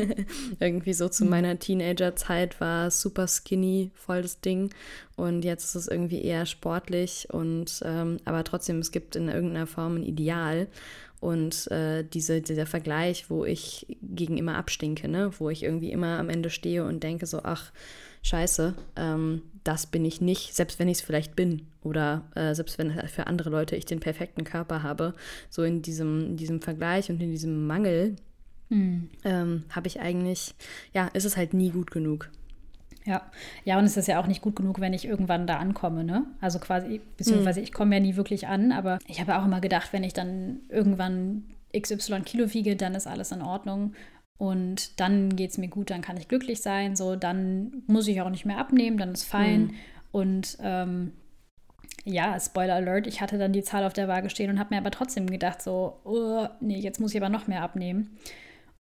irgendwie 0.61 0.93
so 0.93 1.09
zu 1.09 1.25
mhm. 1.25 1.31
meiner 1.31 1.59
Teenagerzeit 1.59 2.61
war 2.61 2.91
super 2.91 3.27
skinny, 3.27 3.91
voll 3.95 4.21
das 4.21 4.41
Ding. 4.41 4.71
Und 5.17 5.45
jetzt 5.47 5.65
ist 5.65 5.77
es 5.77 5.89
irgendwie 5.89 6.23
eher 6.23 6.45
sportlich 6.45 7.29
und 7.33 7.81
ähm, 7.87 8.19
aber 8.27 8.45
trotzdem, 8.45 8.81
es 8.81 8.93
gibt 8.93 9.17
in 9.17 9.29
irgendeiner 9.29 9.67
Form 9.67 9.97
ein 9.97 10.03
Ideal. 10.03 10.69
Und 11.27 11.69
äh, 11.73 12.05
diese, 12.05 12.41
dieser 12.41 12.67
Vergleich, 12.67 13.31
wo 13.31 13.45
ich 13.45 13.99
gegen 14.01 14.39
immer 14.39 14.57
abstinke, 14.57 15.09
ne? 15.09 15.33
wo 15.39 15.51
ich 15.51 15.65
irgendwie 15.65 15.91
immer 15.91 16.21
am 16.21 16.29
Ende 16.31 16.51
stehe 16.51 16.85
und 16.85 17.03
denke 17.03 17.27
so, 17.27 17.41
ach, 17.43 17.73
scheiße, 18.23 18.77
ähm, 18.95 19.43
das 19.65 19.87
bin 19.87 20.05
ich 20.05 20.21
nicht, 20.21 20.55
selbst 20.55 20.79
wenn 20.79 20.87
ich 20.87 20.99
es 20.99 21.05
vielleicht 21.05 21.35
bin 21.35 21.67
oder 21.83 22.31
äh, 22.37 22.55
selbst 22.55 22.79
wenn 22.79 22.93
für 23.09 23.27
andere 23.27 23.51
Leute 23.51 23.75
ich 23.75 23.85
den 23.85 23.99
perfekten 23.99 24.45
Körper 24.45 24.85
habe, 24.85 25.15
so 25.51 25.65
in 25.65 25.83
diesem, 25.83 26.27
in 26.27 26.37
diesem 26.37 26.63
Vergleich 26.63 27.11
und 27.11 27.21
in 27.21 27.33
diesem 27.33 27.67
Mangel 27.67 28.15
mhm. 28.69 29.09
ähm, 29.25 29.65
habe 29.71 29.89
ich 29.89 29.99
eigentlich, 29.99 30.55
ja, 30.95 31.09
ist 31.09 31.25
es 31.25 31.37
halt 31.37 31.55
nie 31.55 31.71
gut 31.71 31.91
genug. 31.91 32.31
Ja, 33.07 33.23
ja, 33.65 33.79
und 33.79 33.85
es 33.85 33.97
ist 33.97 34.09
ja 34.09 34.21
auch 34.21 34.27
nicht 34.27 34.43
gut 34.43 34.57
genug, 34.57 34.81
wenn 34.81 34.93
ich 34.93 35.07
irgendwann 35.07 35.47
da 35.47 35.59
ankomme, 35.59 36.03
ne? 36.03 36.27
Also 36.41 36.59
quasi, 36.59 37.01
beziehungsweise 37.17 37.61
mhm. 37.61 37.65
ich 37.65 37.73
komme 37.73 37.95
ja 37.95 38.01
nie 38.01 38.17
wirklich 38.17 38.49
an, 38.49 38.73
aber 38.73 38.99
ich 39.07 39.21
habe 39.21 39.39
auch 39.39 39.45
immer 39.45 39.61
gedacht, 39.61 39.93
wenn 39.93 40.03
ich 40.03 40.13
dann 40.13 40.61
irgendwann 40.69 41.45
XY 41.79 42.23
Kilo 42.23 42.53
wiege, 42.53 42.75
dann 42.75 42.95
ist 42.97 43.07
alles 43.07 43.31
in 43.31 43.43
Ordnung. 43.43 43.95
Und 44.39 45.01
dann 45.01 45.35
geht 45.37 45.53
es 45.53 45.59
mir 45.59 45.69
gut, 45.69 45.91
dann 45.91 46.03
kann 46.03 46.17
ich 46.17 46.29
glücklich 46.29 46.61
sein. 46.61 46.97
So, 46.97 47.17
dann 47.17 47.85
muss 47.87 48.09
ich 48.09 48.21
auch 48.21 48.29
nicht 48.29 48.45
mehr 48.45 48.59
abnehmen, 48.59 48.99
dann 48.99 49.13
ist 49.13 49.25
fein. 49.25 49.63
Mhm. 49.63 49.75
Und 50.11 50.59
ähm, 50.63 51.13
ja, 52.05 52.39
Spoiler 52.39 52.75
Alert, 52.75 53.07
ich 53.07 53.21
hatte 53.21 53.39
dann 53.39 53.53
die 53.53 53.63
Zahl 53.63 53.85
auf 53.85 53.93
der 53.93 54.09
Waage 54.09 54.31
stehen 54.31 54.51
und 54.51 54.59
habe 54.59 54.75
mir 54.75 54.81
aber 54.81 54.91
trotzdem 54.91 55.29
gedacht, 55.29 55.63
so, 55.63 56.01
oh, 56.05 56.47
nee, 56.61 56.79
jetzt 56.79 57.01
muss 57.01 57.15
ich 57.15 57.21
aber 57.21 57.31
noch 57.31 57.47
mehr 57.47 57.63
abnehmen. 57.63 58.19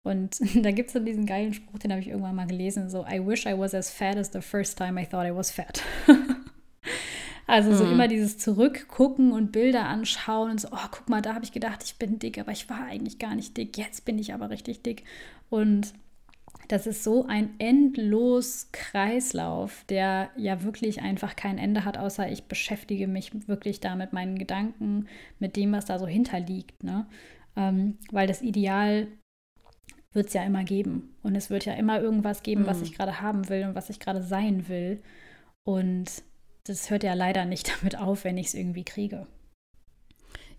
Und 0.06 0.38
da 0.64 0.70
gibt 0.70 0.88
es 0.88 0.92
dann 0.94 1.04
diesen 1.04 1.26
geilen 1.26 1.52
Spruch, 1.52 1.80
den 1.80 1.90
habe 1.90 2.00
ich 2.00 2.08
irgendwann 2.08 2.36
mal 2.36 2.46
gelesen, 2.46 2.88
so, 2.88 3.04
I 3.04 3.26
wish 3.26 3.44
I 3.44 3.58
was 3.58 3.74
as 3.74 3.90
fat 3.90 4.16
as 4.16 4.32
the 4.32 4.40
first 4.40 4.78
time 4.78 5.00
I 5.00 5.04
thought 5.04 5.26
I 5.26 5.34
was 5.34 5.50
fat. 5.50 5.82
Also 7.48 7.72
so 7.76 7.84
mhm. 7.84 7.92
immer 7.92 8.08
dieses 8.08 8.38
Zurückgucken 8.38 9.30
und 9.30 9.52
Bilder 9.52 9.86
anschauen 9.86 10.50
und 10.50 10.60
so, 10.60 10.68
oh, 10.72 10.88
guck 10.90 11.08
mal, 11.08 11.22
da 11.22 11.34
habe 11.34 11.44
ich 11.44 11.52
gedacht, 11.52 11.84
ich 11.84 11.96
bin 11.96 12.18
dick, 12.18 12.38
aber 12.38 12.50
ich 12.50 12.68
war 12.68 12.86
eigentlich 12.86 13.20
gar 13.20 13.36
nicht 13.36 13.56
dick. 13.56 13.78
Jetzt 13.78 14.04
bin 14.04 14.18
ich 14.18 14.34
aber 14.34 14.50
richtig 14.50 14.82
dick. 14.82 15.04
Und 15.48 15.92
das 16.66 16.88
ist 16.88 17.04
so 17.04 17.26
ein 17.26 17.50
endlos 17.58 18.70
Kreislauf, 18.72 19.84
der 19.88 20.30
ja 20.36 20.64
wirklich 20.64 21.02
einfach 21.02 21.36
kein 21.36 21.58
Ende 21.58 21.84
hat, 21.84 21.98
außer 21.98 22.28
ich 22.28 22.44
beschäftige 22.44 23.06
mich 23.06 23.48
wirklich 23.48 23.78
da 23.78 23.94
mit 23.94 24.12
meinen 24.12 24.38
Gedanken, 24.38 25.06
mit 25.38 25.54
dem, 25.54 25.70
was 25.70 25.84
da 25.84 26.00
so 26.00 26.06
hinterliegt. 26.08 26.82
Ne? 26.82 27.06
Ähm, 27.54 27.98
weil 28.10 28.26
das 28.26 28.42
Ideal 28.42 29.06
wird 30.16 30.28
es 30.28 30.32
ja 30.32 30.42
immer 30.42 30.64
geben. 30.64 31.14
Und 31.22 31.36
es 31.36 31.50
wird 31.50 31.64
ja 31.66 31.74
immer 31.74 32.00
irgendwas 32.00 32.42
geben, 32.42 32.62
mhm. 32.62 32.66
was 32.66 32.82
ich 32.82 32.94
gerade 32.94 33.20
haben 33.20 33.48
will 33.48 33.64
und 33.64 33.74
was 33.74 33.90
ich 33.90 34.00
gerade 34.00 34.22
sein 34.22 34.68
will. 34.68 35.00
Und 35.62 36.24
das 36.64 36.90
hört 36.90 37.04
ja 37.04 37.14
leider 37.14 37.44
nicht 37.44 37.70
damit 37.80 37.98
auf, 37.98 38.24
wenn 38.24 38.38
ich 38.38 38.48
es 38.48 38.54
irgendwie 38.54 38.84
kriege. 38.84 39.26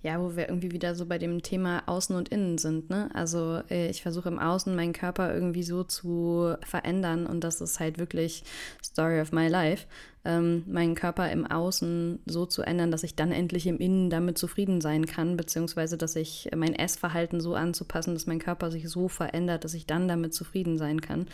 Ja, 0.03 0.21
wo 0.21 0.35
wir 0.35 0.47
irgendwie 0.47 0.71
wieder 0.71 0.93
so 0.93 1.07
bei 1.07 1.17
dem 1.17 1.41
Thema 1.41 1.83
Außen 1.87 2.15
und 2.15 2.29
Innen 2.29 2.59
sind. 2.59 2.89
Ne? 2.89 3.09
Also 3.13 3.61
äh, 3.69 3.89
ich 3.89 4.03
versuche 4.03 4.29
im 4.29 4.37
Außen 4.37 4.75
meinen 4.75 4.93
Körper 4.93 5.33
irgendwie 5.33 5.63
so 5.63 5.83
zu 5.83 6.55
verändern 6.63 7.25
und 7.25 7.43
das 7.43 7.61
ist 7.61 7.79
halt 7.79 7.97
wirklich 7.97 8.43
Story 8.83 9.19
of 9.19 9.31
my 9.31 9.47
life 9.47 9.87
ähm, 10.27 10.63
meinen 10.67 10.93
Körper 10.93 11.31
im 11.31 11.45
Außen 11.45 12.19
so 12.25 12.45
zu 12.45 12.61
ändern, 12.61 12.91
dass 12.91 13.03
ich 13.03 13.15
dann 13.15 13.31
endlich 13.31 13.65
im 13.65 13.77
Innen 13.77 14.09
damit 14.09 14.37
zufrieden 14.37 14.81
sein 14.81 15.05
kann, 15.05 15.37
beziehungsweise 15.37 15.97
dass 15.97 16.17
ich 16.17 16.49
mein 16.53 16.75
Essverhalten 16.75 17.39
so 17.39 17.55
anzupassen, 17.55 18.13
dass 18.13 18.27
mein 18.27 18.39
Körper 18.39 18.69
sich 18.69 18.89
so 18.89 19.07
verändert, 19.07 19.63
dass 19.63 19.73
ich 19.73 19.85
dann 19.85 20.09
damit 20.09 20.33
zufrieden 20.33 20.77
sein 20.77 20.99
kann. 20.99 21.27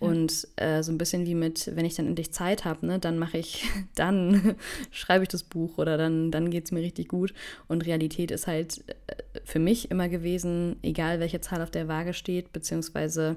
Ja. 0.00 0.08
Und 0.08 0.46
äh, 0.54 0.84
so 0.84 0.92
ein 0.92 0.98
bisschen 0.98 1.26
wie 1.26 1.34
mit, 1.34 1.74
wenn 1.74 1.84
ich 1.84 1.96
dann 1.96 2.06
endlich 2.06 2.32
Zeit 2.32 2.64
habe, 2.64 2.86
ne, 2.86 3.00
dann 3.00 3.18
mache 3.18 3.38
ich, 3.38 3.64
dann 3.96 4.54
schreibe 4.92 5.24
ich 5.24 5.28
das 5.28 5.42
Buch 5.42 5.78
oder 5.78 5.98
dann, 5.98 6.30
dann 6.30 6.50
geht 6.50 6.66
es 6.66 6.72
mir 6.72 6.80
richtig 6.80 7.08
gut. 7.08 7.34
Und 7.66 7.84
Realität 7.84 8.30
ist 8.30 8.46
halt 8.46 8.84
äh, 8.86 9.16
für 9.44 9.58
mich 9.58 9.90
immer 9.90 10.08
gewesen, 10.08 10.76
egal 10.82 11.18
welche 11.18 11.40
Zahl 11.40 11.62
auf 11.62 11.72
der 11.72 11.88
Waage 11.88 12.14
steht, 12.14 12.52
beziehungsweise 12.52 13.36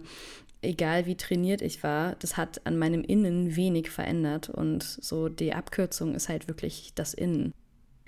egal 0.61 1.05
wie 1.05 1.15
trainiert 1.15 1.61
ich 1.61 1.83
war, 1.83 2.15
das 2.15 2.37
hat 2.37 2.65
an 2.65 2.77
meinem 2.77 3.03
Innen 3.03 3.55
wenig 3.55 3.89
verändert. 3.89 4.49
Und 4.49 4.83
so 4.83 5.29
die 5.29 5.53
Abkürzung 5.53 6.15
ist 6.15 6.29
halt 6.29 6.47
wirklich 6.47 6.93
das 6.95 7.13
Innen. 7.13 7.53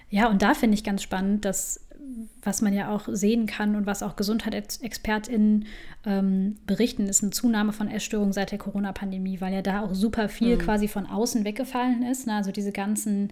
Ja, 0.10 0.30
und 0.30 0.42
da 0.42 0.54
finde 0.54 0.76
ich 0.76 0.84
ganz 0.84 1.02
spannend, 1.02 1.46
dass 1.46 1.88
was 2.42 2.62
man 2.62 2.74
ja 2.74 2.94
auch 2.94 3.08
sehen 3.10 3.46
kann 3.46 3.76
und 3.76 3.86
was 3.86 4.04
auch 4.04 4.16
GesundheitsexpertInnen 4.16 5.66
ähm, 6.06 6.58
berichten, 6.66 7.08
ist 7.08 7.24
eine 7.24 7.32
Zunahme 7.32 7.74
von 7.74 7.88
Essstörungen 7.88 8.34
seit 8.34 8.52
der 8.52 8.58
Corona-Pandemie, 8.58 9.40
weil 9.40 9.54
ja 9.54 9.62
da 9.62 9.82
auch 9.82 9.94
super 9.94 10.30
viel 10.30 10.56
mhm. 10.56 10.60
quasi 10.60 10.88
von 10.88 11.06
außen 11.06 11.46
weggefallen 11.46 12.04
ist. 12.04 12.28
Ne? 12.28 12.34
Also 12.34 12.52
diese 12.52 12.72
ganzen 12.72 13.32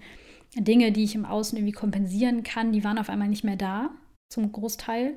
Dinge, 0.55 0.91
die 0.91 1.03
ich 1.03 1.15
im 1.15 1.25
Außen 1.25 1.57
irgendwie 1.57 1.73
kompensieren 1.73 2.43
kann, 2.43 2.71
die 2.71 2.83
waren 2.83 2.97
auf 2.97 3.09
einmal 3.09 3.27
nicht 3.27 3.43
mehr 3.43 3.57
da, 3.57 3.89
zum 4.29 4.51
Großteil. 4.51 5.13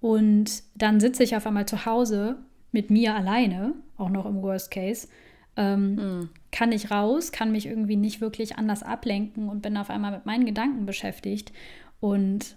Und 0.00 0.62
dann 0.74 1.00
sitze 1.00 1.24
ich 1.24 1.36
auf 1.36 1.46
einmal 1.46 1.66
zu 1.66 1.86
Hause 1.86 2.38
mit 2.74 2.90
mir 2.90 3.14
alleine, 3.14 3.72
auch 3.96 4.10
noch 4.10 4.26
im 4.26 4.42
Worst 4.42 4.72
Case, 4.72 5.08
ähm, 5.56 5.94
mhm. 5.94 6.28
kann 6.50 6.72
ich 6.72 6.90
raus, 6.90 7.30
kann 7.30 7.52
mich 7.52 7.66
irgendwie 7.66 7.96
nicht 7.96 8.20
wirklich 8.20 8.58
anders 8.58 8.82
ablenken 8.82 9.48
und 9.48 9.62
bin 9.62 9.76
auf 9.76 9.90
einmal 9.90 10.10
mit 10.10 10.26
meinen 10.26 10.44
Gedanken 10.44 10.84
beschäftigt. 10.84 11.52
Und 12.00 12.56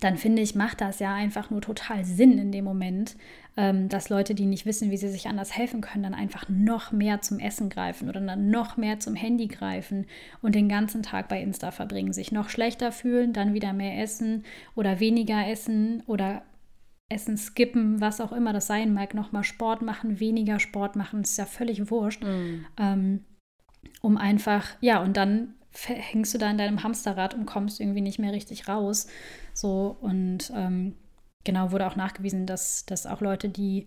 dann 0.00 0.16
finde 0.16 0.40
ich, 0.40 0.54
macht 0.54 0.80
das 0.80 0.98
ja 1.00 1.14
einfach 1.14 1.50
nur 1.50 1.60
total 1.60 2.06
Sinn 2.06 2.38
in 2.38 2.50
dem 2.50 2.64
Moment, 2.64 3.14
ähm, 3.58 3.90
dass 3.90 4.08
Leute, 4.08 4.34
die 4.34 4.46
nicht 4.46 4.64
wissen, 4.64 4.90
wie 4.90 4.96
sie 4.96 5.10
sich 5.10 5.28
anders 5.28 5.54
helfen 5.54 5.82
können, 5.82 6.04
dann 6.04 6.14
einfach 6.14 6.48
noch 6.48 6.90
mehr 6.90 7.20
zum 7.20 7.38
Essen 7.38 7.68
greifen 7.68 8.08
oder 8.08 8.22
dann 8.22 8.48
noch 8.48 8.78
mehr 8.78 9.00
zum 9.00 9.14
Handy 9.14 9.48
greifen 9.48 10.06
und 10.40 10.54
den 10.54 10.70
ganzen 10.70 11.02
Tag 11.02 11.28
bei 11.28 11.42
Insta 11.42 11.72
verbringen, 11.72 12.14
sich 12.14 12.32
noch 12.32 12.48
schlechter 12.48 12.90
fühlen, 12.90 13.34
dann 13.34 13.52
wieder 13.52 13.74
mehr 13.74 14.02
essen 14.02 14.44
oder 14.74 14.98
weniger 14.98 15.46
essen 15.46 16.02
oder 16.06 16.42
Essen 17.08 17.36
skippen, 17.36 18.00
was 18.00 18.20
auch 18.20 18.32
immer 18.32 18.52
das 18.52 18.66
sein 18.66 18.92
mag, 18.92 19.14
nochmal 19.14 19.44
Sport 19.44 19.82
machen, 19.82 20.18
weniger 20.18 20.58
Sport 20.58 20.96
machen, 20.96 21.22
ist 21.22 21.38
ja 21.38 21.46
völlig 21.46 21.90
wurscht. 21.90 22.24
Mm. 22.24 22.66
Ähm, 22.78 23.24
um 24.00 24.16
einfach, 24.16 24.66
ja, 24.80 25.00
und 25.02 25.16
dann 25.16 25.54
hängst 25.84 26.34
du 26.34 26.38
da 26.38 26.50
in 26.50 26.58
deinem 26.58 26.82
Hamsterrad 26.82 27.34
und 27.34 27.46
kommst 27.46 27.80
irgendwie 27.80 28.00
nicht 28.00 28.18
mehr 28.18 28.32
richtig 28.32 28.68
raus. 28.68 29.06
So, 29.52 29.96
und 30.00 30.52
ähm, 30.54 30.94
genau 31.44 31.70
wurde 31.70 31.86
auch 31.86 31.96
nachgewiesen, 31.96 32.46
dass, 32.46 32.86
dass 32.86 33.06
auch 33.06 33.20
Leute, 33.20 33.48
die, 33.48 33.86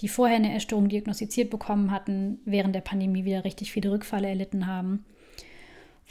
die 0.00 0.08
vorher 0.08 0.36
eine 0.36 0.54
Essstörung 0.54 0.88
diagnostiziert 0.88 1.50
bekommen 1.50 1.90
hatten, 1.90 2.40
während 2.44 2.74
der 2.74 2.80
Pandemie 2.82 3.24
wieder 3.24 3.44
richtig 3.44 3.72
viele 3.72 3.90
Rückfälle 3.90 4.28
erlitten 4.28 4.66
haben. 4.66 5.04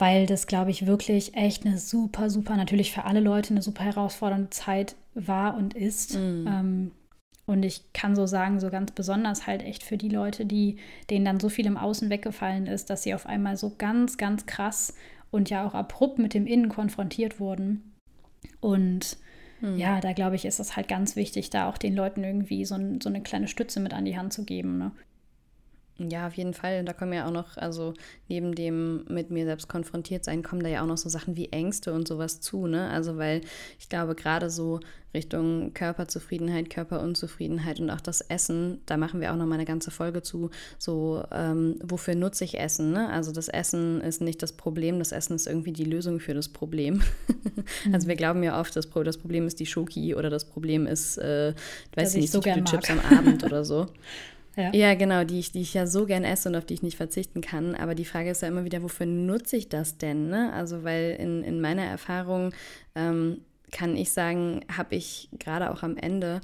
Weil 0.00 0.24
das, 0.24 0.46
glaube 0.46 0.70
ich, 0.70 0.86
wirklich 0.86 1.34
echt 1.34 1.66
eine 1.66 1.76
super, 1.76 2.30
super, 2.30 2.56
natürlich 2.56 2.90
für 2.90 3.04
alle 3.04 3.20
Leute 3.20 3.50
eine 3.50 3.60
super 3.60 3.84
herausfordernde 3.84 4.48
Zeit 4.48 4.96
war 5.14 5.58
und 5.58 5.74
ist. 5.74 6.14
Mhm. 6.14 6.46
Ähm, 6.48 6.90
und 7.44 7.64
ich 7.64 7.92
kann 7.92 8.16
so 8.16 8.24
sagen, 8.24 8.60
so 8.60 8.70
ganz 8.70 8.92
besonders 8.92 9.46
halt 9.46 9.62
echt 9.62 9.82
für 9.82 9.98
die 9.98 10.08
Leute, 10.08 10.46
die 10.46 10.76
denen 11.10 11.26
dann 11.26 11.38
so 11.38 11.50
viel 11.50 11.66
im 11.66 11.76
Außen 11.76 12.08
weggefallen 12.08 12.66
ist, 12.66 12.88
dass 12.88 13.02
sie 13.02 13.12
auf 13.12 13.26
einmal 13.26 13.58
so 13.58 13.74
ganz, 13.76 14.16
ganz 14.16 14.46
krass 14.46 14.94
und 15.30 15.50
ja 15.50 15.66
auch 15.66 15.74
abrupt 15.74 16.18
mit 16.18 16.32
dem 16.32 16.46
Innen 16.46 16.70
konfrontiert 16.70 17.38
wurden. 17.38 17.92
Und 18.60 19.18
hm. 19.60 19.76
ja, 19.76 20.00
da 20.00 20.14
glaube 20.14 20.36
ich, 20.36 20.46
ist 20.46 20.60
es 20.60 20.76
halt 20.76 20.88
ganz 20.88 21.14
wichtig, 21.14 21.50
da 21.50 21.68
auch 21.68 21.76
den 21.76 21.94
Leuten 21.94 22.24
irgendwie 22.24 22.64
so, 22.64 22.74
ein, 22.74 23.02
so 23.02 23.10
eine 23.10 23.20
kleine 23.20 23.48
Stütze 23.48 23.80
mit 23.80 23.92
an 23.92 24.06
die 24.06 24.16
Hand 24.16 24.32
zu 24.32 24.44
geben. 24.44 24.78
Ne? 24.78 24.92
Ja, 26.08 26.26
auf 26.26 26.34
jeden 26.34 26.54
Fall. 26.54 26.82
Da 26.84 26.94
kommen 26.94 27.12
ja 27.12 27.26
auch 27.26 27.30
noch, 27.30 27.58
also 27.58 27.92
neben 28.28 28.54
dem 28.54 29.04
mit 29.08 29.30
mir 29.30 29.44
selbst 29.44 29.68
konfrontiert 29.68 30.24
sein, 30.24 30.42
kommen 30.42 30.62
da 30.62 30.68
ja 30.70 30.82
auch 30.82 30.86
noch 30.86 30.96
so 30.96 31.10
Sachen 31.10 31.36
wie 31.36 31.50
Ängste 31.50 31.92
und 31.92 32.08
sowas 32.08 32.40
zu, 32.40 32.66
ne? 32.66 32.88
Also 32.88 33.18
weil 33.18 33.42
ich 33.78 33.90
glaube, 33.90 34.14
gerade 34.14 34.48
so 34.48 34.80
Richtung 35.12 35.74
Körperzufriedenheit, 35.74 36.70
Körperunzufriedenheit 36.70 37.80
und 37.80 37.90
auch 37.90 38.00
das 38.00 38.22
Essen, 38.22 38.80
da 38.86 38.96
machen 38.96 39.20
wir 39.20 39.30
auch 39.32 39.36
noch 39.36 39.44
mal 39.44 39.56
eine 39.56 39.66
ganze 39.66 39.90
Folge 39.90 40.22
zu, 40.22 40.50
so 40.78 41.22
ähm, 41.32 41.76
wofür 41.82 42.14
nutze 42.14 42.44
ich 42.44 42.58
Essen, 42.58 42.92
ne? 42.92 43.10
Also 43.10 43.30
das 43.30 43.48
Essen 43.48 44.00
ist 44.00 44.22
nicht 44.22 44.42
das 44.42 44.52
Problem, 44.54 45.00
das 45.00 45.12
Essen 45.12 45.34
ist 45.34 45.46
irgendwie 45.46 45.72
die 45.72 45.84
Lösung 45.84 46.18
für 46.18 46.32
das 46.32 46.48
Problem. 46.48 47.02
also 47.92 48.08
wir 48.08 48.14
mhm. 48.14 48.18
glauben 48.18 48.42
ja 48.42 48.58
oft, 48.58 48.74
das, 48.74 48.88
das 48.88 49.18
Problem 49.18 49.46
ist 49.46 49.60
die 49.60 49.66
Schoki 49.66 50.14
oder 50.14 50.30
das 50.30 50.46
Problem 50.46 50.86
ist, 50.86 51.18
äh, 51.18 51.52
weiß 51.94 52.14
ich 52.14 52.22
nicht, 52.22 52.32
so 52.32 52.40
die 52.40 52.64
Chips 52.64 52.88
am 52.88 53.00
Abend 53.00 53.44
oder 53.44 53.66
so. 53.66 53.86
Ja. 54.56 54.74
ja, 54.74 54.94
genau, 54.94 55.24
die 55.24 55.38
ich, 55.38 55.52
die 55.52 55.60
ich 55.60 55.74
ja 55.74 55.86
so 55.86 56.06
gern 56.06 56.24
esse 56.24 56.48
und 56.48 56.56
auf 56.56 56.64
die 56.64 56.74
ich 56.74 56.82
nicht 56.82 56.96
verzichten 56.96 57.40
kann. 57.40 57.74
Aber 57.74 57.94
die 57.94 58.04
Frage 58.04 58.30
ist 58.30 58.42
ja 58.42 58.48
immer 58.48 58.64
wieder, 58.64 58.82
wofür 58.82 59.06
nutze 59.06 59.56
ich 59.56 59.68
das 59.68 59.96
denn? 59.98 60.28
Ne? 60.28 60.52
Also, 60.52 60.82
weil 60.82 61.16
in, 61.18 61.44
in 61.44 61.60
meiner 61.60 61.84
Erfahrung 61.84 62.52
ähm, 62.94 63.42
kann 63.70 63.96
ich 63.96 64.10
sagen, 64.10 64.64
habe 64.76 64.96
ich 64.96 65.28
gerade 65.38 65.70
auch 65.70 65.82
am 65.82 65.96
Ende 65.96 66.40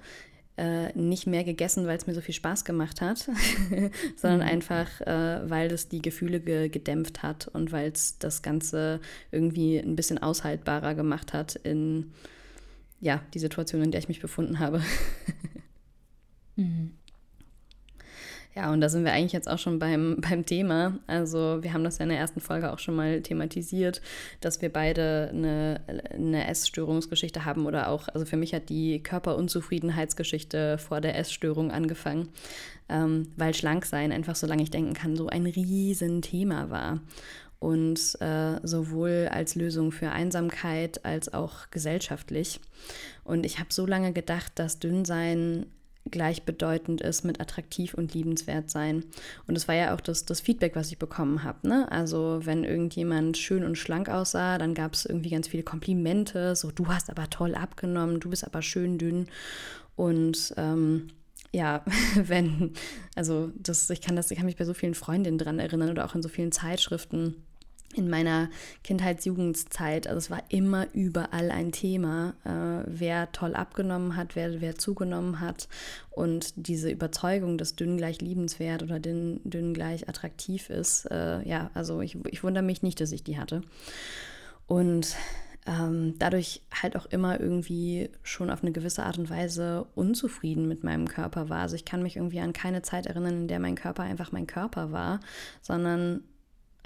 äh, 0.56 0.92
nicht 0.98 1.26
mehr 1.26 1.44
gegessen, 1.44 1.86
weil 1.86 1.98
es 1.98 2.06
mir 2.06 2.14
so 2.14 2.20
viel 2.20 2.34
Spaß 2.34 2.64
gemacht 2.64 3.00
hat, 3.00 3.28
sondern 4.16 4.40
mhm. 4.40 4.46
einfach, 4.46 5.00
äh, 5.02 5.50
weil 5.50 5.70
es 5.70 5.88
die 5.88 6.00
Gefühle 6.00 6.40
ge 6.40 6.68
gedämpft 6.68 7.22
hat 7.22 7.48
und 7.48 7.72
weil 7.72 7.90
es 7.90 8.18
das 8.18 8.42
Ganze 8.42 9.00
irgendwie 9.30 9.78
ein 9.78 9.96
bisschen 9.96 10.18
aushaltbarer 10.18 10.94
gemacht 10.94 11.32
hat 11.32 11.56
in 11.56 12.12
ja, 13.00 13.22
die 13.34 13.38
Situation, 13.38 13.82
in 13.82 13.90
der 13.90 14.00
ich 14.00 14.08
mich 14.08 14.20
befunden 14.20 14.58
habe. 14.58 14.80
mhm. 16.56 16.92
Ja, 18.56 18.72
und 18.72 18.80
da 18.80 18.88
sind 18.88 19.04
wir 19.04 19.12
eigentlich 19.12 19.34
jetzt 19.34 19.50
auch 19.50 19.58
schon 19.58 19.78
beim, 19.78 20.16
beim 20.28 20.46
Thema. 20.46 20.98
Also 21.06 21.62
wir 21.62 21.74
haben 21.74 21.84
das 21.84 21.98
ja 21.98 22.04
in 22.04 22.08
der 22.08 22.18
ersten 22.18 22.40
Folge 22.40 22.72
auch 22.72 22.78
schon 22.78 22.96
mal 22.96 23.20
thematisiert, 23.20 24.00
dass 24.40 24.62
wir 24.62 24.72
beide 24.72 25.28
eine, 25.30 25.82
eine 26.10 26.48
Essstörungsgeschichte 26.48 27.44
haben 27.44 27.66
oder 27.66 27.90
auch, 27.90 28.08
also 28.08 28.24
für 28.24 28.38
mich 28.38 28.54
hat 28.54 28.70
die 28.70 29.02
Körperunzufriedenheitsgeschichte 29.02 30.78
vor 30.78 31.02
der 31.02 31.18
Essstörung 31.18 31.70
angefangen, 31.70 32.30
ähm, 32.88 33.28
weil 33.36 33.52
Schlanksein 33.52 34.10
einfach, 34.10 34.36
solange 34.36 34.62
ich 34.62 34.70
denken 34.70 34.94
kann, 34.94 35.16
so 35.16 35.26
ein 35.26 35.44
Riesenthema 35.44 36.70
war 36.70 37.00
und 37.58 37.98
äh, 38.20 38.60
sowohl 38.62 39.28
als 39.30 39.54
Lösung 39.54 39.92
für 39.92 40.12
Einsamkeit 40.12 41.04
als 41.04 41.32
auch 41.32 41.70
gesellschaftlich. 41.70 42.60
Und 43.22 43.44
ich 43.44 43.58
habe 43.58 43.72
so 43.72 43.84
lange 43.84 44.14
gedacht, 44.14 44.52
dass 44.54 44.78
Dünnsein 44.78 45.66
gleichbedeutend 46.10 47.00
ist 47.00 47.24
mit 47.24 47.40
attraktiv 47.40 47.94
und 47.94 48.14
liebenswert 48.14 48.70
sein. 48.70 49.04
Und 49.46 49.56
das 49.56 49.68
war 49.68 49.74
ja 49.74 49.94
auch 49.94 50.00
das, 50.00 50.24
das 50.24 50.40
Feedback, 50.40 50.76
was 50.76 50.90
ich 50.90 50.98
bekommen 50.98 51.42
habe. 51.42 51.66
Ne? 51.66 51.90
Also 51.90 52.40
wenn 52.44 52.64
irgendjemand 52.64 53.36
schön 53.36 53.64
und 53.64 53.76
schlank 53.76 54.08
aussah, 54.08 54.58
dann 54.58 54.74
gab 54.74 54.94
es 54.94 55.06
irgendwie 55.06 55.30
ganz 55.30 55.48
viele 55.48 55.62
Komplimente, 55.62 56.56
so 56.56 56.70
du 56.70 56.88
hast 56.88 57.10
aber 57.10 57.28
toll 57.30 57.54
abgenommen, 57.54 58.20
du 58.20 58.30
bist 58.30 58.44
aber 58.44 58.62
schön 58.62 58.98
dünn. 58.98 59.26
Und 59.96 60.54
ähm, 60.56 61.08
ja, 61.52 61.84
wenn, 62.16 62.72
also 63.14 63.50
das, 63.56 63.88
ich 63.90 64.00
kann 64.00 64.16
das, 64.16 64.30
ich 64.30 64.36
kann 64.36 64.46
mich 64.46 64.56
bei 64.56 64.64
so 64.64 64.74
vielen 64.74 64.94
Freundinnen 64.94 65.38
dran 65.38 65.58
erinnern 65.58 65.90
oder 65.90 66.04
auch 66.04 66.14
in 66.14 66.22
so 66.22 66.28
vielen 66.28 66.52
Zeitschriften 66.52 67.42
in 67.94 68.10
meiner 68.10 68.50
Kindheits-Jugendzeit, 68.84 70.06
also 70.06 70.18
es 70.18 70.30
war 70.30 70.42
immer 70.48 70.86
überall 70.92 71.50
ein 71.50 71.72
Thema, 71.72 72.34
äh, 72.44 72.84
wer 72.86 73.32
toll 73.32 73.54
abgenommen 73.54 74.16
hat, 74.16 74.36
wer, 74.36 74.60
wer 74.60 74.76
zugenommen 74.76 75.40
hat. 75.40 75.68
Und 76.10 76.52
diese 76.56 76.90
Überzeugung, 76.90 77.58
dass 77.58 77.76
dünn 77.76 77.96
gleich 77.96 78.20
liebenswert 78.20 78.82
oder 78.82 79.00
dünn, 79.00 79.40
dünn 79.44 79.72
gleich 79.72 80.08
attraktiv 80.08 80.68
ist, 80.68 81.06
äh, 81.10 81.46
ja, 81.48 81.70
also 81.74 82.00
ich, 82.00 82.18
ich 82.28 82.42
wundere 82.42 82.64
mich 82.64 82.82
nicht, 82.82 83.00
dass 83.00 83.12
ich 83.12 83.24
die 83.24 83.38
hatte. 83.38 83.62
Und 84.66 85.16
ähm, 85.66 86.14
dadurch 86.18 86.62
halt 86.72 86.96
auch 86.96 87.06
immer 87.06 87.40
irgendwie 87.40 88.10
schon 88.22 88.50
auf 88.50 88.62
eine 88.62 88.72
gewisse 88.72 89.04
Art 89.04 89.18
und 89.18 89.30
Weise 89.30 89.86
unzufrieden 89.94 90.68
mit 90.68 90.84
meinem 90.84 91.08
Körper 91.08 91.48
war. 91.48 91.62
Also 91.62 91.74
ich 91.76 91.84
kann 91.84 92.02
mich 92.02 92.16
irgendwie 92.16 92.40
an 92.40 92.52
keine 92.52 92.82
Zeit 92.82 93.06
erinnern, 93.06 93.42
in 93.42 93.48
der 93.48 93.58
mein 93.58 93.74
Körper 93.74 94.04
einfach 94.04 94.32
mein 94.32 94.46
Körper 94.46 94.92
war, 94.92 95.20
sondern 95.62 96.22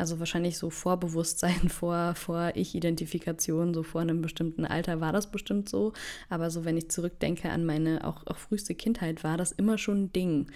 also 0.01 0.19
wahrscheinlich 0.19 0.59
so 0.59 0.71
Vorbewusstsein 0.71 1.69
vor, 1.69 2.15
vor 2.15 2.53
Ich-Identifikation, 2.55 3.75
so 3.75 3.83
vor 3.83 4.01
einem 4.01 4.23
bestimmten 4.23 4.65
Alter 4.65 5.01
war 5.01 5.13
das 5.13 5.31
bestimmt 5.31 5.69
so. 5.69 5.93
Aber 6.29 6.51
so, 6.51 6.65
wenn 6.65 6.77
ich 6.77 6.91
zurückdenke 6.91 7.51
an 7.51 7.65
meine 7.65 8.05
auch, 8.05 8.27
auch 8.27 8.39
früheste 8.39 8.75
Kindheit, 8.75 9.23
war 9.23 9.37
das 9.37 9.53
immer 9.53 9.79
schon 9.79 10.05
ein 10.05 10.13
Ding. 10.13 10.47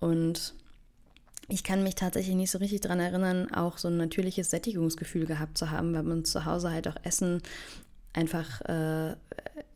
Und 0.00 0.54
ich 1.48 1.62
kann 1.62 1.82
mich 1.82 1.94
tatsächlich 1.94 2.34
nicht 2.34 2.50
so 2.50 2.58
richtig 2.58 2.80
daran 2.80 3.00
erinnern, 3.00 3.52
auch 3.52 3.78
so 3.78 3.88
ein 3.88 3.96
natürliches 3.96 4.50
Sättigungsgefühl 4.50 5.26
gehabt 5.26 5.56
zu 5.56 5.70
haben, 5.70 5.94
weil 5.94 6.02
man 6.02 6.24
zu 6.24 6.44
Hause 6.44 6.70
halt 6.70 6.88
auch 6.88 6.96
Essen 7.02 7.42
einfach, 8.12 8.60
äh, 8.62 9.14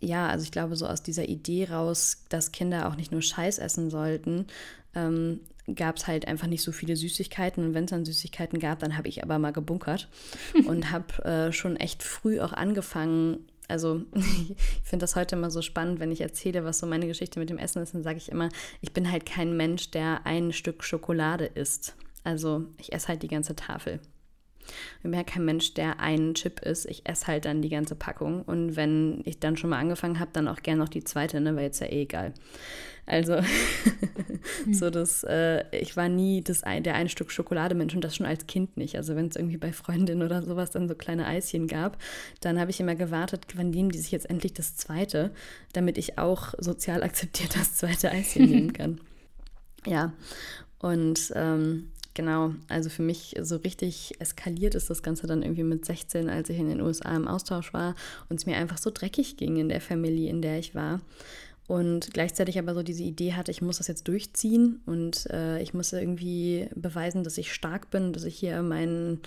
ja, 0.00 0.28
also 0.28 0.44
ich 0.44 0.52
glaube, 0.52 0.76
so 0.76 0.86
aus 0.86 1.02
dieser 1.02 1.28
Idee 1.28 1.68
raus, 1.70 2.24
dass 2.28 2.52
Kinder 2.52 2.88
auch 2.88 2.96
nicht 2.96 3.12
nur 3.12 3.22
Scheiß 3.22 3.58
essen 3.58 3.90
sollten, 3.90 4.46
ähm, 4.94 5.40
gab 5.74 5.96
es 5.96 6.06
halt 6.06 6.26
einfach 6.26 6.46
nicht 6.46 6.62
so 6.62 6.72
viele 6.72 6.96
Süßigkeiten. 6.96 7.64
Und 7.64 7.74
wenn 7.74 7.84
es 7.84 7.90
dann 7.90 8.04
Süßigkeiten 8.04 8.58
gab, 8.58 8.78
dann 8.78 8.96
habe 8.96 9.08
ich 9.08 9.22
aber 9.22 9.38
mal 9.38 9.52
gebunkert 9.52 10.08
und 10.66 10.90
habe 10.90 11.24
äh, 11.24 11.52
schon 11.52 11.76
echt 11.76 12.02
früh 12.02 12.40
auch 12.40 12.52
angefangen. 12.52 13.46
Also 13.68 14.02
ich 14.14 14.56
finde 14.88 15.04
das 15.04 15.16
heute 15.16 15.36
immer 15.36 15.50
so 15.50 15.62
spannend, 15.62 16.00
wenn 16.00 16.12
ich 16.12 16.20
erzähle, 16.20 16.64
was 16.64 16.78
so 16.78 16.86
meine 16.86 17.06
Geschichte 17.06 17.38
mit 17.38 17.50
dem 17.50 17.58
Essen 17.58 17.82
ist, 17.82 17.94
dann 17.94 18.02
sage 18.02 18.18
ich 18.18 18.30
immer, 18.30 18.48
ich 18.80 18.92
bin 18.92 19.10
halt 19.10 19.26
kein 19.26 19.56
Mensch, 19.56 19.90
der 19.90 20.26
ein 20.26 20.52
Stück 20.52 20.84
Schokolade 20.84 21.46
isst. 21.46 21.96
Also 22.24 22.66
ich 22.78 22.92
esse 22.92 23.08
halt 23.08 23.22
die 23.22 23.28
ganze 23.28 23.56
Tafel. 23.56 24.00
Ich 24.96 25.02
bin 25.02 25.14
ja 25.14 25.24
kein 25.24 25.44
Mensch, 25.44 25.74
der 25.74 26.00
einen 26.00 26.34
Chip 26.34 26.60
isst. 26.60 26.86
Ich 26.86 27.06
esse 27.08 27.26
halt 27.26 27.44
dann 27.44 27.62
die 27.62 27.68
ganze 27.68 27.94
Packung. 27.94 28.42
Und 28.42 28.76
wenn 28.76 29.22
ich 29.24 29.40
dann 29.40 29.56
schon 29.56 29.70
mal 29.70 29.78
angefangen 29.78 30.20
habe, 30.20 30.30
dann 30.32 30.48
auch 30.48 30.62
gerne 30.62 30.80
noch 30.82 30.88
die 30.88 31.04
zweite, 31.04 31.40
ne, 31.40 31.56
weil 31.56 31.64
jetzt 31.64 31.80
ja 31.80 31.86
eh 31.86 32.02
egal. 32.02 32.34
Also, 33.08 33.40
so 34.70 34.90
das, 34.90 35.24
äh, 35.24 35.64
ich 35.76 35.96
war 35.96 36.08
nie 36.08 36.42
das, 36.42 36.60
der 36.60 36.94
ein 36.94 37.08
Stück 37.08 37.32
Schokolademensch 37.32 37.94
und 37.94 38.04
das 38.04 38.14
schon 38.14 38.26
als 38.26 38.46
Kind 38.46 38.76
nicht. 38.76 38.96
Also, 38.96 39.16
wenn 39.16 39.28
es 39.28 39.36
irgendwie 39.36 39.56
bei 39.56 39.72
Freundinnen 39.72 40.22
oder 40.22 40.42
sowas 40.42 40.70
dann 40.70 40.88
so 40.88 40.94
kleine 40.94 41.26
Eischen 41.26 41.66
gab, 41.66 41.96
dann 42.40 42.60
habe 42.60 42.70
ich 42.70 42.80
immer 42.80 42.94
gewartet, 42.94 43.46
wann 43.54 43.70
nehmen 43.70 43.90
die 43.90 43.98
sich 43.98 44.12
jetzt 44.12 44.28
endlich 44.28 44.52
das 44.52 44.76
zweite, 44.76 45.32
damit 45.72 45.96
ich 45.96 46.18
auch 46.18 46.52
sozial 46.58 47.02
akzeptiert 47.08 47.56
das 47.56 47.74
zweite 47.76 48.10
Eischen 48.10 48.44
nehmen 48.50 48.72
kann. 48.74 49.00
Ja, 49.86 50.12
und 50.80 51.32
ähm, 51.34 51.90
genau, 52.12 52.52
also 52.68 52.90
für 52.90 53.02
mich 53.02 53.36
so 53.40 53.56
richtig 53.56 54.20
eskaliert 54.20 54.74
ist 54.74 54.90
das 54.90 55.02
Ganze 55.02 55.26
dann 55.26 55.42
irgendwie 55.42 55.62
mit 55.62 55.86
16, 55.86 56.28
als 56.28 56.50
ich 56.50 56.58
in 56.58 56.68
den 56.68 56.82
USA 56.82 57.16
im 57.16 57.26
Austausch 57.26 57.72
war 57.72 57.94
und 58.28 58.38
es 58.38 58.44
mir 58.44 58.56
einfach 58.56 58.76
so 58.76 58.90
dreckig 58.92 59.38
ging 59.38 59.56
in 59.56 59.70
der 59.70 59.80
Familie, 59.80 60.28
in 60.28 60.42
der 60.42 60.58
ich 60.58 60.74
war. 60.74 61.00
Und 61.68 62.14
gleichzeitig 62.14 62.58
aber 62.58 62.74
so 62.74 62.82
diese 62.82 63.02
Idee 63.02 63.34
hatte, 63.34 63.50
ich 63.50 63.60
muss 63.60 63.76
das 63.76 63.88
jetzt 63.88 64.08
durchziehen 64.08 64.80
und 64.86 65.26
äh, 65.26 65.60
ich 65.60 65.74
muss 65.74 65.92
irgendwie 65.92 66.70
beweisen, 66.74 67.24
dass 67.24 67.36
ich 67.36 67.52
stark 67.52 67.90
bin, 67.90 68.14
dass 68.14 68.24
ich 68.24 68.38
hier 68.38 68.62
meinen, 68.62 69.20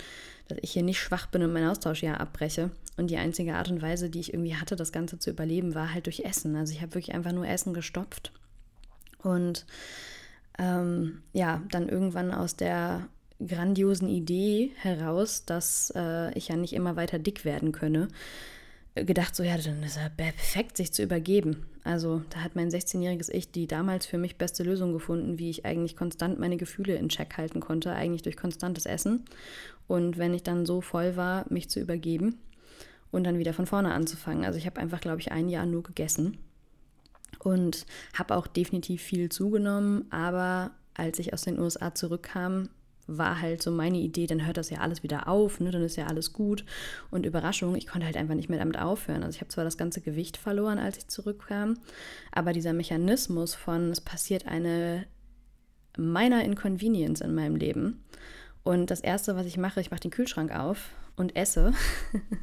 dass 0.48 0.58
ich 0.60 0.72
hier 0.72 0.82
nicht 0.82 0.98
schwach 0.98 1.26
bin 1.26 1.44
und 1.44 1.52
mein 1.52 1.68
Austauschjahr 1.68 2.20
abbreche. 2.20 2.72
Und 2.96 3.10
die 3.10 3.16
einzige 3.16 3.54
Art 3.54 3.70
und 3.70 3.80
Weise, 3.80 4.10
die 4.10 4.18
ich 4.18 4.34
irgendwie 4.34 4.56
hatte, 4.56 4.74
das 4.74 4.90
Ganze 4.90 5.20
zu 5.20 5.30
überleben, 5.30 5.76
war 5.76 5.94
halt 5.94 6.06
durch 6.06 6.24
Essen. 6.24 6.56
Also 6.56 6.72
ich 6.72 6.82
habe 6.82 6.94
wirklich 6.94 7.14
einfach 7.14 7.30
nur 7.30 7.46
Essen 7.46 7.74
gestopft. 7.74 8.32
Und 9.22 9.64
ähm, 10.58 11.22
ja, 11.32 11.62
dann 11.70 11.88
irgendwann 11.88 12.32
aus 12.32 12.56
der 12.56 13.06
grandiosen 13.46 14.08
Idee 14.08 14.72
heraus, 14.78 15.44
dass 15.44 15.92
äh, 15.94 16.36
ich 16.36 16.48
ja 16.48 16.56
nicht 16.56 16.72
immer 16.72 16.96
weiter 16.96 17.20
dick 17.20 17.44
werden 17.44 17.70
könne, 17.70 18.08
gedacht, 18.94 19.34
so 19.34 19.42
ja, 19.42 19.56
dann 19.56 19.82
ist 19.82 19.96
er 19.96 20.10
perfekt, 20.10 20.76
sich 20.76 20.92
zu 20.92 21.02
übergeben. 21.02 21.66
Also 21.84 22.22
da 22.30 22.40
hat 22.40 22.56
mein 22.56 22.70
16-jähriges 22.70 23.30
Ich 23.30 23.50
die 23.50 23.66
damals 23.66 24.06
für 24.06 24.18
mich 24.18 24.36
beste 24.36 24.62
Lösung 24.62 24.92
gefunden, 24.92 25.38
wie 25.38 25.50
ich 25.50 25.64
eigentlich 25.64 25.96
konstant 25.96 26.38
meine 26.38 26.56
Gefühle 26.56 26.94
in 26.94 27.08
Check 27.08 27.36
halten 27.38 27.60
konnte, 27.60 27.92
eigentlich 27.92 28.22
durch 28.22 28.36
konstantes 28.36 28.86
Essen. 28.86 29.24
Und 29.88 30.18
wenn 30.18 30.34
ich 30.34 30.42
dann 30.42 30.66
so 30.66 30.80
voll 30.80 31.16
war, 31.16 31.46
mich 31.50 31.70
zu 31.70 31.80
übergeben 31.80 32.38
und 33.10 33.24
dann 33.24 33.38
wieder 33.38 33.54
von 33.54 33.66
vorne 33.66 33.92
anzufangen. 33.92 34.44
Also 34.44 34.58
ich 34.58 34.66
habe 34.66 34.80
einfach, 34.80 35.00
glaube 35.00 35.20
ich, 35.20 35.32
ein 35.32 35.48
Jahr 35.48 35.66
nur 35.66 35.82
gegessen 35.82 36.38
und 37.38 37.86
habe 38.14 38.36
auch 38.36 38.46
definitiv 38.46 39.02
viel 39.02 39.30
zugenommen. 39.30 40.10
Aber 40.10 40.72
als 40.94 41.18
ich 41.18 41.32
aus 41.32 41.42
den 41.42 41.58
USA 41.58 41.94
zurückkam, 41.94 42.68
war 43.06 43.40
halt 43.40 43.62
so 43.62 43.70
meine 43.70 43.98
Idee, 43.98 44.26
dann 44.26 44.46
hört 44.46 44.56
das 44.56 44.70
ja 44.70 44.78
alles 44.78 45.02
wieder 45.02 45.28
auf, 45.28 45.60
ne? 45.60 45.70
dann 45.70 45.82
ist 45.82 45.96
ja 45.96 46.06
alles 46.06 46.32
gut. 46.32 46.64
Und 47.10 47.26
Überraschung, 47.26 47.74
ich 47.76 47.86
konnte 47.86 48.06
halt 48.06 48.16
einfach 48.16 48.34
nicht 48.34 48.48
mehr 48.48 48.58
damit 48.58 48.78
aufhören. 48.78 49.22
Also 49.22 49.36
ich 49.36 49.40
habe 49.40 49.50
zwar 49.50 49.64
das 49.64 49.76
ganze 49.76 50.00
Gewicht 50.00 50.36
verloren, 50.36 50.78
als 50.78 50.98
ich 50.98 51.08
zurückkam, 51.08 51.78
aber 52.30 52.52
dieser 52.52 52.72
Mechanismus 52.72 53.54
von, 53.54 53.90
es 53.90 54.00
passiert 54.00 54.46
eine 54.46 55.06
meiner 55.96 56.44
Inconvenience 56.44 57.20
in 57.20 57.34
meinem 57.34 57.56
Leben. 57.56 58.02
Und 58.62 58.90
das 58.90 59.00
Erste, 59.00 59.36
was 59.36 59.46
ich 59.46 59.58
mache, 59.58 59.80
ich 59.80 59.90
mache 59.90 60.00
den 60.00 60.10
Kühlschrank 60.10 60.54
auf 60.54 60.90
und 61.16 61.36
esse. 61.36 61.72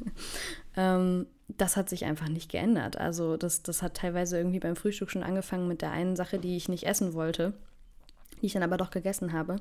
ähm, 0.76 1.26
das 1.48 1.76
hat 1.76 1.88
sich 1.88 2.04
einfach 2.04 2.28
nicht 2.28 2.50
geändert. 2.50 2.96
Also 2.96 3.36
das, 3.36 3.62
das 3.62 3.82
hat 3.82 3.96
teilweise 3.96 4.36
irgendwie 4.36 4.60
beim 4.60 4.76
Frühstück 4.76 5.10
schon 5.10 5.22
angefangen 5.22 5.66
mit 5.66 5.82
der 5.82 5.90
einen 5.90 6.16
Sache, 6.16 6.38
die 6.38 6.56
ich 6.56 6.68
nicht 6.68 6.84
essen 6.84 7.14
wollte, 7.14 7.54
die 8.40 8.46
ich 8.46 8.52
dann 8.52 8.62
aber 8.62 8.76
doch 8.76 8.90
gegessen 8.90 9.32
habe, 9.32 9.56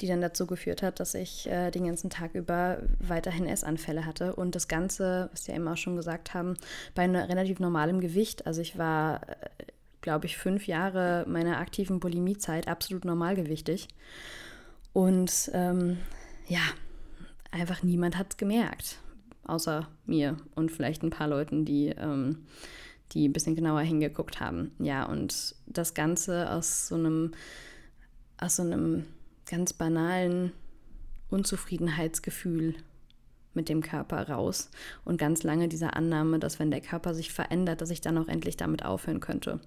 die 0.00 0.06
dann 0.06 0.20
dazu 0.20 0.46
geführt 0.46 0.82
hat, 0.82 1.00
dass 1.00 1.14
ich 1.14 1.48
äh, 1.48 1.70
den 1.70 1.86
ganzen 1.86 2.10
Tag 2.10 2.34
über 2.34 2.78
weiterhin 3.00 3.46
Essanfälle 3.46 4.04
hatte. 4.04 4.34
Und 4.34 4.54
das 4.54 4.68
Ganze, 4.68 5.28
was 5.32 5.46
wir 5.48 5.54
eben 5.54 5.68
auch 5.68 5.76
schon 5.76 5.96
gesagt 5.96 6.34
haben, 6.34 6.54
bei 6.94 7.02
einem 7.02 7.16
relativ 7.16 7.60
normalem 7.60 8.00
Gewicht. 8.00 8.46
Also 8.46 8.60
ich 8.60 8.78
war, 8.78 9.22
äh, 9.28 9.34
glaube 10.00 10.26
ich, 10.26 10.36
fünf 10.36 10.66
Jahre 10.66 11.24
meiner 11.28 11.58
aktiven 11.58 12.00
Bulimiezeit 12.00 12.68
absolut 12.68 13.04
normalgewichtig. 13.04 13.88
Und 14.92 15.50
ähm, 15.52 15.98
ja, 16.48 16.62
einfach 17.50 17.82
niemand 17.82 18.16
hat 18.16 18.28
es 18.30 18.36
gemerkt, 18.36 18.98
außer 19.44 19.88
mir 20.06 20.36
und 20.54 20.70
vielleicht 20.70 21.02
ein 21.02 21.10
paar 21.10 21.28
Leuten, 21.28 21.64
die, 21.64 21.88
ähm, 21.88 22.46
die 23.12 23.28
ein 23.28 23.32
bisschen 23.32 23.56
genauer 23.56 23.80
hingeguckt 23.80 24.40
haben. 24.40 24.72
Ja, 24.78 25.04
und 25.04 25.54
das 25.66 25.94
Ganze 25.94 26.50
aus 26.50 26.88
so 26.88 26.94
einem, 26.94 27.32
aus 28.38 28.56
so 28.56 28.62
einem 28.62 29.06
ganz 29.48 29.72
banalen 29.72 30.52
Unzufriedenheitsgefühl 31.30 32.74
mit 33.54 33.68
dem 33.68 33.82
Körper 33.82 34.28
raus 34.28 34.70
und 35.04 35.18
ganz 35.18 35.42
lange 35.42 35.68
diese 35.68 35.94
Annahme, 35.94 36.38
dass 36.38 36.58
wenn 36.58 36.70
der 36.70 36.82
Körper 36.82 37.14
sich 37.14 37.32
verändert, 37.32 37.80
dass 37.80 37.90
ich 37.90 38.00
dann 38.00 38.18
auch 38.18 38.28
endlich 38.28 38.56
damit 38.56 38.84
aufhören 38.84 39.20
könnte. 39.20 39.60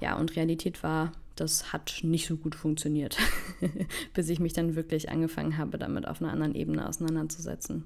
Ja, 0.00 0.16
und 0.16 0.34
Realität 0.36 0.82
war, 0.82 1.12
das 1.36 1.72
hat 1.72 2.00
nicht 2.02 2.26
so 2.26 2.36
gut 2.36 2.54
funktioniert, 2.54 3.18
bis 4.14 4.28
ich 4.28 4.40
mich 4.40 4.54
dann 4.54 4.74
wirklich 4.74 5.10
angefangen 5.10 5.58
habe, 5.58 5.78
damit 5.78 6.08
auf 6.08 6.22
einer 6.22 6.32
anderen 6.32 6.54
Ebene 6.54 6.88
auseinanderzusetzen. 6.88 7.84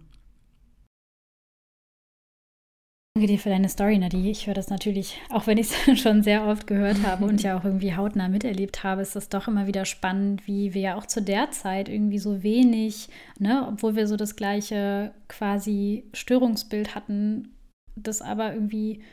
Danke 3.16 3.28
dir 3.28 3.38
für 3.38 3.48
deine 3.48 3.68
Story, 3.68 3.96
Nadie. 3.96 4.28
Ich 4.28 4.48
höre 4.48 4.54
das 4.54 4.70
natürlich, 4.70 5.20
auch 5.30 5.46
wenn 5.46 5.56
ich 5.56 5.70
es 5.70 6.00
schon 6.02 6.24
sehr 6.24 6.44
oft 6.48 6.66
gehört 6.66 7.06
habe 7.06 7.26
und 7.26 7.40
ja 7.44 7.56
auch 7.56 7.64
irgendwie 7.64 7.94
hautnah 7.94 8.28
miterlebt 8.28 8.82
habe, 8.82 9.02
ist 9.02 9.14
das 9.14 9.28
doch 9.28 9.46
immer 9.46 9.68
wieder 9.68 9.84
spannend, 9.84 10.48
wie 10.48 10.74
wir 10.74 10.80
ja 10.80 10.94
auch 10.96 11.06
zu 11.06 11.22
der 11.22 11.52
Zeit 11.52 11.88
irgendwie 11.88 12.18
so 12.18 12.42
wenig, 12.42 13.08
ne, 13.38 13.68
obwohl 13.68 13.94
wir 13.94 14.08
so 14.08 14.16
das 14.16 14.34
gleiche 14.34 15.14
quasi 15.28 16.10
Störungsbild 16.12 16.96
hatten, 16.96 17.54
das 17.94 18.20
aber 18.20 18.52
irgendwie 18.52 19.04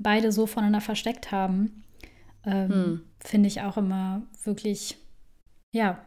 beide 0.00 0.32
so 0.32 0.46
voneinander 0.46 0.80
versteckt 0.80 1.30
haben, 1.30 1.84
ähm, 2.46 2.70
hm. 2.70 3.00
finde 3.20 3.48
ich 3.48 3.60
auch 3.60 3.76
immer 3.76 4.22
wirklich, 4.42 4.96
ja, 5.70 6.02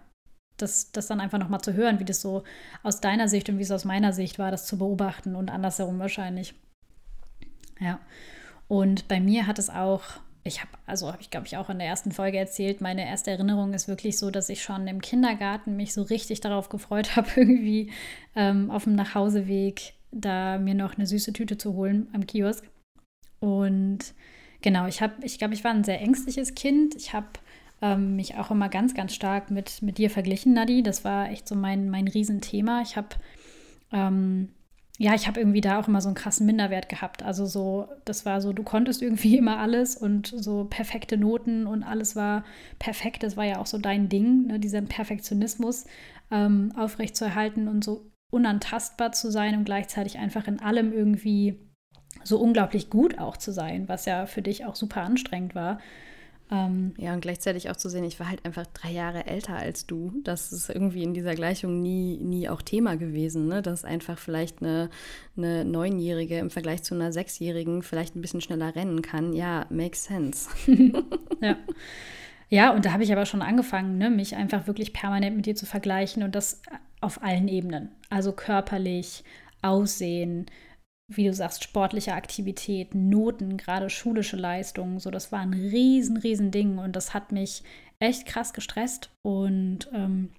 das, 0.57 0.91
das 0.91 1.05
dann 1.05 1.19
einfach 1.19 1.37
nochmal 1.37 1.61
zu 1.61 1.75
hören, 1.75 1.99
wie 1.99 2.05
das 2.05 2.19
so 2.19 2.43
aus 2.81 2.99
deiner 2.99 3.27
Sicht 3.27 3.47
und 3.47 3.59
wie 3.59 3.63
es 3.63 3.69
aus 3.69 3.85
meiner 3.85 4.11
Sicht 4.11 4.39
war, 4.39 4.49
das 4.49 4.65
zu 4.65 4.79
beobachten 4.79 5.35
und 5.35 5.51
andersherum 5.51 5.99
wahrscheinlich. 5.99 6.55
Ja. 7.79 7.99
Und 8.67 9.07
bei 9.07 9.19
mir 9.19 9.47
hat 9.47 9.59
es 9.59 9.69
auch, 9.69 10.03
ich 10.43 10.59
habe, 10.59 10.71
also 10.85 11.11
habe 11.11 11.21
ich 11.21 11.29
glaube 11.29 11.47
ich 11.47 11.57
auch 11.57 11.69
in 11.69 11.79
der 11.79 11.87
ersten 11.87 12.11
Folge 12.11 12.37
erzählt, 12.37 12.81
meine 12.81 13.05
erste 13.05 13.31
Erinnerung 13.31 13.73
ist 13.73 13.87
wirklich 13.87 14.17
so, 14.17 14.31
dass 14.31 14.49
ich 14.49 14.61
schon 14.61 14.87
im 14.87 15.01
Kindergarten 15.01 15.75
mich 15.77 15.93
so 15.93 16.01
richtig 16.01 16.41
darauf 16.41 16.69
gefreut 16.69 17.15
habe, 17.15 17.29
irgendwie 17.35 17.91
ähm, 18.35 18.71
auf 18.71 18.83
dem 18.83 18.95
Nachhauseweg 18.95 19.93
da 20.11 20.57
mir 20.57 20.73
noch 20.73 20.97
eine 20.97 21.05
süße 21.05 21.33
Tüte 21.33 21.57
zu 21.57 21.73
holen 21.73 22.07
am 22.13 22.25
Kiosk. 22.25 22.69
Und 23.39 23.99
genau, 24.61 24.87
ich 24.87 25.01
habe, 25.01 25.13
ich 25.21 25.37
glaube, 25.37 25.53
ich 25.53 25.63
war 25.63 25.71
ein 25.71 25.83
sehr 25.83 26.01
ängstliches 26.01 26.55
Kind. 26.55 26.95
Ich 26.95 27.13
habe 27.13 27.27
ähm, 27.81 28.15
mich 28.15 28.35
auch 28.35 28.51
immer 28.51 28.69
ganz, 28.69 28.93
ganz 28.93 29.13
stark 29.13 29.51
mit, 29.51 29.81
mit 29.81 29.97
dir 29.97 30.09
verglichen, 30.09 30.53
Nadi. 30.53 30.81
Das 30.81 31.03
war 31.03 31.29
echt 31.29 31.47
so 31.47 31.55
mein, 31.55 31.89
mein 31.89 32.07
Riesenthema. 32.07 32.81
Ich 32.81 32.95
habe 32.95 33.09
ähm, 33.91 34.49
ja, 34.99 35.13
ich 35.13 35.27
habe 35.27 35.39
irgendwie 35.39 35.61
da 35.61 35.79
auch 35.79 35.87
immer 35.87 36.01
so 36.01 36.09
einen 36.09 36.15
krassen 36.15 36.47
Minderwert 36.47 36.89
gehabt. 36.89 37.21
Also 37.21 37.45
so, 37.45 37.87
das 38.03 38.25
war 38.25 38.41
so, 38.41 38.51
du 38.51 38.63
konntest 38.63 39.01
irgendwie 39.01 39.37
immer 39.37 39.59
alles 39.59 39.95
und 39.95 40.27
so 40.27 40.65
perfekte 40.65 41.17
Noten 41.17 41.67
und 41.67 41.83
alles 41.83 42.15
war 42.15 42.43
perfekt. 42.79 43.23
Das 43.23 43.37
war 43.37 43.45
ja 43.45 43.59
auch 43.59 43.67
so 43.67 43.77
dein 43.77 44.09
Ding, 44.09 44.47
ne, 44.47 44.59
diesen 44.59 44.87
Perfektionismus 44.87 45.85
ähm, 46.31 46.73
aufrechtzuerhalten 46.75 47.67
und 47.67 47.83
so 47.83 48.11
unantastbar 48.31 49.11
zu 49.11 49.31
sein 49.31 49.55
und 49.55 49.65
gleichzeitig 49.65 50.17
einfach 50.17 50.47
in 50.47 50.59
allem 50.59 50.91
irgendwie 50.91 51.59
so 52.23 52.39
unglaublich 52.39 52.89
gut 52.89 53.19
auch 53.19 53.37
zu 53.37 53.51
sein, 53.51 53.87
was 53.87 54.05
ja 54.05 54.25
für 54.25 54.41
dich 54.41 54.65
auch 54.65 54.75
super 54.75 55.01
anstrengend 55.03 55.53
war. 55.53 55.79
Ähm, 56.49 56.93
ja, 56.97 57.13
und 57.13 57.21
gleichzeitig 57.21 57.69
auch 57.69 57.75
zu 57.75 57.89
sehen, 57.89 58.05
ich 58.05 58.19
war 58.19 58.29
halt 58.29 58.45
einfach 58.45 58.65
drei 58.67 58.91
Jahre 58.91 59.25
älter 59.25 59.55
als 59.55 59.85
du. 59.85 60.13
Das 60.23 60.53
ist 60.53 60.69
irgendwie 60.69 61.03
in 61.03 61.13
dieser 61.13 61.35
Gleichung 61.35 61.81
nie, 61.81 62.17
nie 62.17 62.47
auch 62.47 62.61
Thema 62.61 62.95
gewesen, 62.95 63.47
ne? 63.47 63.61
dass 63.61 63.83
einfach 63.83 64.17
vielleicht 64.17 64.61
eine, 64.61 64.89
eine 65.35 65.65
Neunjährige 65.65 66.37
im 66.37 66.49
Vergleich 66.49 66.83
zu 66.83 66.95
einer 66.95 67.11
Sechsjährigen 67.11 67.83
vielleicht 67.83 68.15
ein 68.15 68.21
bisschen 68.21 68.41
schneller 68.41 68.75
rennen 68.75 69.01
kann. 69.01 69.33
Ja, 69.33 69.65
makes 69.69 70.05
sense. 70.05 70.49
ja. 71.41 71.57
Ja, 72.49 72.73
und 72.73 72.85
da 72.85 72.93
habe 72.93 73.03
ich 73.03 73.11
aber 73.11 73.25
schon 73.25 73.41
angefangen, 73.41 73.97
ne, 73.97 74.09
mich 74.09 74.37
einfach 74.37 74.67
wirklich 74.67 74.93
permanent 74.93 75.35
mit 75.35 75.45
dir 75.45 75.55
zu 75.55 75.65
vergleichen 75.65 76.23
und 76.23 76.33
das 76.33 76.61
auf 77.01 77.21
allen 77.21 77.49
Ebenen. 77.49 77.91
Also 78.09 78.31
körperlich, 78.31 79.25
Aussehen, 79.61 80.45
wie 81.07 81.25
du 81.25 81.33
sagst, 81.33 81.63
sportliche 81.63 82.13
Aktivitäten, 82.13 83.09
Noten, 83.09 83.57
gerade 83.57 83.89
schulische 83.89 84.35
Leistungen, 84.35 84.99
so 84.99 85.09
das 85.09 85.31
war 85.31 85.39
ein 85.39 85.53
riesen, 85.53 86.17
riesen 86.17 86.51
Ding 86.51 86.77
und 86.77 86.95
das 86.95 87.13
hat 87.13 87.31
mich 87.31 87.63
echt 87.99 88.25
krass 88.25 88.53
gestresst 88.53 89.09
und 89.21 89.89
ähm, 89.93 90.29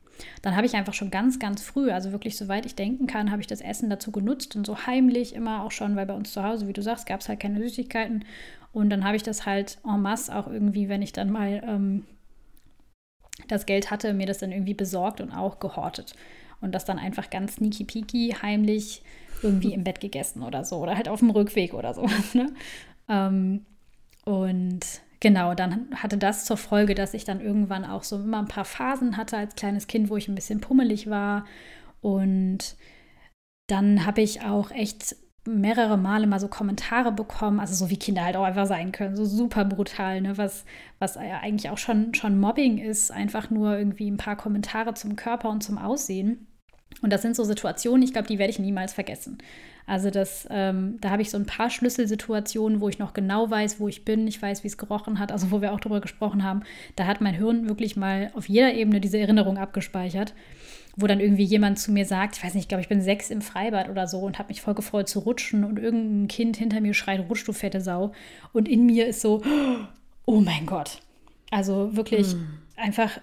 dann 0.42 0.56
habe 0.56 0.66
ich 0.66 0.74
einfach 0.74 0.94
schon 0.94 1.10
ganz, 1.10 1.38
ganz 1.38 1.62
früh, 1.62 1.90
also 1.90 2.12
wirklich 2.12 2.36
soweit 2.36 2.66
ich 2.66 2.74
denken 2.74 3.06
kann, 3.06 3.30
habe 3.30 3.40
ich 3.40 3.46
das 3.46 3.60
Essen 3.60 3.88
dazu 3.88 4.12
genutzt 4.12 4.56
und 4.56 4.66
so 4.66 4.86
heimlich 4.86 5.34
immer 5.34 5.62
auch 5.62 5.70
schon, 5.72 5.96
weil 5.96 6.06
bei 6.06 6.14
uns 6.14 6.32
zu 6.32 6.42
Hause, 6.42 6.68
wie 6.68 6.72
du 6.72 6.82
sagst, 6.82 7.06
gab 7.06 7.20
es 7.20 7.28
halt 7.28 7.40
keine 7.40 7.60
Süßigkeiten 7.62 8.24
und 8.72 8.90
dann 8.90 9.04
habe 9.04 9.16
ich 9.16 9.22
das 9.22 9.46
halt 9.46 9.78
en 9.84 10.02
masse 10.02 10.34
auch 10.36 10.48
irgendwie, 10.48 10.88
wenn 10.88 11.02
ich 11.02 11.12
dann 11.12 11.30
mal 11.30 11.62
ähm, 11.66 12.04
das 13.46 13.64
Geld 13.64 13.90
hatte, 13.90 14.12
mir 14.12 14.26
das 14.26 14.38
dann 14.38 14.52
irgendwie 14.52 14.74
besorgt 14.74 15.20
und 15.20 15.32
auch 15.32 15.60
gehortet. 15.60 16.14
und 16.60 16.72
das 16.72 16.84
dann 16.84 16.98
einfach 16.98 17.30
ganz 17.30 17.54
sneaky 17.54 17.84
peaky 17.84 18.34
heimlich 18.42 19.02
irgendwie 19.42 19.72
im 19.72 19.84
Bett 19.84 20.00
gegessen 20.00 20.42
oder 20.42 20.64
so 20.64 20.76
oder 20.78 20.96
halt 20.96 21.08
auf 21.08 21.20
dem 21.20 21.30
Rückweg 21.30 21.74
oder 21.74 21.94
sowas. 21.94 22.34
Ne? 22.34 22.52
Ähm, 23.08 23.64
und 24.24 24.80
genau, 25.20 25.54
dann 25.54 25.88
hatte 25.94 26.18
das 26.18 26.44
zur 26.44 26.58
Folge, 26.58 26.94
dass 26.94 27.14
ich 27.14 27.24
dann 27.24 27.40
irgendwann 27.40 27.84
auch 27.84 28.02
so 28.02 28.16
immer 28.16 28.38
ein 28.38 28.48
paar 28.48 28.66
Phasen 28.66 29.16
hatte 29.16 29.38
als 29.38 29.54
kleines 29.54 29.86
Kind, 29.86 30.10
wo 30.10 30.16
ich 30.16 30.28
ein 30.28 30.34
bisschen 30.34 30.60
pummelig 30.60 31.08
war. 31.08 31.46
Und 32.00 32.76
dann 33.66 34.04
habe 34.04 34.20
ich 34.20 34.42
auch 34.42 34.70
echt 34.70 35.16
mehrere 35.46 35.96
Male 35.96 36.26
mal 36.26 36.40
so 36.40 36.48
Kommentare 36.48 37.12
bekommen, 37.12 37.60
also 37.60 37.74
so 37.74 37.90
wie 37.90 37.96
Kinder 37.96 38.24
halt 38.24 38.36
auch 38.36 38.44
einfach 38.44 38.66
sein 38.66 38.92
können, 38.92 39.16
so 39.16 39.24
super 39.24 39.64
brutal, 39.64 40.20
ne? 40.20 40.36
was, 40.36 40.64
was 40.98 41.16
eigentlich 41.16 41.70
auch 41.70 41.78
schon, 41.78 42.12
schon 42.14 42.38
Mobbing 42.38 42.78
ist, 42.78 43.10
einfach 43.10 43.50
nur 43.50 43.78
irgendwie 43.78 44.10
ein 44.10 44.18
paar 44.18 44.36
Kommentare 44.36 44.94
zum 44.94 45.16
Körper 45.16 45.48
und 45.48 45.62
zum 45.62 45.78
Aussehen. 45.78 46.47
Und 47.00 47.12
das 47.12 47.22
sind 47.22 47.36
so 47.36 47.44
Situationen, 47.44 48.02
ich 48.02 48.12
glaube, 48.12 48.28
die 48.28 48.38
werde 48.38 48.50
ich 48.50 48.58
niemals 48.58 48.92
vergessen. 48.92 49.38
Also 49.86 50.10
das, 50.10 50.46
ähm, 50.50 50.98
da 51.00 51.10
habe 51.10 51.22
ich 51.22 51.30
so 51.30 51.38
ein 51.38 51.46
paar 51.46 51.70
Schlüsselsituationen, 51.70 52.80
wo 52.80 52.88
ich 52.88 52.98
noch 52.98 53.14
genau 53.14 53.50
weiß, 53.50 53.80
wo 53.80 53.88
ich 53.88 54.04
bin, 54.04 54.26
ich 54.26 54.40
weiß, 54.40 54.62
wie 54.62 54.68
es 54.68 54.76
gerochen 54.76 55.18
hat, 55.18 55.32
also 55.32 55.50
wo 55.50 55.62
wir 55.62 55.72
auch 55.72 55.80
drüber 55.80 56.00
gesprochen 56.00 56.44
haben. 56.44 56.62
Da 56.96 57.06
hat 57.06 57.20
mein 57.20 57.34
Hirn 57.34 57.68
wirklich 57.68 57.96
mal 57.96 58.30
auf 58.34 58.48
jeder 58.48 58.74
Ebene 58.74 59.00
diese 59.00 59.18
Erinnerung 59.18 59.56
abgespeichert, 59.56 60.34
wo 60.96 61.06
dann 61.06 61.20
irgendwie 61.20 61.44
jemand 61.44 61.78
zu 61.78 61.90
mir 61.90 62.04
sagt, 62.04 62.36
ich 62.36 62.44
weiß 62.44 62.52
nicht, 62.54 62.64
ich 62.64 62.68
glaube, 62.68 62.82
ich 62.82 62.88
bin 62.88 63.00
sechs 63.00 63.30
im 63.30 63.40
Freibad 63.40 63.88
oder 63.88 64.06
so 64.06 64.18
und 64.18 64.38
habe 64.38 64.48
mich 64.48 64.60
voll 64.60 64.74
gefreut 64.74 65.08
zu 65.08 65.20
rutschen 65.20 65.64
und 65.64 65.78
irgendein 65.78 66.28
Kind 66.28 66.58
hinter 66.58 66.82
mir 66.82 66.92
schreit, 66.92 67.26
rutsch 67.30 67.46
du 67.46 67.54
fette 67.54 67.80
Sau. 67.80 68.12
Und 68.52 68.68
in 68.68 68.84
mir 68.84 69.06
ist 69.06 69.22
so, 69.22 69.40
oh 70.26 70.40
mein 70.40 70.66
Gott. 70.66 71.00
Also 71.50 71.96
wirklich 71.96 72.34
mm. 72.34 72.44
einfach 72.76 73.20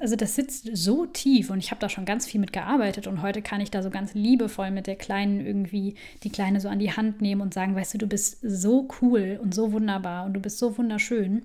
also 0.00 0.16
das 0.16 0.34
sitzt 0.34 0.68
so 0.74 1.06
tief 1.06 1.50
und 1.50 1.58
ich 1.58 1.70
habe 1.70 1.80
da 1.80 1.88
schon 1.88 2.04
ganz 2.04 2.26
viel 2.26 2.40
mit 2.40 2.52
gearbeitet 2.52 3.06
und 3.06 3.22
heute 3.22 3.42
kann 3.42 3.60
ich 3.60 3.70
da 3.70 3.82
so 3.82 3.90
ganz 3.90 4.14
liebevoll 4.14 4.70
mit 4.70 4.86
der 4.86 4.96
Kleinen 4.96 5.44
irgendwie 5.44 5.94
die 6.22 6.30
Kleine 6.30 6.60
so 6.60 6.68
an 6.68 6.78
die 6.78 6.92
Hand 6.92 7.20
nehmen 7.20 7.40
und 7.40 7.54
sagen, 7.54 7.74
weißt 7.74 7.94
du, 7.94 7.98
du 7.98 8.06
bist 8.06 8.38
so 8.42 8.88
cool 9.00 9.38
und 9.42 9.54
so 9.54 9.72
wunderbar 9.72 10.24
und 10.24 10.34
du 10.34 10.40
bist 10.40 10.58
so 10.58 10.76
wunderschön. 10.78 11.44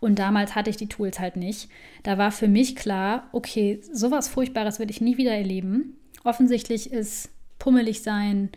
Und 0.00 0.18
damals 0.18 0.54
hatte 0.54 0.70
ich 0.70 0.76
die 0.76 0.88
Tools 0.88 1.18
halt 1.18 1.36
nicht. 1.36 1.68
Da 2.02 2.18
war 2.18 2.30
für 2.30 2.48
mich 2.48 2.76
klar, 2.76 3.28
okay, 3.32 3.80
sowas 3.90 4.28
Furchtbares 4.28 4.78
werde 4.78 4.92
ich 4.92 5.00
nie 5.00 5.16
wieder 5.16 5.32
erleben. 5.32 5.96
Offensichtlich 6.24 6.92
ist 6.92 7.30
pummelig 7.58 8.02
sein 8.02 8.50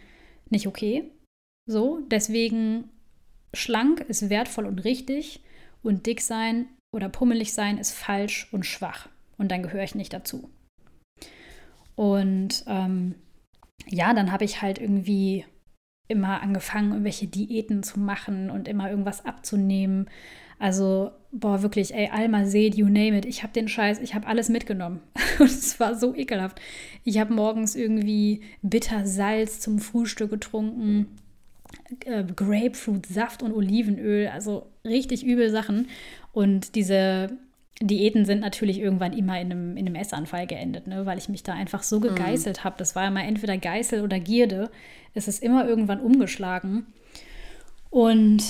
nicht 0.50 0.68
okay. 0.68 1.12
So, 1.66 2.02
deswegen 2.10 2.90
schlank 3.54 4.02
ist 4.02 4.30
wertvoll 4.30 4.66
und 4.66 4.84
richtig 4.84 5.42
und 5.82 6.06
dick 6.06 6.22
sein 6.22 6.68
oder 6.92 7.10
pummelig 7.10 7.54
sein 7.54 7.78
ist 7.78 7.94
falsch 7.94 8.48
und 8.52 8.66
schwach 8.66 9.10
und 9.38 9.52
dann 9.52 9.64
gehöre 9.64 9.84
ich 9.84 9.96
nicht 9.96 10.14
dazu. 10.14 10.50
Und 11.96 12.64
ähm, 12.68 13.16
ja, 13.88 14.14
dann 14.14 14.32
habe 14.32 14.46
ich 14.46 14.62
halt 14.62 14.80
irgendwie 14.80 15.46
immer 16.08 16.42
angefangen, 16.42 16.92
irgendwelche 16.92 17.28
Diäten 17.28 17.84
zu 17.84 18.00
machen 18.00 18.50
und 18.50 18.68
immer 18.68 18.90
irgendwas 18.90 19.26
abzunehmen. 19.26 20.10
Also, 20.58 21.12
boah, 21.32 21.62
wirklich, 21.62 21.94
ey, 21.94 22.10
Alma 22.10 22.46
seht, 22.46 22.76
you 22.76 22.86
name 22.86 23.18
it. 23.18 23.26
Ich 23.26 23.44
habe 23.44 23.54
den 23.54 23.70
Scheiß, 23.70 24.00
ich 24.00 24.14
habe 24.14 24.28
alles 24.28 24.50
mitgenommen. 24.50 25.00
Und 25.40 25.50
es 25.50 25.80
war 25.80 25.96
so 25.96 26.14
ekelhaft. 26.14 26.60
Ich 27.06 27.18
habe 27.18 27.34
morgens 27.34 27.76
irgendwie 27.76 28.42
Bittersalz 28.62 29.62
zum 29.62 29.80
Frühstück 29.80 30.32
getrunken, 30.32 31.08
äh, 32.06 32.24
Grapefruit-Saft 32.24 33.44
und 33.44 33.54
Olivenöl, 33.54 34.28
also 34.28 34.68
richtig 34.86 35.24
übel 35.24 35.50
Sachen. 35.50 35.88
Und 36.32 36.76
diese 36.76 37.38
Diäten 37.82 38.26
sind 38.26 38.42
natürlich 38.42 38.80
irgendwann 38.80 39.14
immer 39.14 39.40
in 39.40 39.52
einem, 39.52 39.78
in 39.78 39.86
einem 39.86 39.96
Essanfall 39.96 40.48
geendet, 40.48 40.88
ne? 40.88 41.06
weil 41.06 41.18
ich 41.18 41.30
mich 41.30 41.44
da 41.44 41.54
einfach 41.54 41.84
so 41.84 41.98
mhm. 41.98 42.04
gegeißelt 42.04 42.60
mhm. 42.60 42.64
habe. 42.66 42.76
Das 42.78 42.96
war 42.96 43.08
immer 43.08 43.24
entweder 43.24 43.58
Geißel 43.58 44.02
oder 44.02 44.20
Gierde. 44.20 44.70
Es 45.14 45.28
ist 45.28 45.42
immer 45.42 45.68
irgendwann 45.68 46.02
umgeschlagen. 46.02 46.88
Und 47.90 48.44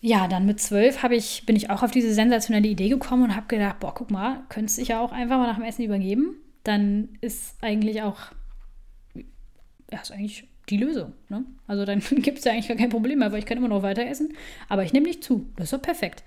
ja, 0.00 0.28
dann 0.28 0.46
mit 0.46 0.60
zwölf 0.60 1.02
ich, 1.10 1.44
bin 1.44 1.56
ich 1.56 1.70
auch 1.70 1.82
auf 1.82 1.90
diese 1.90 2.14
sensationelle 2.14 2.68
Idee 2.68 2.88
gekommen 2.88 3.24
und 3.24 3.36
habe 3.36 3.48
gedacht, 3.48 3.80
boah, 3.80 3.94
guck 3.94 4.10
mal, 4.10 4.44
könntest 4.48 4.78
dich 4.78 4.88
ja 4.88 5.00
auch 5.00 5.12
einfach 5.12 5.38
mal 5.38 5.48
nach 5.48 5.56
dem 5.56 5.64
Essen 5.64 5.84
übergeben. 5.84 6.36
Dann 6.62 7.08
ist 7.20 7.56
eigentlich 7.62 8.02
auch, 8.02 8.18
ja, 9.90 10.00
ist 10.00 10.12
eigentlich 10.12 10.46
die 10.68 10.76
Lösung. 10.76 11.14
Ne? 11.28 11.44
Also 11.66 11.84
dann 11.84 12.00
gibt 12.10 12.38
es 12.38 12.44
ja 12.44 12.52
eigentlich 12.52 12.68
gar 12.68 12.76
kein 12.76 12.90
Problem 12.90 13.18
mehr, 13.18 13.32
weil 13.32 13.40
ich 13.40 13.46
kann 13.46 13.58
immer 13.58 13.68
noch 13.68 13.82
weiter 13.82 14.06
essen. 14.06 14.34
Aber 14.68 14.84
ich 14.84 14.92
nehme 14.92 15.06
nicht 15.06 15.24
zu. 15.24 15.50
Das 15.56 15.64
ist 15.64 15.72
doch 15.72 15.82
perfekt. 15.82 16.22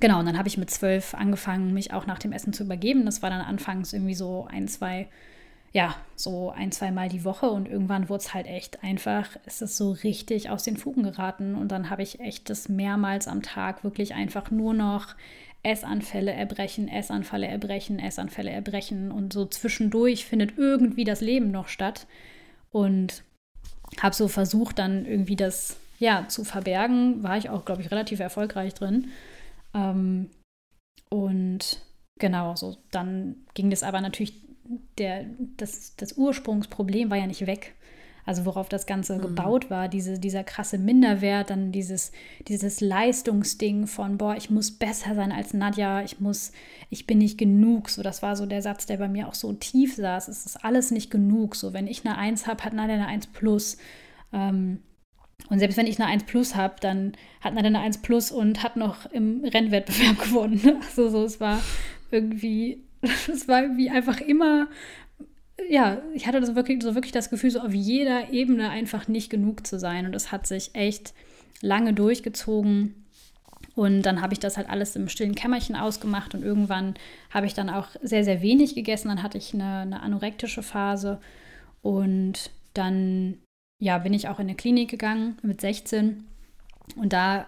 Genau, 0.00 0.18
und 0.18 0.26
dann 0.26 0.38
habe 0.38 0.48
ich 0.48 0.56
mit 0.56 0.70
zwölf 0.70 1.14
angefangen, 1.14 1.74
mich 1.74 1.92
auch 1.92 2.06
nach 2.06 2.18
dem 2.18 2.32
Essen 2.32 2.54
zu 2.54 2.64
übergeben. 2.64 3.04
Das 3.04 3.22
war 3.22 3.28
dann 3.28 3.42
anfangs 3.42 3.92
irgendwie 3.92 4.14
so 4.14 4.48
ein, 4.50 4.66
zwei, 4.66 5.08
ja, 5.72 5.94
so 6.16 6.50
ein, 6.50 6.72
zwei 6.72 6.90
Mal 6.90 7.10
die 7.10 7.24
Woche. 7.24 7.50
Und 7.50 7.68
irgendwann 7.68 8.08
wurde 8.08 8.22
es 8.22 8.32
halt 8.32 8.46
echt 8.46 8.82
einfach, 8.82 9.28
ist 9.44 9.60
es 9.60 9.76
so 9.76 9.92
richtig 9.92 10.48
aus 10.48 10.64
den 10.64 10.78
Fugen 10.78 11.02
geraten. 11.02 11.54
Und 11.54 11.70
dann 11.70 11.90
habe 11.90 12.02
ich 12.02 12.18
echt 12.18 12.48
das 12.48 12.70
mehrmals 12.70 13.28
am 13.28 13.42
Tag 13.42 13.84
wirklich 13.84 14.14
einfach 14.14 14.50
nur 14.50 14.72
noch 14.72 15.16
Essanfälle 15.62 16.32
erbrechen, 16.32 16.88
Essanfälle 16.88 17.46
erbrechen, 17.46 17.98
Essanfälle 17.98 18.50
erbrechen. 18.50 19.12
Und 19.12 19.34
so 19.34 19.44
zwischendurch 19.44 20.24
findet 20.24 20.56
irgendwie 20.56 21.04
das 21.04 21.20
Leben 21.20 21.50
noch 21.50 21.68
statt. 21.68 22.06
Und 22.70 23.22
habe 24.00 24.14
so 24.14 24.28
versucht 24.28 24.78
dann 24.78 25.04
irgendwie 25.04 25.36
das 25.36 25.76
ja 25.98 26.26
zu 26.28 26.44
verbergen, 26.44 27.22
war 27.22 27.36
ich 27.36 27.50
auch 27.50 27.66
glaube 27.66 27.82
ich 27.82 27.90
relativ 27.90 28.20
erfolgreich 28.20 28.72
drin 28.72 29.10
ähm, 29.74 30.30
und 31.08 31.82
genau, 32.18 32.54
so 32.56 32.76
dann 32.90 33.36
ging 33.54 33.70
das 33.70 33.82
aber 33.82 34.00
natürlich, 34.00 34.40
der, 34.98 35.26
das, 35.56 35.96
das 35.96 36.14
Ursprungsproblem 36.16 37.10
war 37.10 37.16
ja 37.16 37.26
nicht 37.26 37.46
weg. 37.46 37.74
Also 38.26 38.44
worauf 38.44 38.68
das 38.68 38.86
Ganze 38.86 39.16
mhm. 39.16 39.22
gebaut 39.22 39.70
war, 39.70 39.88
diese, 39.88 40.18
dieser 40.18 40.44
krasse 40.44 40.78
Minderwert, 40.78 41.50
dann 41.50 41.72
dieses, 41.72 42.12
dieses 42.46 42.80
Leistungsding 42.80 43.86
von, 43.86 44.18
boah, 44.18 44.36
ich 44.36 44.50
muss 44.50 44.70
besser 44.70 45.14
sein 45.14 45.32
als 45.32 45.54
Nadja, 45.54 46.02
ich 46.02 46.20
muss, 46.20 46.52
ich 46.90 47.06
bin 47.06 47.18
nicht 47.18 47.38
genug. 47.38 47.88
So, 47.88 48.02
das 48.02 48.22
war 48.22 48.36
so 48.36 48.46
der 48.46 48.62
Satz, 48.62 48.86
der 48.86 48.98
bei 48.98 49.08
mir 49.08 49.26
auch 49.26 49.34
so 49.34 49.52
tief 49.52 49.96
saß. 49.96 50.28
Es 50.28 50.46
ist 50.46 50.64
alles 50.64 50.90
nicht 50.90 51.10
genug. 51.10 51.56
So, 51.56 51.72
wenn 51.72 51.86
ich 51.86 52.06
eine 52.06 52.18
Eins 52.18 52.46
habe, 52.46 52.62
hat 52.62 52.72
Nadja 52.72 52.94
eine 52.94 53.06
Eins 53.06 53.26
plus. 53.26 53.78
Ähm, 54.32 54.80
und 55.48 55.58
selbst 55.58 55.76
wenn 55.76 55.86
ich 55.86 56.00
eine 56.00 56.08
1 56.08 56.24
Plus 56.24 56.54
habe, 56.54 56.76
dann 56.80 57.12
hat 57.40 57.54
man 57.54 57.64
eine 57.64 57.80
1 57.80 57.98
Plus 57.98 58.30
und 58.30 58.62
hat 58.62 58.76
noch 58.76 59.10
im 59.10 59.44
Rennwettbewerb 59.44 60.18
gewonnen. 60.22 60.78
Also 60.82 61.08
so, 61.08 61.24
es 61.24 61.40
war 61.40 61.60
irgendwie, 62.10 62.82
es 63.02 63.48
war 63.48 63.62
irgendwie 63.62 63.90
einfach 63.90 64.20
immer, 64.20 64.68
ja, 65.68 66.02
ich 66.14 66.26
hatte 66.26 66.44
so 66.44 66.54
wirklich, 66.54 66.82
so 66.82 66.94
wirklich 66.94 67.12
das 67.12 67.30
Gefühl, 67.30 67.50
so 67.50 67.60
auf 67.60 67.74
jeder 67.74 68.32
Ebene 68.32 68.70
einfach 68.70 69.08
nicht 69.08 69.30
genug 69.30 69.66
zu 69.66 69.78
sein. 69.78 70.06
Und 70.06 70.14
es 70.14 70.32
hat 70.32 70.46
sich 70.46 70.74
echt 70.74 71.14
lange 71.60 71.92
durchgezogen. 71.94 72.94
Und 73.74 74.02
dann 74.02 74.20
habe 74.20 74.32
ich 74.32 74.40
das 74.40 74.56
halt 74.56 74.68
alles 74.68 74.96
im 74.96 75.08
stillen 75.08 75.34
Kämmerchen 75.34 75.76
ausgemacht 75.76 76.34
und 76.34 76.42
irgendwann 76.42 76.94
habe 77.30 77.46
ich 77.46 77.54
dann 77.54 77.70
auch 77.70 77.88
sehr, 78.02 78.24
sehr 78.24 78.42
wenig 78.42 78.74
gegessen. 78.74 79.08
Dann 79.08 79.22
hatte 79.22 79.38
ich 79.38 79.54
eine, 79.54 79.80
eine 79.80 80.02
anorektische 80.02 80.62
Phase 80.62 81.20
und 81.82 82.50
dann 82.74 83.38
ja, 83.80 83.98
bin 83.98 84.14
ich 84.14 84.28
auch 84.28 84.38
in 84.38 84.46
eine 84.46 84.54
Klinik 84.54 84.90
gegangen 84.90 85.36
mit 85.42 85.60
16. 85.60 86.24
Und 86.96 87.12
da 87.12 87.46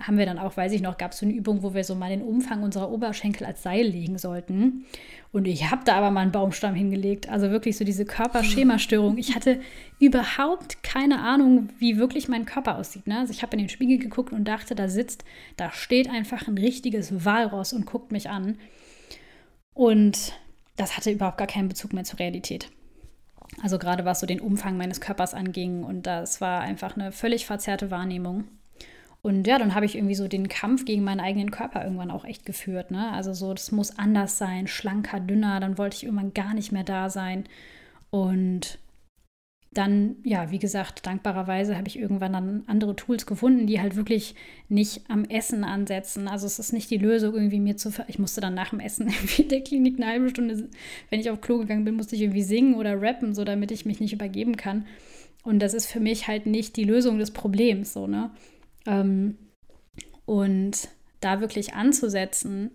haben 0.00 0.18
wir 0.18 0.26
dann 0.26 0.38
auch, 0.38 0.56
weiß 0.56 0.72
ich 0.72 0.82
noch, 0.82 0.98
gab 0.98 1.12
es 1.12 1.18
so 1.18 1.26
eine 1.26 1.34
Übung, 1.34 1.62
wo 1.62 1.74
wir 1.74 1.84
so 1.84 1.94
mal 1.94 2.10
den 2.10 2.22
Umfang 2.22 2.62
unserer 2.62 2.90
Oberschenkel 2.90 3.46
als 3.46 3.62
Seil 3.62 3.86
legen 3.86 4.18
sollten. 4.18 4.84
Und 5.32 5.46
ich 5.46 5.70
habe 5.70 5.82
da 5.84 5.96
aber 5.96 6.10
mal 6.10 6.22
einen 6.22 6.32
Baumstamm 6.32 6.74
hingelegt. 6.74 7.28
Also 7.28 7.50
wirklich 7.50 7.76
so 7.76 7.84
diese 7.84 8.04
Körperschemastörung. 8.04 9.16
Ich 9.16 9.34
hatte 9.34 9.60
überhaupt 9.98 10.82
keine 10.82 11.20
Ahnung, 11.20 11.70
wie 11.78 11.98
wirklich 11.98 12.28
mein 12.28 12.46
Körper 12.46 12.78
aussieht. 12.78 13.06
Ne? 13.06 13.18
Also 13.18 13.32
ich 13.32 13.42
habe 13.42 13.52
in 13.52 13.60
den 13.60 13.68
Spiegel 13.68 13.98
geguckt 13.98 14.32
und 14.32 14.44
dachte, 14.44 14.74
da 14.74 14.88
sitzt, 14.88 15.24
da 15.56 15.70
steht 15.70 16.10
einfach 16.10 16.46
ein 16.46 16.58
richtiges 16.58 17.24
Walross 17.24 17.72
und 17.72 17.86
guckt 17.86 18.12
mich 18.12 18.28
an. 18.28 18.58
Und 19.72 20.32
das 20.76 20.96
hatte 20.96 21.10
überhaupt 21.10 21.38
gar 21.38 21.46
keinen 21.46 21.68
Bezug 21.68 21.92
mehr 21.92 22.04
zur 22.04 22.18
Realität. 22.18 22.70
Also 23.62 23.78
gerade 23.78 24.04
was 24.04 24.20
so 24.20 24.26
den 24.26 24.40
Umfang 24.40 24.76
meines 24.76 25.00
Körpers 25.00 25.34
anging. 25.34 25.84
Und 25.84 26.06
das 26.06 26.40
war 26.40 26.60
einfach 26.60 26.96
eine 26.96 27.12
völlig 27.12 27.46
verzerrte 27.46 27.90
Wahrnehmung. 27.90 28.44
Und 29.22 29.46
ja, 29.46 29.58
dann 29.58 29.74
habe 29.74 29.84
ich 29.84 29.96
irgendwie 29.96 30.14
so 30.14 30.28
den 30.28 30.48
Kampf 30.48 30.84
gegen 30.86 31.04
meinen 31.04 31.20
eigenen 31.20 31.50
Körper 31.50 31.84
irgendwann 31.84 32.10
auch 32.10 32.24
echt 32.24 32.46
geführt. 32.46 32.90
Ne? 32.90 33.12
Also 33.12 33.34
so, 33.34 33.52
das 33.52 33.70
muss 33.70 33.98
anders 33.98 34.38
sein, 34.38 34.66
schlanker, 34.66 35.20
dünner. 35.20 35.60
Dann 35.60 35.76
wollte 35.76 35.96
ich 35.96 36.04
irgendwann 36.04 36.32
gar 36.32 36.54
nicht 36.54 36.72
mehr 36.72 36.84
da 36.84 37.10
sein. 37.10 37.44
Und 38.10 38.78
dann, 39.72 40.16
ja, 40.24 40.50
wie 40.50 40.58
gesagt, 40.58 41.06
dankbarerweise 41.06 41.76
habe 41.76 41.86
ich 41.86 41.96
irgendwann 41.96 42.32
dann 42.32 42.64
andere 42.66 42.96
Tools 42.96 43.24
gefunden, 43.24 43.68
die 43.68 43.80
halt 43.80 43.94
wirklich 43.94 44.34
nicht 44.68 45.08
am 45.08 45.24
Essen 45.24 45.62
ansetzen. 45.62 46.26
Also 46.26 46.46
es 46.46 46.58
ist 46.58 46.72
nicht 46.72 46.90
die 46.90 46.98
Lösung, 46.98 47.34
irgendwie 47.34 47.60
mir 47.60 47.76
zu. 47.76 47.92
Ich 48.08 48.18
musste 48.18 48.40
dann 48.40 48.54
nach 48.54 48.70
dem 48.70 48.80
Essen 48.80 49.12
in 49.38 49.48
der 49.48 49.62
Klinik 49.62 49.96
eine 49.96 50.06
halbe 50.06 50.28
Stunde, 50.28 50.68
wenn 51.08 51.20
ich 51.20 51.30
auf 51.30 51.40
Klo 51.40 51.58
gegangen 51.58 51.84
bin, 51.84 51.94
musste 51.94 52.16
ich 52.16 52.22
irgendwie 52.22 52.42
singen 52.42 52.74
oder 52.74 53.00
rappen, 53.00 53.32
so 53.32 53.44
damit 53.44 53.70
ich 53.70 53.86
mich 53.86 54.00
nicht 54.00 54.12
übergeben 54.12 54.56
kann. 54.56 54.86
Und 55.44 55.60
das 55.60 55.72
ist 55.72 55.86
für 55.86 56.00
mich 56.00 56.26
halt 56.26 56.46
nicht 56.46 56.76
die 56.76 56.84
Lösung 56.84 57.18
des 57.18 57.30
Problems, 57.30 57.92
so, 57.92 58.08
ne? 58.08 58.32
Ähm, 58.86 59.36
und 60.26 60.88
da 61.20 61.40
wirklich 61.40 61.74
anzusetzen, 61.74 62.72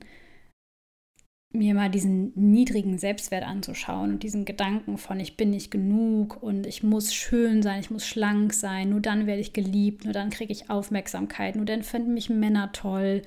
mir 1.56 1.74
mal 1.74 1.90
diesen 1.90 2.32
niedrigen 2.36 2.98
Selbstwert 2.98 3.44
anzuschauen 3.44 4.14
und 4.14 4.24
diesen 4.24 4.46
Gedanken 4.46 4.98
von 4.98 5.20
ich 5.20 5.38
bin 5.38 5.50
nicht 5.50 5.72
genug 5.72 6.42
und 6.42 6.66
ich 6.66 6.84
muss 6.84 7.14
schön 7.14 7.62
sein, 7.62 7.80
ich 7.80 7.92
muss 7.92 8.06
schlank 8.06 8.54
sein, 8.54 8.90
nur 8.90 9.00
dann 9.00 9.28
werde 9.28 9.42
ich 9.42 9.54
geliebt, 9.54 10.04
nur 10.04 10.14
dann 10.14 10.30
kriege 10.30 10.52
ich 10.52 10.70
Aufmerksamkeit, 10.70 11.56
nur 11.56 11.66
dann 11.66 11.84
finden 11.84 12.14
mich 12.14 12.30
Männer 12.30 12.72
toll, 12.72 13.22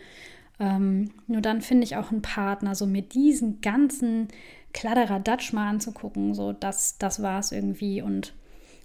ähm, 0.61 1.11
nur 1.27 1.41
dann 1.41 1.63
finde 1.63 1.85
ich 1.85 1.97
auch 1.97 2.11
einen 2.11 2.23
Partner. 2.23 2.75
So 2.75 2.87
mir 2.87 3.03
diesen 3.03 3.61
ganzen 3.61 4.29
Kladderadatsch 4.73 5.53
mal 5.53 5.71
anzugucken, 5.71 6.35
so 6.35 6.53
das, 6.53 6.99
das 6.99 7.23
war 7.23 7.41
es 7.41 7.53
irgendwie 7.53 8.03
und 8.03 8.35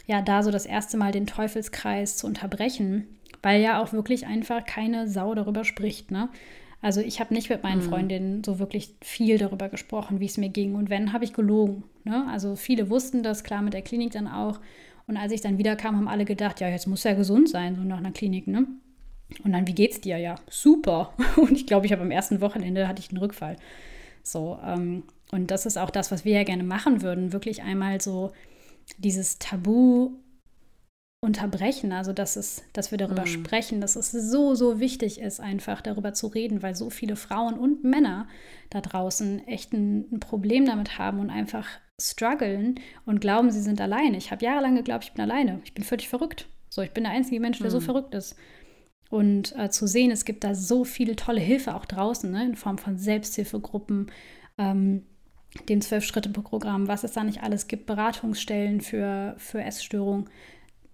ja, 0.06 0.22
da 0.22 0.44
so 0.44 0.52
das 0.52 0.66
erste 0.66 0.98
Mal 0.98 1.12
den 1.12 1.28
Teufelskreis 1.28 2.18
zu 2.18 2.28
unterbrechen, 2.28 3.08
weil 3.42 3.62
ja 3.62 3.82
auch 3.82 3.94
wirklich 3.94 4.26
einfach 4.26 4.66
keine 4.66 5.08
Sau 5.08 5.34
darüber 5.34 5.64
spricht, 5.64 6.12
ne? 6.12 6.30
Also 6.84 7.00
ich 7.00 7.22
habe 7.22 7.34
nicht 7.34 7.50
mit 7.50 7.64
meinen 7.64 7.82
mhm. 7.82 7.90
Freundinnen 7.90 8.44
so 8.44 8.60
wirklich 8.60 8.94
viel 9.02 9.38
darüber 9.38 9.70
gesprochen, 9.70 10.20
wie 10.20 10.26
es 10.26 10.38
mir 10.38 10.50
ging. 10.50 10.76
Und 10.76 10.90
wenn, 10.90 11.14
habe 11.14 11.24
ich 11.24 11.32
gelogen. 11.32 11.86
Ne? 12.04 12.28
Also 12.30 12.58
viele 12.58 12.90
wussten 12.90 13.24
das, 13.24 13.46
klar 13.46 13.62
mit 13.62 13.74
der 13.74 13.82
Klinik 13.82 14.12
dann 14.12 14.28
auch. 14.28 14.60
Und 15.08 15.16
als 15.16 15.32
ich 15.32 15.40
dann 15.40 15.58
wiederkam, 15.58 15.96
haben 15.96 16.10
alle 16.10 16.26
gedacht, 16.26 16.60
ja, 16.60 16.68
jetzt 16.68 16.88
muss 16.88 17.06
er 17.06 17.16
gesund 17.16 17.48
sein, 17.48 17.78
so 17.78 17.84
nach 17.84 18.00
einer 18.00 18.12
Klinik, 18.12 18.48
ne? 18.48 18.68
Und 19.46 19.54
dann, 19.54 19.66
wie 19.66 19.74
geht's 19.74 20.02
dir? 20.02 20.18
Ja, 20.18 20.36
super. 20.50 21.14
Und 21.38 21.54
ich 21.54 21.66
glaube, 21.66 21.86
ich 21.86 21.94
habe 21.94 22.02
am 22.02 22.12
ersten 22.12 22.42
Wochenende 22.42 22.88
hatte 22.88 23.02
ich 23.02 23.10
einen 23.10 23.18
Rückfall. 23.18 23.56
So, 24.22 24.60
ähm, 24.66 25.04
und 25.32 25.52
das 25.52 25.66
ist 25.66 25.78
auch 25.78 25.90
das, 25.90 26.12
was 26.12 26.26
wir 26.26 26.34
ja 26.34 26.44
gerne 26.44 26.64
machen 26.64 27.02
würden, 27.02 27.34
wirklich 27.34 27.64
einmal 27.64 28.00
so 28.00 28.32
dieses 28.98 29.40
Tabu 29.40 30.12
unterbrechen, 31.24 31.94
also 31.94 32.12
dass 32.12 32.36
es, 32.36 32.64
dass 32.74 32.92
wir 32.92 32.98
darüber 32.98 33.22
mhm. 33.22 33.28
sprechen, 33.28 33.80
dass 33.80 33.96
es 33.96 34.12
so, 34.12 34.56
so 34.56 34.82
wichtig 34.82 35.22
ist, 35.22 35.40
einfach 35.40 35.82
darüber 35.82 36.14
zu 36.14 36.28
reden, 36.28 36.62
weil 36.62 36.76
so 36.76 36.90
viele 36.90 37.16
Frauen 37.16 37.58
und 37.58 37.84
Männer 37.86 38.28
da 38.70 38.82
draußen 38.82 39.48
echt 39.48 39.72
ein, 39.72 40.06
ein 40.12 40.20
Problem 40.20 40.66
damit 40.66 40.98
haben 40.98 41.20
und 41.20 41.30
einfach 41.30 41.68
strugglen 42.00 42.80
und 43.06 43.22
glauben, 43.22 43.52
sie 43.52 43.62
sind 43.62 43.80
alleine. 43.80 44.18
Ich 44.18 44.32
habe 44.32 44.44
jahrelang 44.44 44.76
geglaubt, 44.76 45.06
ich 45.06 45.14
bin 45.14 45.22
alleine. 45.22 45.62
Ich 45.64 45.74
bin 45.74 45.86
völlig 45.86 46.10
verrückt. 46.10 46.50
So, 46.68 46.82
ich 46.82 46.92
bin 46.92 47.06
der 47.06 47.14
einzige 47.14 47.40
Mensch, 47.40 47.60
der 47.60 47.68
mhm. 47.68 47.72
so 47.72 47.80
verrückt 47.80 48.14
ist. 48.16 48.36
Und 49.10 49.58
äh, 49.58 49.70
zu 49.70 49.88
sehen, 49.88 50.12
es 50.12 50.26
gibt 50.26 50.44
da 50.44 50.54
so 50.56 50.84
viele 50.84 51.16
tolle 51.16 51.40
Hilfe 51.40 51.76
auch 51.76 51.86
draußen, 51.86 52.30
ne, 52.30 52.44
in 52.44 52.56
Form 52.56 52.78
von 52.78 52.98
Selbsthilfegruppen, 52.98 54.12
ähm, 54.58 55.04
dem 55.70 55.80
Zwölf-Schritte-Programm, 55.80 56.88
was 56.90 57.06
es 57.06 57.14
da 57.14 57.24
nicht 57.24 57.44
alles 57.44 57.68
gibt, 57.68 57.86
Beratungsstellen 57.86 58.82
für, 58.82 59.36
für 59.38 59.62
Essstörungen. 59.62 60.30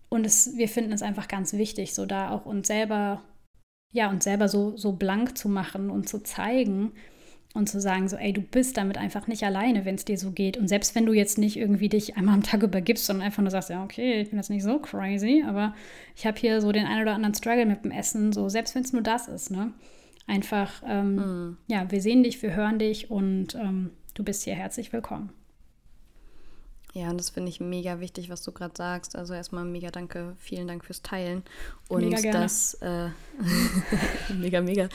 Und 0.10 0.26
es, 0.26 0.57
wir 0.57 0.68
finden 0.68 0.91
es 0.91 1.01
einfach 1.01 1.28
ganz 1.28 1.53
wichtig, 1.53 1.93
so 1.93 2.05
da 2.05 2.32
auch 2.32 2.45
uns 2.45 2.68
selber, 2.68 3.22
ja, 3.91 4.10
uns 4.10 4.24
selber 4.24 4.47
so, 4.47 4.76
so 4.76 4.93
blank 4.93 5.38
zu 5.38 5.49
machen 5.49 5.89
und 5.89 6.10
zu 6.10 6.24
zeigen 6.24 6.93
und 7.53 7.68
zu 7.68 7.82
sagen, 7.82 8.07
so, 8.07 8.16
ey, 8.16 8.32
du 8.34 8.41
bist 8.41 8.78
damit 8.78 8.97
einfach 8.97 9.28
nicht 9.28 9.43
alleine, 9.43 9.86
wenn 9.86 9.95
es 9.95 10.05
dir 10.05 10.18
so 10.18 10.32
geht. 10.32 10.57
Und 10.57 10.68
selbst 10.68 10.93
wenn 10.93 11.05
du 11.05 11.14
jetzt 11.14 11.38
nicht 11.38 11.57
irgendwie 11.57 11.89
dich 11.89 12.16
einmal 12.16 12.36
am 12.36 12.43
Tag 12.43 12.62
übergibst, 12.64 13.05
sondern 13.05 13.26
einfach 13.26 13.41
nur 13.41 13.51
sagst, 13.51 13.70
ja, 13.70 13.84
okay, 13.84 14.22
ich 14.22 14.30
bin 14.30 14.38
jetzt 14.38 14.49
nicht 14.49 14.64
so 14.64 14.80
crazy, 14.80 15.43
aber 15.47 15.74
ich 16.16 16.26
habe 16.26 16.39
hier 16.39 16.62
so 16.62 16.72
den 16.72 16.86
einen 16.86 17.01
oder 17.01 17.16
anderen 17.16 17.36
Struggle 17.36 17.66
mit 17.66 17.84
dem 17.84 17.91
Essen, 17.91 18.34
so, 18.34 18.49
selbst 18.49 18.76
wenn 18.76 18.84
es 18.84 18.93
nur 18.93 19.01
das 19.01 19.28
ist, 19.28 19.51
ne? 19.51 19.74
Einfach, 20.28 20.84
ähm, 20.86 21.16
mhm. 21.16 21.57
ja, 21.68 21.89
wir 21.89 22.01
sehen 22.01 22.22
dich, 22.22 22.39
wir 22.43 22.55
hören 22.55 22.78
dich 22.78 23.10
und 23.10 23.55
ähm, 23.55 23.89
du 24.14 24.24
bist 24.24 24.43
hier 24.43 24.53
herzlich 24.53 24.93
willkommen. 24.93 25.32
Ja, 26.93 27.11
und 27.11 27.19
das 27.19 27.29
finde 27.29 27.49
ich 27.49 27.59
mega 27.59 27.99
wichtig, 27.99 28.29
was 28.29 28.41
du 28.41 28.51
gerade 28.51 28.73
sagst. 28.75 29.15
Also 29.15 29.35
erstmal 29.35 29.63
mega 29.63 29.91
danke, 29.91 30.33
vielen 30.39 30.67
Dank 30.67 30.83
fürs 30.83 31.03
Teilen. 31.03 31.43
Und 31.87 32.05
mega 32.05 32.19
gerne. 32.19 32.39
das 32.39 32.73
äh, 32.81 33.09
mega, 34.33 34.59
mega. 34.61 34.89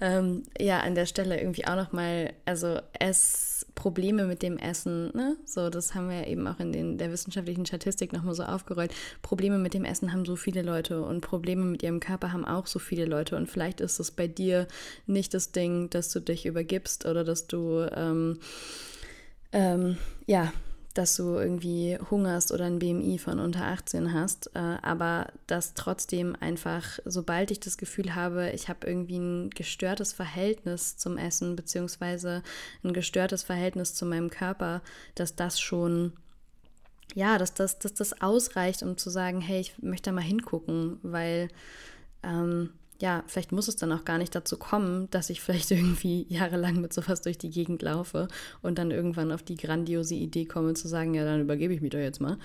Ähm, 0.00 0.44
ja, 0.58 0.80
an 0.80 0.94
der 0.94 1.04
Stelle 1.04 1.38
irgendwie 1.38 1.66
auch 1.66 1.76
nochmal, 1.76 2.32
also 2.46 2.80
es 2.98 3.66
Probleme 3.74 4.24
mit 4.24 4.42
dem 4.42 4.56
Essen, 4.56 5.14
ne? 5.14 5.36
So, 5.44 5.68
das 5.68 5.94
haben 5.94 6.08
wir 6.08 6.20
ja 6.20 6.26
eben 6.28 6.46
auch 6.46 6.60
in 6.60 6.72
den, 6.72 6.96
der 6.96 7.12
wissenschaftlichen 7.12 7.66
Statistik 7.66 8.12
nochmal 8.14 8.34
so 8.34 8.44
aufgerollt. 8.44 8.94
Probleme 9.20 9.58
mit 9.58 9.74
dem 9.74 9.84
Essen 9.84 10.12
haben 10.12 10.24
so 10.24 10.36
viele 10.36 10.62
Leute 10.62 11.02
und 11.02 11.20
Probleme 11.20 11.64
mit 11.64 11.82
ihrem 11.82 12.00
Körper 12.00 12.32
haben 12.32 12.46
auch 12.46 12.66
so 12.66 12.78
viele 12.78 13.04
Leute. 13.04 13.36
Und 13.36 13.50
vielleicht 13.50 13.82
ist 13.82 14.00
es 14.00 14.10
bei 14.10 14.28
dir 14.28 14.66
nicht 15.06 15.34
das 15.34 15.52
Ding, 15.52 15.90
dass 15.90 16.10
du 16.10 16.20
dich 16.20 16.46
übergibst 16.46 17.04
oder 17.04 17.22
dass 17.22 17.46
du 17.48 17.86
ähm, 17.94 18.38
ähm, 19.52 19.98
ja 20.26 20.52
dass 20.94 21.16
du 21.16 21.34
irgendwie 21.34 21.98
hungerst 22.10 22.52
oder 22.52 22.66
ein 22.66 22.78
BMI 22.78 23.18
von 23.18 23.40
unter 23.40 23.66
18 23.66 24.12
hast, 24.12 24.52
äh, 24.54 24.58
aber 24.58 25.32
dass 25.48 25.74
trotzdem 25.74 26.36
einfach, 26.38 27.00
sobald 27.04 27.50
ich 27.50 27.58
das 27.58 27.76
Gefühl 27.76 28.14
habe, 28.14 28.50
ich 28.50 28.68
habe 28.68 28.86
irgendwie 28.86 29.18
ein 29.18 29.50
gestörtes 29.50 30.12
Verhältnis 30.12 30.96
zum 30.96 31.18
Essen, 31.18 31.56
beziehungsweise 31.56 32.42
ein 32.84 32.92
gestörtes 32.92 33.42
Verhältnis 33.42 33.94
zu 33.94 34.06
meinem 34.06 34.30
Körper, 34.30 34.82
dass 35.16 35.34
das 35.34 35.58
schon, 35.58 36.12
ja, 37.14 37.38
dass 37.38 37.54
das, 37.54 37.80
dass 37.80 37.94
das 37.94 38.20
ausreicht, 38.22 38.84
um 38.84 38.96
zu 38.96 39.10
sagen, 39.10 39.40
hey, 39.40 39.60
ich 39.60 39.82
möchte 39.82 40.10
da 40.10 40.14
mal 40.14 40.22
hingucken, 40.22 40.98
weil 41.02 41.48
ähm, 42.22 42.70
ja, 43.04 43.22
vielleicht 43.26 43.52
muss 43.52 43.68
es 43.68 43.76
dann 43.76 43.92
auch 43.92 44.06
gar 44.06 44.16
nicht 44.16 44.34
dazu 44.34 44.56
kommen, 44.56 45.10
dass 45.10 45.28
ich 45.28 45.42
vielleicht 45.42 45.70
irgendwie 45.70 46.24
jahrelang 46.30 46.80
mit 46.80 46.94
sowas 46.94 47.20
durch 47.20 47.36
die 47.36 47.50
Gegend 47.50 47.82
laufe 47.82 48.28
und 48.62 48.78
dann 48.78 48.90
irgendwann 48.90 49.30
auf 49.30 49.42
die 49.42 49.58
grandiose 49.58 50.14
Idee 50.14 50.46
komme 50.46 50.72
zu 50.72 50.88
sagen, 50.88 51.12
ja, 51.12 51.22
dann 51.26 51.42
übergebe 51.42 51.74
ich 51.74 51.82
mich 51.82 51.90
doch 51.90 51.98
jetzt 51.98 52.22
mal. 52.22 52.38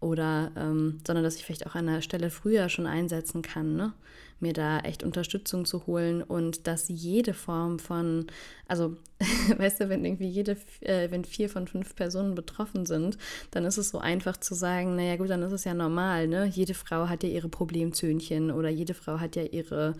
Oder, 0.00 0.52
ähm, 0.56 1.00
sondern 1.06 1.22
dass 1.22 1.36
ich 1.36 1.44
vielleicht 1.44 1.66
auch 1.66 1.74
an 1.74 1.86
der 1.86 2.00
Stelle 2.00 2.30
früher 2.30 2.70
schon 2.70 2.86
einsetzen 2.86 3.42
kann, 3.42 3.76
ne? 3.76 3.92
Mir 4.40 4.52
da 4.52 4.80
echt 4.80 5.02
Unterstützung 5.02 5.64
zu 5.64 5.86
holen 5.86 6.22
und 6.22 6.66
dass 6.66 6.88
jede 6.88 7.34
Form 7.34 7.78
von, 7.78 8.26
also 8.68 8.96
weißt 9.56 9.80
du, 9.80 9.88
wenn 9.88 10.04
irgendwie 10.04 10.28
jede, 10.28 10.56
äh, 10.80 11.10
wenn 11.10 11.24
vier 11.24 11.48
von 11.48 11.66
fünf 11.66 11.96
Personen 11.96 12.34
betroffen 12.34 12.86
sind, 12.86 13.16
dann 13.50 13.64
ist 13.64 13.78
es 13.78 13.90
so 13.90 13.98
einfach 13.98 14.36
zu 14.36 14.54
sagen, 14.54 14.96
naja 14.96 15.16
gut, 15.16 15.30
dann 15.30 15.42
ist 15.42 15.52
es 15.52 15.64
ja 15.64 15.74
normal, 15.74 16.28
ne? 16.28 16.46
Jede 16.46 16.74
Frau 16.74 17.08
hat 17.08 17.22
ja 17.22 17.28
ihre 17.28 17.48
Problemzöhnchen 17.48 18.50
oder 18.50 18.68
jede 18.68 18.94
Frau 18.94 19.20
hat 19.20 19.36
ja 19.36 19.44
ihre, 19.44 19.94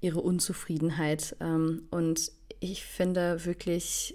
ihre 0.00 0.20
Unzufriedenheit. 0.20 1.36
Ähm, 1.40 1.88
und 1.90 2.32
ich 2.60 2.84
finde 2.84 3.44
wirklich, 3.46 4.14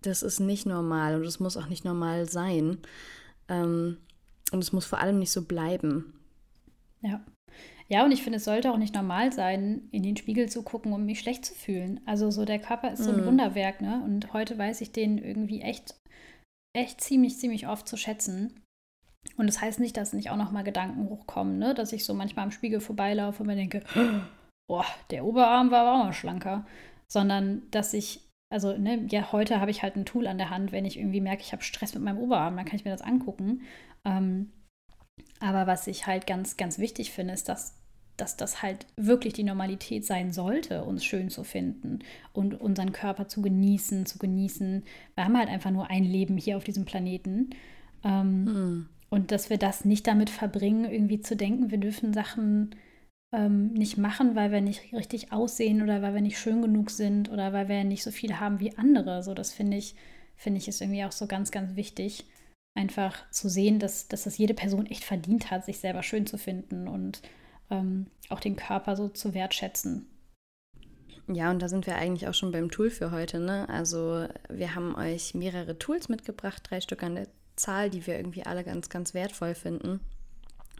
das 0.00 0.22
ist 0.22 0.40
nicht 0.40 0.66
normal 0.66 1.16
und 1.16 1.24
es 1.24 1.40
muss 1.40 1.56
auch 1.56 1.68
nicht 1.68 1.84
normal 1.84 2.28
sein. 2.28 2.78
Ähm, 3.48 3.98
und 4.52 4.62
es 4.62 4.72
muss 4.72 4.86
vor 4.86 5.00
allem 5.00 5.18
nicht 5.18 5.32
so 5.32 5.42
bleiben. 5.42 6.14
Ja. 7.02 7.20
Ja, 7.94 8.04
und 8.04 8.10
ich 8.10 8.24
finde, 8.24 8.38
es 8.38 8.44
sollte 8.44 8.72
auch 8.72 8.76
nicht 8.76 8.96
normal 8.96 9.32
sein, 9.32 9.86
in 9.92 10.02
den 10.02 10.16
Spiegel 10.16 10.48
zu 10.48 10.64
gucken, 10.64 10.92
um 10.92 11.06
mich 11.06 11.20
schlecht 11.20 11.44
zu 11.44 11.54
fühlen. 11.54 12.00
Also 12.06 12.28
so 12.32 12.44
der 12.44 12.58
Körper 12.58 12.90
ist 12.90 13.04
so 13.04 13.12
ein 13.12 13.20
mhm. 13.20 13.26
Wunderwerk, 13.26 13.80
ne? 13.80 14.02
Und 14.04 14.32
heute 14.32 14.58
weiß 14.58 14.80
ich 14.80 14.90
den 14.90 15.16
irgendwie 15.16 15.60
echt, 15.60 15.94
echt 16.76 17.00
ziemlich, 17.00 17.38
ziemlich 17.38 17.68
oft 17.68 17.86
zu 17.86 17.96
schätzen. 17.96 18.60
Und 19.36 19.46
das 19.46 19.60
heißt 19.60 19.78
nicht, 19.78 19.96
dass 19.96 20.12
nicht 20.12 20.30
auch 20.30 20.36
noch 20.36 20.50
mal 20.50 20.64
Gedanken 20.64 21.08
hochkommen, 21.08 21.60
ne? 21.60 21.72
Dass 21.72 21.92
ich 21.92 22.04
so 22.04 22.14
manchmal 22.14 22.46
am 22.46 22.50
Spiegel 22.50 22.80
vorbeilaufe 22.80 23.44
und 23.44 23.46
mir 23.46 23.54
denke, 23.54 23.84
boah, 24.68 24.86
der 25.10 25.24
Oberarm 25.24 25.70
war 25.70 25.82
aber 25.82 26.00
auch 26.00 26.04
mal 26.06 26.12
schlanker. 26.12 26.66
Sondern 27.08 27.62
dass 27.70 27.94
ich, 27.94 28.28
also 28.52 28.76
ne, 28.76 29.06
ja, 29.08 29.30
heute 29.30 29.60
habe 29.60 29.70
ich 29.70 29.84
halt 29.84 29.94
ein 29.94 30.04
Tool 30.04 30.26
an 30.26 30.38
der 30.38 30.50
Hand, 30.50 30.72
wenn 30.72 30.84
ich 30.84 30.98
irgendwie 30.98 31.20
merke, 31.20 31.42
ich 31.42 31.52
habe 31.52 31.62
Stress 31.62 31.94
mit 31.94 32.02
meinem 32.02 32.18
Oberarm, 32.18 32.56
dann 32.56 32.64
kann 32.64 32.74
ich 32.74 32.84
mir 32.84 32.90
das 32.90 33.02
angucken. 33.02 33.60
Ähm, 34.04 34.50
aber 35.38 35.68
was 35.68 35.86
ich 35.86 36.08
halt 36.08 36.26
ganz, 36.26 36.56
ganz 36.56 36.80
wichtig 36.80 37.12
finde, 37.12 37.34
ist, 37.34 37.48
dass, 37.48 37.83
dass 38.16 38.36
das 38.36 38.62
halt 38.62 38.86
wirklich 38.96 39.32
die 39.32 39.42
Normalität 39.42 40.04
sein 40.04 40.32
sollte, 40.32 40.84
uns 40.84 41.04
schön 41.04 41.30
zu 41.30 41.44
finden 41.44 42.00
und 42.32 42.60
unseren 42.60 42.92
Körper 42.92 43.28
zu 43.28 43.42
genießen, 43.42 44.06
zu 44.06 44.18
genießen. 44.18 44.84
Wir 45.14 45.24
haben 45.24 45.36
halt 45.36 45.48
einfach 45.48 45.70
nur 45.70 45.90
ein 45.90 46.04
Leben 46.04 46.36
hier 46.36 46.56
auf 46.56 46.64
diesem 46.64 46.84
Planeten. 46.84 47.50
Ähm, 48.04 48.44
mhm. 48.44 48.88
Und 49.10 49.30
dass 49.30 49.50
wir 49.50 49.58
das 49.58 49.84
nicht 49.84 50.06
damit 50.06 50.30
verbringen, 50.30 50.90
irgendwie 50.90 51.20
zu 51.20 51.36
denken, 51.36 51.70
wir 51.70 51.78
dürfen 51.78 52.12
Sachen 52.12 52.74
ähm, 53.32 53.72
nicht 53.72 53.96
machen, 53.96 54.34
weil 54.36 54.52
wir 54.52 54.60
nicht 54.60 54.92
richtig 54.92 55.32
aussehen 55.32 55.82
oder 55.82 56.02
weil 56.02 56.14
wir 56.14 56.20
nicht 56.20 56.38
schön 56.38 56.62
genug 56.62 56.90
sind 56.90 57.30
oder 57.30 57.52
weil 57.52 57.68
wir 57.68 57.84
nicht 57.84 58.02
so 58.02 58.10
viel 58.10 58.38
haben 58.38 58.60
wie 58.60 58.76
andere. 58.76 59.22
So, 59.22 59.34
das 59.34 59.52
finde 59.52 59.76
ich, 59.76 59.94
finde 60.36 60.58
ich 60.58 60.68
ist 60.68 60.80
irgendwie 60.80 61.04
auch 61.04 61.12
so 61.12 61.26
ganz, 61.26 61.50
ganz 61.50 61.74
wichtig 61.76 62.24
einfach 62.76 63.28
zu 63.30 63.48
sehen, 63.48 63.78
dass, 63.78 64.08
dass 64.08 64.24
das 64.24 64.38
jede 64.38 64.54
Person 64.54 64.86
echt 64.86 65.04
verdient 65.04 65.50
hat, 65.50 65.64
sich 65.64 65.78
selber 65.78 66.02
schön 66.02 66.26
zu 66.26 66.38
finden 66.38 66.88
und 66.88 67.22
ähm, 67.70 68.06
auch 68.28 68.40
den 68.40 68.56
Körper 68.56 68.96
so 68.96 69.08
zu 69.08 69.34
wertschätzen. 69.34 70.06
Ja, 71.26 71.50
und 71.50 71.60
da 71.60 71.68
sind 71.68 71.86
wir 71.86 71.96
eigentlich 71.96 72.28
auch 72.28 72.34
schon 72.34 72.52
beim 72.52 72.70
Tool 72.70 72.90
für 72.90 73.10
heute. 73.10 73.40
Ne? 73.40 73.66
Also 73.68 74.26
wir 74.50 74.74
haben 74.74 74.94
euch 74.94 75.34
mehrere 75.34 75.78
Tools 75.78 76.08
mitgebracht, 76.08 76.62
drei 76.68 76.80
Stück 76.80 77.02
an 77.02 77.14
der 77.14 77.28
Zahl, 77.56 77.88
die 77.88 78.06
wir 78.06 78.16
irgendwie 78.16 78.44
alle 78.44 78.64
ganz, 78.64 78.88
ganz 78.88 79.14
wertvoll 79.14 79.54
finden. 79.54 80.00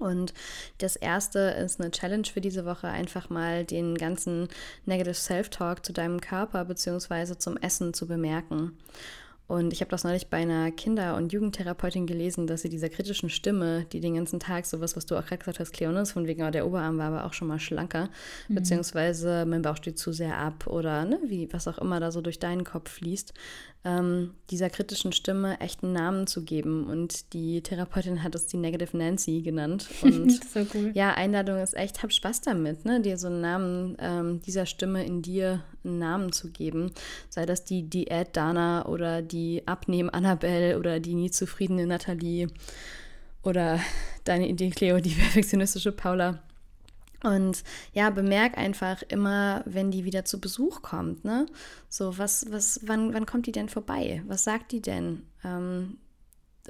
Und 0.00 0.34
das 0.78 0.96
erste 0.96 1.38
ist 1.38 1.80
eine 1.80 1.92
Challenge 1.92 2.26
für 2.26 2.40
diese 2.40 2.64
Woche, 2.64 2.88
einfach 2.88 3.30
mal 3.30 3.64
den 3.64 3.96
ganzen 3.96 4.48
Negative 4.86 5.14
Self-Talk 5.14 5.86
zu 5.86 5.92
deinem 5.92 6.20
Körper 6.20 6.64
bzw. 6.64 7.38
zum 7.38 7.56
Essen 7.56 7.94
zu 7.94 8.06
bemerken. 8.06 8.76
Und 9.46 9.74
ich 9.74 9.80
habe 9.80 9.90
das 9.90 10.04
neulich 10.04 10.28
bei 10.28 10.38
einer 10.38 10.70
Kinder- 10.70 11.16
und 11.16 11.32
Jugendtherapeutin 11.32 12.06
gelesen, 12.06 12.46
dass 12.46 12.62
sie 12.62 12.70
dieser 12.70 12.88
kritischen 12.88 13.28
Stimme, 13.28 13.84
die 13.92 14.00
den 14.00 14.14
ganzen 14.14 14.40
Tag 14.40 14.64
sowas, 14.64 14.96
was 14.96 15.04
du 15.04 15.16
auch 15.16 15.26
gerade 15.26 15.38
gesagt 15.38 15.60
hast, 15.60 15.72
Cleonis, 15.72 16.12
von 16.12 16.26
wegen, 16.26 16.42
oh, 16.44 16.50
der 16.50 16.66
Oberarm 16.66 16.96
war 16.96 17.08
aber 17.08 17.24
auch 17.26 17.34
schon 17.34 17.48
mal 17.48 17.60
schlanker, 17.60 18.08
mhm. 18.48 18.54
beziehungsweise 18.54 19.44
mein 19.44 19.60
Bauch 19.60 19.76
steht 19.76 19.98
zu 19.98 20.12
sehr 20.12 20.38
ab 20.38 20.66
oder 20.66 21.04
ne, 21.04 21.20
wie, 21.26 21.52
was 21.52 21.68
auch 21.68 21.76
immer 21.76 22.00
da 22.00 22.10
so 22.10 22.22
durch 22.22 22.38
deinen 22.38 22.64
Kopf 22.64 22.90
fließt, 22.90 23.34
ähm, 23.84 24.30
dieser 24.48 24.70
kritischen 24.70 25.12
Stimme 25.12 25.60
echt 25.60 25.84
einen 25.84 25.92
Namen 25.92 26.26
zu 26.26 26.42
geben. 26.42 26.86
Und 26.86 27.34
die 27.34 27.60
Therapeutin 27.60 28.22
hat 28.22 28.34
es 28.34 28.46
die 28.46 28.56
Negative 28.56 28.96
Nancy 28.96 29.42
genannt. 29.42 29.88
Und 30.02 30.42
so 30.42 30.66
cool. 30.74 30.90
ja, 30.94 31.12
Einladung 31.12 31.58
ist 31.58 31.76
echt, 31.76 32.02
hab 32.02 32.12
Spaß 32.12 32.40
damit, 32.40 32.86
ne, 32.86 33.02
dir 33.02 33.18
so 33.18 33.26
einen 33.26 33.42
Namen 33.42 33.96
ähm, 34.00 34.40
dieser 34.40 34.64
Stimme 34.64 35.04
in 35.04 35.20
dir 35.20 35.62
einen 35.84 35.98
Namen 35.98 36.32
zu 36.32 36.50
geben. 36.50 36.92
Sei 37.28 37.46
das 37.46 37.64
die 37.64 37.82
Diät 37.88 38.36
Dana 38.36 38.86
oder 38.86 39.22
die 39.22 39.62
Abnehmen 39.66 40.10
Annabelle 40.10 40.78
oder 40.78 41.00
die 41.00 41.14
nie 41.14 41.30
zufriedene 41.30 41.86
Nathalie 41.86 42.48
oder 43.42 43.80
deine 44.24 44.48
Idee 44.48 44.70
Cleo, 44.70 45.00
die 45.00 45.10
perfektionistische 45.10 45.92
Paula. 45.92 46.40
Und 47.22 47.64
ja, 47.94 48.10
bemerk 48.10 48.58
einfach 48.58 49.02
immer, 49.08 49.62
wenn 49.64 49.90
die 49.90 50.04
wieder 50.04 50.26
zu 50.26 50.40
Besuch 50.40 50.82
kommt, 50.82 51.24
ne? 51.24 51.46
So, 51.88 52.18
was, 52.18 52.46
was, 52.50 52.80
wann, 52.84 53.14
wann 53.14 53.24
kommt 53.24 53.46
die 53.46 53.52
denn 53.52 53.70
vorbei? 53.70 54.22
Was 54.26 54.44
sagt 54.44 54.72
die 54.72 54.82
denn? 54.82 55.22
Ähm, 55.42 55.96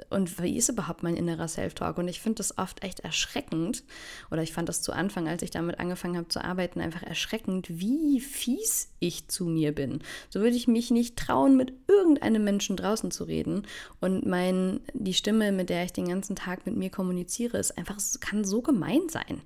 und 0.09 0.41
wie 0.41 0.57
ist 0.57 0.69
überhaupt 0.69 1.03
mein 1.03 1.15
innerer 1.15 1.47
Self-Talk? 1.47 1.97
Und 1.97 2.07
ich 2.07 2.19
finde 2.19 2.37
das 2.37 2.57
oft 2.57 2.83
echt 2.83 3.01
erschreckend, 3.01 3.83
oder 4.31 4.41
ich 4.41 4.53
fand 4.53 4.69
das 4.69 4.81
zu 4.81 4.91
Anfang, 4.91 5.27
als 5.27 5.41
ich 5.41 5.51
damit 5.51 5.79
angefangen 5.79 6.17
habe 6.17 6.27
zu 6.27 6.43
arbeiten, 6.43 6.81
einfach 6.81 7.03
erschreckend, 7.03 7.67
wie 7.69 8.19
fies 8.19 8.89
ich 8.99 9.27
zu 9.27 9.45
mir 9.45 9.73
bin. 9.73 9.99
So 10.29 10.41
würde 10.41 10.55
ich 10.55 10.67
mich 10.67 10.91
nicht 10.91 11.17
trauen, 11.17 11.57
mit 11.57 11.73
irgendeinem 11.87 12.43
Menschen 12.43 12.77
draußen 12.77 13.11
zu 13.11 13.23
reden. 13.23 13.67
Und 14.01 14.25
mein, 14.25 14.81
die 14.93 15.13
Stimme, 15.13 15.51
mit 15.51 15.69
der 15.69 15.85
ich 15.85 15.93
den 15.93 16.09
ganzen 16.09 16.35
Tag 16.35 16.65
mit 16.65 16.75
mir 16.75 16.89
kommuniziere, 16.89 17.57
ist 17.57 17.77
einfach, 17.77 17.97
kann 18.19 18.43
so 18.43 18.61
gemein 18.61 19.09
sein. 19.09 19.41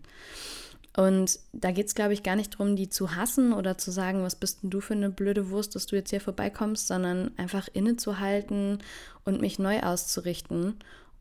Und 0.97 1.39
da 1.53 1.71
geht 1.71 1.87
es, 1.87 1.95
glaube 1.95 2.13
ich, 2.13 2.23
gar 2.23 2.35
nicht 2.35 2.53
darum, 2.55 2.75
die 2.75 2.89
zu 2.89 3.15
hassen 3.15 3.53
oder 3.53 3.77
zu 3.77 3.91
sagen, 3.91 4.23
was 4.23 4.35
bist 4.35 4.63
denn 4.63 4.69
du 4.69 4.81
für 4.81 4.93
eine 4.93 5.09
blöde 5.09 5.49
Wurst, 5.49 5.75
dass 5.75 5.85
du 5.85 5.95
jetzt 5.95 6.09
hier 6.09 6.21
vorbeikommst, 6.21 6.87
sondern 6.87 7.31
einfach 7.37 7.67
innezuhalten 7.71 8.79
und 9.23 9.39
mich 9.39 9.59
neu 9.59 9.81
auszurichten 9.81 10.75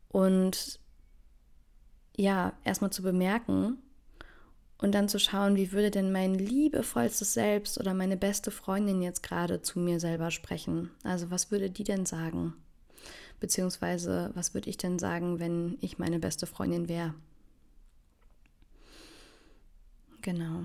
und 0.09 0.79
ja, 2.17 2.53
erstmal 2.65 2.91
zu 2.91 3.03
bemerken 3.03 3.77
und 4.79 4.93
dann 4.93 5.07
zu 5.07 5.19
schauen, 5.19 5.55
wie 5.55 5.71
würde 5.71 5.91
denn 5.91 6.11
mein 6.11 6.33
liebevollstes 6.33 7.33
Selbst 7.33 7.79
oder 7.79 7.93
meine 7.93 8.17
beste 8.17 8.49
Freundin 8.49 9.01
jetzt 9.01 9.23
gerade 9.23 9.61
zu 9.61 9.79
mir 9.79 9.99
selber 9.99 10.31
sprechen. 10.31 10.89
Also 11.03 11.31
was 11.31 11.51
würde 11.51 11.69
die 11.69 11.83
denn 11.83 12.05
sagen? 12.05 12.53
Beziehungsweise 13.39 14.31
was 14.33 14.53
würde 14.53 14.69
ich 14.69 14.77
denn 14.77 14.99
sagen, 14.99 15.39
wenn 15.39 15.77
ich 15.79 15.99
meine 15.99 16.19
beste 16.19 16.47
Freundin 16.47 16.89
wäre? 16.89 17.13
Genau. 20.21 20.63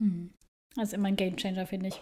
Hm. 0.00 0.30
Das 0.76 0.88
ist 0.88 0.94
immer 0.94 1.08
ein 1.08 1.16
Gamechanger, 1.16 1.66
finde 1.66 1.88
ich. 1.88 2.00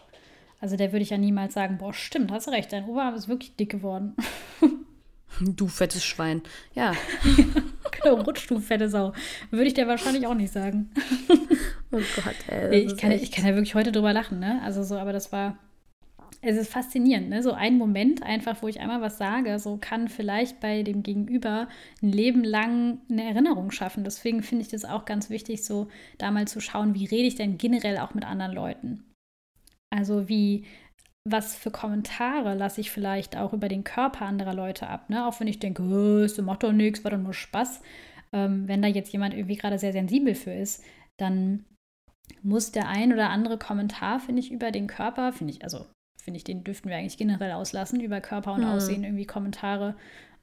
Also 0.61 0.77
der 0.77 0.93
würde 0.93 1.03
ich 1.03 1.11
ja 1.11 1.19
niemals 1.19 1.55
sagen, 1.55 1.79
boah, 1.79 1.93
stimmt, 1.93 2.31
hast 2.31 2.49
recht, 2.49 2.73
dein 2.73 2.85
Oberarm 2.85 3.15
ist 3.15 3.29
wirklich 3.29 3.57
dick 3.57 3.71
geworden. 3.71 4.17
Du 5.41 5.67
fettes 5.67 6.05
Schwein. 6.05 6.43
Ja. 6.75 6.93
genau, 7.91 8.21
rutsch 8.21 8.47
du 8.49 8.61
fette 8.61 8.89
Sau. 8.89 9.13
Würde 9.51 9.67
ich 9.67 9.75
dir 9.75 9.89
wahrscheinlich 9.89 10.27
auch 10.27 10.35
nicht 10.35 10.53
sagen. 10.53 10.91
oh 11.91 12.01
Gott, 12.17 12.37
ey. 12.49 12.81
Ich, 12.81 12.97
kann, 12.97 13.13
ich 13.13 13.33
kann 13.33 13.47
ja 13.47 13.55
wirklich 13.55 13.75
heute 13.75 13.93
drüber 13.93 14.13
lachen, 14.13 14.41
ne? 14.41 14.61
Also 14.63 14.83
so, 14.83 14.97
aber 14.99 15.13
das 15.13 15.33
war, 15.33 15.59
es 16.41 16.57
ist 16.57 16.73
faszinierend, 16.73 17.29
ne? 17.29 17.43
So 17.43 17.53
ein 17.53 17.79
Moment 17.79 18.23
einfach, 18.23 18.63
wo 18.63 18.69
ich 18.69 18.81
einmal 18.81 19.01
was 19.01 19.19
sage, 19.19 19.59
so 19.59 19.77
kann 19.77 20.09
vielleicht 20.09 20.61
bei 20.61 20.83
dem 20.83 21.03
Gegenüber 21.03 21.69
ein 22.03 22.09
Leben 22.11 22.43
lang 22.43 22.99
eine 23.11 23.25
Erinnerung 23.25 23.71
schaffen. 23.71 24.05
Deswegen 24.05 24.43
finde 24.43 24.63
ich 24.63 24.69
das 24.69 24.85
auch 24.85 25.05
ganz 25.05 25.31
wichtig, 25.31 25.65
so 25.65 25.89
da 26.19 26.31
mal 26.31 26.49
zu 26.49 26.61
schauen, 26.61 26.95
wie 26.95 27.05
rede 27.05 27.29
ich 27.29 27.37
denn 27.37 27.59
generell 27.59 27.99
auch 27.99 28.15
mit 28.15 28.25
anderen 28.25 28.53
Leuten. 28.53 29.05
Also 29.91 30.29
wie, 30.29 30.65
was 31.29 31.55
für 31.55 31.71
Kommentare 31.71 32.55
lasse 32.55 32.81
ich 32.81 32.91
vielleicht 32.91 33.37
auch 33.37 33.53
über 33.53 33.69
den 33.69 33.85
Körper 33.85 34.25
anderer 34.25 34.55
Leute 34.55 34.89
ab, 34.89 35.11
ne? 35.11 35.27
Auch 35.27 35.39
wenn 35.39 35.49
ich 35.49 35.59
denke, 35.61 35.83
das 36.23 36.39
macht 36.39 36.63
doch 36.63 36.73
nichts, 36.73 37.05
war 37.05 37.11
doch 37.11 37.19
nur 37.19 37.35
Spaß. 37.35 37.83
Ähm, 38.33 38.67
wenn 38.67 38.83
da 38.83 38.89
jetzt 38.89 39.13
jemand 39.13 39.35
irgendwie 39.35 39.57
gerade 39.57 39.79
sehr 39.79 39.93
sensibel 39.93 40.35
für 40.35 40.53
ist, 40.53 40.83
dann 41.21 41.67
muss 42.43 42.73
der 42.73 42.89
ein 42.89 43.13
oder 43.13 43.31
andere 43.31 43.59
Kommentar, 43.59 44.19
finde 44.19 44.41
ich, 44.41 44.51
über 44.51 44.71
den 44.71 44.87
Körper, 44.87 45.33
finde 45.33 45.53
ich, 45.53 45.63
also 45.63 45.87
finde 46.23 46.39
ich, 46.39 46.45
den 46.45 46.65
dürften 46.65 46.89
wir 46.89 46.97
eigentlich 46.97 47.19
generell 47.19 47.53
auslassen, 47.53 48.01
über 48.01 48.21
Körper 48.21 48.55
und 48.55 48.61
mhm. 48.61 48.69
Aussehen 48.69 49.05
irgendwie 49.05 49.27
Kommentare 49.27 49.97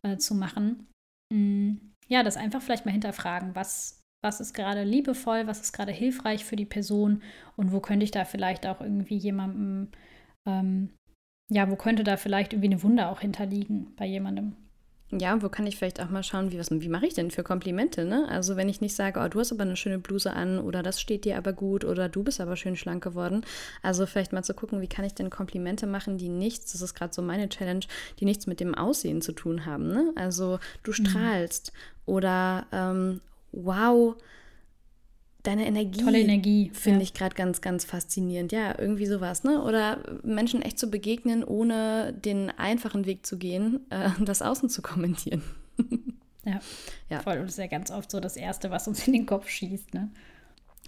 äh, 0.03 0.17
zu 0.17 0.35
machen. 0.35 0.87
Mhm. 1.31 1.93
Ja, 2.07 2.23
das 2.23 2.37
einfach 2.37 2.61
vielleicht 2.61 2.85
mal 2.85 2.91
hinterfragen, 2.91 3.55
was, 3.55 4.01
was 4.23 4.41
ist 4.41 4.53
gerade 4.53 4.83
liebevoll, 4.83 5.47
was 5.47 5.61
ist 5.61 5.73
gerade 5.73 5.91
hilfreich 5.91 6.43
für 6.43 6.55
die 6.55 6.65
Person 6.65 7.23
und 7.55 7.71
wo 7.71 7.79
könnte 7.79 8.03
ich 8.03 8.11
da 8.11 8.25
vielleicht 8.25 8.67
auch 8.67 8.81
irgendwie 8.81 9.17
jemandem, 9.17 9.89
ähm, 10.47 10.89
ja, 11.49 11.69
wo 11.69 11.75
könnte 11.75 12.03
da 12.03 12.17
vielleicht 12.17 12.53
irgendwie 12.53 12.71
eine 12.71 12.83
Wunde 12.83 13.07
auch 13.07 13.21
hinterliegen 13.21 13.95
bei 13.95 14.05
jemandem. 14.05 14.55
Ja, 15.11 15.41
wo 15.41 15.49
kann 15.49 15.65
ich 15.65 15.75
vielleicht 15.75 15.99
auch 15.99 16.09
mal 16.09 16.21
schauen, 16.21 16.51
wie, 16.51 16.59
wie 16.59 16.89
mache 16.89 17.07
ich 17.07 17.15
denn 17.15 17.31
für 17.31 17.41
Komplimente, 17.41 18.05
ne? 18.05 18.27
Also 18.29 18.55
wenn 18.57 18.69
ich 18.69 18.79
nicht 18.79 18.95
sage, 18.95 19.19
oh, 19.19 19.27
du 19.27 19.39
hast 19.39 19.51
aber 19.51 19.63
eine 19.63 19.75
schöne 19.75 19.97
Bluse 19.97 20.33
an 20.33 20.59
oder 20.59 20.83
das 20.83 21.01
steht 21.01 21.25
dir 21.25 21.37
aber 21.37 21.51
gut 21.51 21.83
oder 21.83 22.09
du 22.09 22.23
bist 22.23 22.39
aber 22.39 22.55
schön 22.55 22.75
schlank 22.75 23.03
geworden. 23.03 23.43
Also 23.81 24.05
vielleicht 24.05 24.33
mal 24.33 24.43
zu 24.43 24.53
gucken, 24.53 24.81
wie 24.81 24.87
kann 24.87 25.05
ich 25.05 25.15
denn 25.15 25.31
Komplimente 25.31 25.87
machen, 25.87 26.19
die 26.19 26.29
nichts, 26.29 26.73
das 26.73 26.83
ist 26.83 26.93
gerade 26.93 27.11
so 27.11 27.23
meine 27.23 27.49
Challenge, 27.49 27.85
die 28.19 28.25
nichts 28.25 28.45
mit 28.45 28.59
dem 28.59 28.75
Aussehen 28.75 29.23
zu 29.23 29.31
tun 29.31 29.65
haben, 29.65 29.87
ne? 29.87 30.11
Also 30.15 30.59
du 30.83 30.91
mhm. 30.91 30.95
strahlst 30.95 31.73
mhm. 31.73 32.13
oder 32.13 32.67
ähm, 32.71 33.21
wow, 33.51 34.15
deine 35.49 35.65
Energie. 35.65 36.03
Tolle 36.03 36.19
Energie. 36.19 36.71
Finde 36.73 36.99
ja. 36.99 37.03
ich 37.03 37.13
gerade 37.13 37.35
ganz, 37.35 37.61
ganz 37.61 37.83
faszinierend. 37.83 38.51
Ja, 38.51 38.77
irgendwie 38.77 39.07
sowas, 39.07 39.43
ne? 39.43 39.61
Oder 39.63 39.99
Menschen 40.23 40.61
echt 40.61 40.77
zu 40.77 40.89
begegnen, 40.89 41.43
ohne 41.43 42.13
den 42.13 42.51
einfachen 42.51 43.05
Weg 43.05 43.25
zu 43.25 43.37
gehen, 43.37 43.79
äh, 43.89 44.09
das 44.23 44.41
Außen 44.41 44.69
zu 44.69 44.81
kommentieren. 44.81 45.41
ja. 46.45 46.59
ja, 47.09 47.19
voll. 47.21 47.37
Und 47.37 47.43
das 47.43 47.53
ist 47.53 47.57
ja 47.57 47.67
ganz 47.67 47.91
oft 47.91 48.11
so 48.11 48.19
das 48.19 48.37
Erste, 48.37 48.69
was 48.69 48.87
uns 48.87 49.05
in 49.07 49.13
den 49.13 49.25
Kopf 49.25 49.49
schießt, 49.49 49.93
ne? 49.93 50.09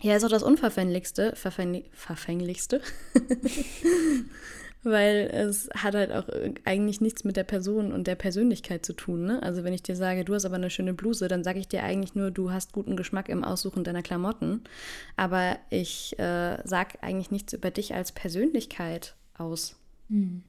Ja, 0.02 0.16
ist 0.16 0.24
auch 0.24 0.30
das 0.30 0.42
Unverfänglichste, 0.42 1.36
verfängli 1.36 1.86
verfänglichste. 1.92 2.82
weil 4.84 5.30
es 5.32 5.70
hat 5.76 5.96
halt 5.96 6.12
auch 6.12 6.28
eigentlich 6.66 7.02
nichts 7.02 7.24
mit 7.24 7.38
der 7.38 7.44
Person 7.44 7.92
und 7.92 8.08
der 8.08 8.16
Persönlichkeit 8.16 8.86
zu 8.86 8.94
tun. 8.94 9.26
Ne? 9.26 9.44
Also 9.44 9.64
wenn 9.64 9.74
ich 9.74 9.84
dir 9.84 9.96
sage, 9.96 10.26
du 10.26 10.34
hast 10.34 10.46
aber 10.46 10.56
eine 10.56 10.70
schöne 10.70 10.94
Bluse, 10.94 11.28
dann 11.28 11.44
sage 11.44 11.60
ich 11.60 11.68
dir 11.68 11.84
eigentlich 11.84 12.16
nur, 12.16 12.32
du 12.32 12.52
hast 12.52 12.74
guten 12.74 12.96
Geschmack 12.96 13.30
im 13.30 13.44
Aussuchen 13.44 13.84
deiner 13.84 14.02
Klamotten. 14.02 14.64
Aber 15.16 15.58
ich 15.70 16.18
äh, 16.20 16.58
sage 16.64 17.02
eigentlich 17.02 17.32
nichts 17.32 17.54
über 17.54 17.70
dich 17.72 17.94
als 17.94 18.12
Persönlichkeit 18.12 19.16
aus. 19.38 19.76
Hm. 20.10 20.44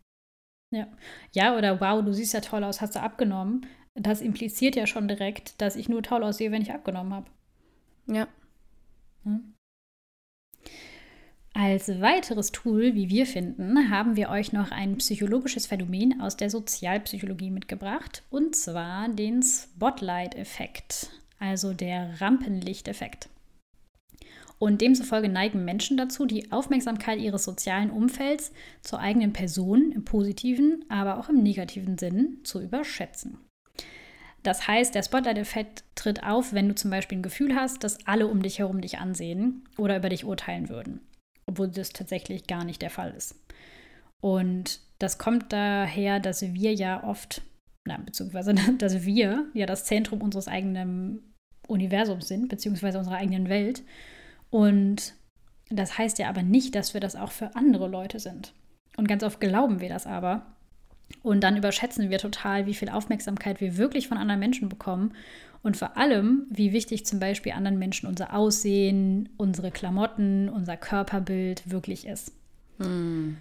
Ja. 0.70 0.87
ja, 1.33 1.57
oder 1.57 1.80
wow, 1.83 2.03
du 2.03 2.14
siehst 2.14 2.33
ja 2.33 2.41
toll 2.41 2.64
aus, 2.64 2.80
hast 2.80 2.95
du 2.95 3.01
abgenommen. 3.01 3.66
Das 3.95 4.22
impliziert 4.22 4.74
ja 4.74 4.87
schon 4.87 5.07
direkt, 5.07 5.61
dass 5.61 5.76
ich 5.76 5.91
nur 5.91 6.03
toll 6.03 6.24
aussehe, 6.24 6.51
wenn 6.51 6.62
ich 6.62 6.72
abgenommen 6.72 7.12
habe. 7.12 7.26
Ja. 8.07 8.26
Hm? 9.24 9.55
Als 11.55 12.01
weiteres 12.01 12.51
Tool, 12.51 12.95
wie 12.95 13.11
wir 13.11 13.27
finden, 13.27 13.91
haben 13.91 14.17
wir 14.17 14.31
euch 14.31 14.55
noch 14.55 14.71
ein 14.71 14.97
psychologisches 14.97 15.67
Phänomen 15.67 16.19
aus 16.23 16.39
der 16.39 16.49
Sozialpsychologie 16.49 17.51
mitgebracht, 17.51 18.23
und 18.31 18.57
zwar 18.57 19.11
den 19.11 19.43
Spotlight-Effekt, 19.43 21.11
also 21.39 21.75
der 21.75 22.19
Rampenlichteffekt. 22.23 23.29
Und 24.59 24.81
demzufolge 24.81 25.29
neigen 25.29 25.67
Menschen 25.67 25.99
dazu, 25.99 26.25
die 26.25 26.51
Aufmerksamkeit 26.53 27.19
ihres 27.19 27.45
sozialen 27.45 27.91
Umfelds 27.91 28.53
zur 28.81 29.01
eigenen 29.01 29.35
Person 29.35 29.93
im 29.93 30.07
positiven, 30.07 30.87
aber 30.89 31.19
auch 31.19 31.29
im 31.29 31.43
negativen 31.43 31.99
Sinn 31.99 32.39
zu 32.45 32.63
überschätzen. 32.63 33.37
Das 34.43 34.67
heißt, 34.67 34.95
der 34.95 35.03
Spotlight-Effekt 35.03 35.85
tritt 35.97 36.25
auf, 36.25 36.55
wenn 36.55 36.69
du 36.69 36.75
zum 36.75 36.91
Beispiel 36.91 37.19
ein 37.19 37.23
Gefühl 37.23 37.55
hast, 37.55 37.85
dass 37.85 38.07
alle 38.07 38.27
um 38.27 38.43
dich 38.43 38.59
herum 38.59 38.81
dich 38.81 38.99
ansehen 38.99 39.69
oder 39.77 39.99
über 39.99 40.09
dich 40.09 40.25
urteilen 40.25 40.71
würden 40.71 41.01
obwohl 41.53 41.69
das 41.69 41.91
tatsächlich 41.91 42.47
gar 42.47 42.65
nicht 42.65 42.83
der 42.83 42.91
Fall 42.91 43.13
ist. 43.13 43.35
Und 44.21 44.81
das 44.99 45.19
kommt 45.19 45.53
daher, 45.53 46.21
dass 46.21 46.43
wir 46.43 46.75
ja 46.75 47.05
oft, 47.05 47.43
na, 47.85 47.99
beziehungsweise, 47.99 48.55
dass 48.79 49.05
wir 49.05 49.47
ja 49.55 49.67
das 49.67 49.85
Zentrum 49.85 50.23
unseres 50.23 50.49
eigenen 50.49 51.35
Universums 51.69 52.29
sind, 52.29 52.49
beziehungsweise 52.49 52.99
unserer 52.99 53.17
eigenen 53.17 53.49
Welt. 53.49 53.83
Und 54.51 55.15
das 55.71 55.99
heißt 55.99 56.19
ja 56.19 56.29
aber 56.29 56.43
nicht, 56.43 56.75
dass 56.75 56.95
wir 56.95 57.01
das 57.01 57.17
auch 57.17 57.33
für 57.33 57.55
andere 57.55 57.89
Leute 57.89 58.19
sind. 58.19 58.55
Und 58.97 59.09
ganz 59.09 59.23
oft 59.23 59.41
glauben 59.41 59.81
wir 59.81 59.89
das 59.89 60.07
aber. 60.07 60.55
Und 61.23 61.43
dann 61.43 61.57
überschätzen 61.57 62.11
wir 62.11 62.19
total, 62.19 62.67
wie 62.67 62.75
viel 62.75 62.89
Aufmerksamkeit 62.89 63.61
wir 63.61 63.77
wirklich 63.77 64.09
von 64.09 64.19
anderen 64.19 64.41
Menschen 64.41 64.69
bekommen 64.69 65.15
und 65.63 65.77
vor 65.77 65.97
allem, 65.97 66.47
wie 66.51 66.73
wichtig 66.73 67.07
zum 67.07 67.21
Beispiel 67.21 67.53
anderen 67.53 67.79
Menschen 67.79 68.09
unser 68.09 68.35
Aussehen, 68.35 69.29
unsere 69.37 69.71
Klamotten, 69.71 70.49
unser 70.49 70.77
Körperbild 70.77 71.71
wirklich 71.71 72.07
ist. 72.07 72.33
Hm. 72.79 73.37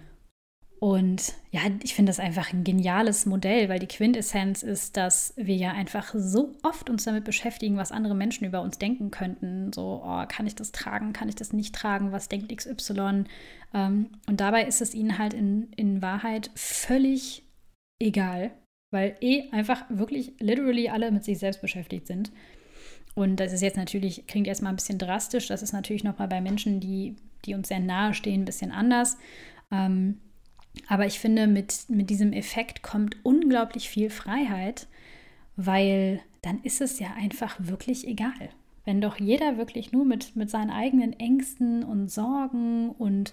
Und 0.78 1.34
ja, 1.52 1.60
ich 1.84 1.94
finde 1.94 2.10
das 2.10 2.18
einfach 2.18 2.52
ein 2.52 2.64
geniales 2.64 3.24
Modell, 3.24 3.68
weil 3.68 3.78
die 3.78 3.86
Quintessenz 3.86 4.64
ist, 4.64 4.96
dass 4.96 5.32
wir 5.36 5.54
ja 5.54 5.70
einfach 5.70 6.12
so 6.16 6.56
oft 6.64 6.90
uns 6.90 7.04
damit 7.04 7.22
beschäftigen, 7.22 7.76
was 7.76 7.92
andere 7.92 8.16
Menschen 8.16 8.46
über 8.46 8.62
uns 8.62 8.78
denken 8.78 9.12
könnten. 9.12 9.72
So, 9.72 10.02
oh, 10.04 10.24
kann 10.26 10.48
ich 10.48 10.56
das 10.56 10.72
tragen, 10.72 11.12
kann 11.12 11.28
ich 11.28 11.36
das 11.36 11.52
nicht 11.52 11.72
tragen, 11.72 12.10
was 12.10 12.28
denkt 12.28 12.56
XY? 12.56 13.24
Ähm, 13.72 14.06
und 14.28 14.40
dabei 14.40 14.64
ist 14.64 14.80
es 14.80 14.92
ihnen 14.92 15.18
halt 15.18 15.34
in, 15.34 15.72
in 15.76 16.02
Wahrheit 16.02 16.50
völlig 16.56 17.44
egal, 18.02 18.50
weil 18.90 19.16
eh 19.20 19.50
einfach 19.52 19.84
wirklich 19.88 20.32
literally 20.40 20.88
alle 20.88 21.10
mit 21.10 21.24
sich 21.24 21.38
selbst 21.38 21.62
beschäftigt 21.62 22.06
sind. 22.06 22.30
Und 23.14 23.36
das 23.36 23.52
ist 23.52 23.62
jetzt 23.62 23.76
natürlich, 23.76 24.26
klingt 24.26 24.46
erstmal 24.46 24.72
ein 24.72 24.76
bisschen 24.76 24.98
drastisch, 24.98 25.48
das 25.48 25.62
ist 25.62 25.72
natürlich 25.72 26.04
nochmal 26.04 26.28
bei 26.28 26.40
Menschen, 26.40 26.80
die, 26.80 27.16
die 27.44 27.54
uns 27.54 27.68
sehr 27.68 27.80
nahe 27.80 28.14
stehen, 28.14 28.42
ein 28.42 28.46
bisschen 28.46 28.72
anders. 28.72 29.18
Ähm, 29.70 30.18
aber 30.88 31.06
ich 31.06 31.20
finde, 31.20 31.46
mit, 31.46 31.84
mit 31.88 32.08
diesem 32.08 32.32
Effekt 32.32 32.82
kommt 32.82 33.16
unglaublich 33.22 33.88
viel 33.88 34.08
Freiheit, 34.08 34.86
weil 35.56 36.20
dann 36.40 36.60
ist 36.62 36.80
es 36.80 36.98
ja 36.98 37.12
einfach 37.14 37.56
wirklich 37.58 38.06
egal. 38.06 38.50
Wenn 38.84 39.00
doch 39.00 39.20
jeder 39.20 39.58
wirklich 39.58 39.92
nur 39.92 40.04
mit, 40.04 40.34
mit 40.34 40.50
seinen 40.50 40.70
eigenen 40.70 41.12
Ängsten 41.12 41.84
und 41.84 42.10
Sorgen 42.10 42.90
und 42.90 43.32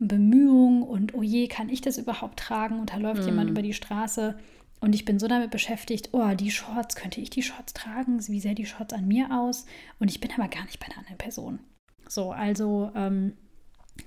Bemühungen 0.00 0.82
und 0.82 1.14
oh 1.14 1.22
je, 1.22 1.46
kann 1.46 1.68
ich 1.68 1.80
das 1.80 1.98
überhaupt 1.98 2.38
tragen? 2.40 2.80
Und 2.80 2.90
da 2.90 2.96
läuft 2.96 3.22
mm. 3.22 3.26
jemand 3.26 3.50
über 3.50 3.62
die 3.62 3.74
Straße 3.74 4.36
und 4.80 4.94
ich 4.94 5.04
bin 5.04 5.18
so 5.18 5.28
damit 5.28 5.50
beschäftigt, 5.50 6.08
oh, 6.12 6.34
die 6.34 6.50
Shorts, 6.50 6.96
könnte 6.96 7.20
ich 7.20 7.30
die 7.30 7.42
Shorts 7.42 7.74
tragen? 7.74 8.26
Wie 8.26 8.40
sähe 8.40 8.54
die 8.54 8.66
Shorts 8.66 8.94
an 8.94 9.06
mir 9.06 9.28
aus? 9.30 9.66
Und 9.98 10.10
ich 10.10 10.20
bin 10.20 10.30
aber 10.32 10.48
gar 10.48 10.64
nicht 10.64 10.80
bei 10.80 10.86
der 10.86 10.98
anderen 10.98 11.18
Person. 11.18 11.60
So, 12.08 12.32
also 12.32 12.90
ähm, 12.96 13.34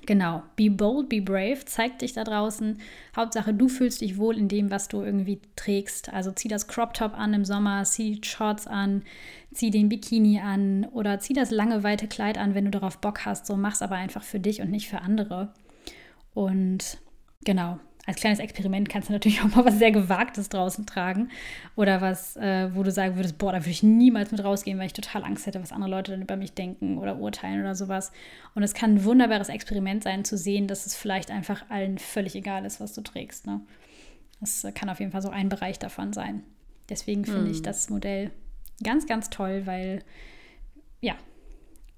Genau, 0.06 0.44
be 0.56 0.70
bold, 0.70 1.08
be 1.08 1.22
brave, 1.22 1.66
zeig 1.66 2.00
dich 2.00 2.14
da 2.14 2.24
draußen. 2.24 2.80
Hauptsache, 3.16 3.54
du 3.54 3.70
fühlst 3.70 4.02
dich 4.02 4.18
wohl 4.18 4.38
in 4.38 4.48
dem, 4.48 4.72
was 4.72 4.88
du 4.88 5.02
irgendwie 5.02 5.40
trägst. 5.56 6.12
Also 6.12 6.32
zieh 6.32 6.48
das 6.48 6.68
Crop 6.68 6.94
Top 6.94 7.18
an 7.18 7.34
im 7.34 7.46
Sommer, 7.46 7.84
zieh 7.84 8.20
Shorts 8.24 8.68
an, 8.68 9.04
zieh 9.54 9.70
den 9.70 9.90
Bikini 9.90 10.40
an 10.40 10.86
oder 10.92 11.20
zieh 11.20 11.34
das 11.34 11.52
lange, 11.52 11.84
weite 11.84 12.08
Kleid 12.08 12.38
an, 12.38 12.56
wenn 12.56 12.66
du 12.66 12.72
darauf 12.72 12.98
Bock 12.98 13.26
hast. 13.26 13.46
So 13.46 13.56
mach's 13.56 13.82
aber 13.82 13.96
einfach 13.96 14.24
für 14.24 14.40
dich 14.40 14.62
und 14.62 14.72
nicht 14.72 14.90
für 14.90 15.02
andere. 15.02 15.54
Und 16.34 16.98
genau, 17.44 17.80
als 18.06 18.18
kleines 18.18 18.40
Experiment 18.40 18.90
kannst 18.90 19.10
du 19.10 19.14
natürlich 19.14 19.42
auch 19.44 19.56
mal 19.56 19.66
was 19.66 19.78
sehr 19.78 19.92
Gewagtes 19.92 20.50
draußen 20.50 20.86
tragen. 20.86 21.30
Oder 21.76 22.02
was, 22.02 22.36
äh, 22.38 22.70
wo 22.76 22.84
du 22.84 22.92
sagen 22.92 23.16
würdest, 23.16 23.38
boah, 23.38 23.52
da 23.52 23.60
würde 23.60 23.70
ich 23.70 23.84
niemals 23.84 24.32
mit 24.32 24.44
rausgehen, 24.44 24.78
weil 24.78 24.88
ich 24.88 24.94
total 24.94 25.24
Angst 25.24 25.46
hätte, 25.46 25.62
was 25.62 25.72
andere 25.72 25.92
Leute 25.92 26.12
dann 26.12 26.22
über 26.22 26.36
mich 26.36 26.54
denken 26.54 26.98
oder 26.98 27.18
urteilen 27.18 27.62
oder 27.62 27.76
sowas. 27.76 28.12
Und 28.56 28.64
es 28.64 28.74
kann 28.74 28.96
ein 28.96 29.04
wunderbares 29.06 29.50
Experiment 29.50 30.04
sein, 30.04 30.26
zu 30.26 30.38
sehen, 30.38 30.68
dass 30.68 30.86
es 30.86 30.96
vielleicht 30.96 31.32
einfach 31.32 31.70
allen 31.70 31.98
völlig 31.98 32.36
egal 32.36 32.66
ist, 32.66 32.82
was 32.82 32.94
du 32.94 33.02
trägst. 33.02 33.48
Ne? 33.48 33.62
Das 34.40 34.66
kann 34.76 34.90
auf 34.90 35.00
jeden 35.00 35.12
Fall 35.12 35.22
so 35.22 35.30
ein 35.30 35.50
Bereich 35.50 35.80
davon 35.80 36.12
sein. 36.12 36.44
Deswegen 36.90 37.24
finde 37.24 37.46
hm. 37.46 37.52
ich 37.52 37.62
das 37.62 37.90
Modell 37.90 38.32
ganz, 38.84 39.08
ganz 39.08 39.30
toll, 39.30 39.66
weil 39.66 40.04
ja, 41.00 41.16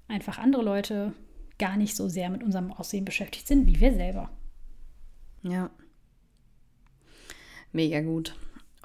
einfach 0.08 0.38
andere 0.38 0.62
Leute 0.62 1.12
gar 1.58 1.76
nicht 1.76 1.96
so 1.96 2.08
sehr 2.08 2.30
mit 2.30 2.42
unserem 2.42 2.72
Aussehen 2.72 3.04
beschäftigt 3.04 3.46
sind 3.46 3.66
wie 3.66 3.80
wir 3.80 3.92
selber. 3.94 4.30
Ja, 5.42 5.70
Mega 7.76 8.00
gut. 8.00 8.34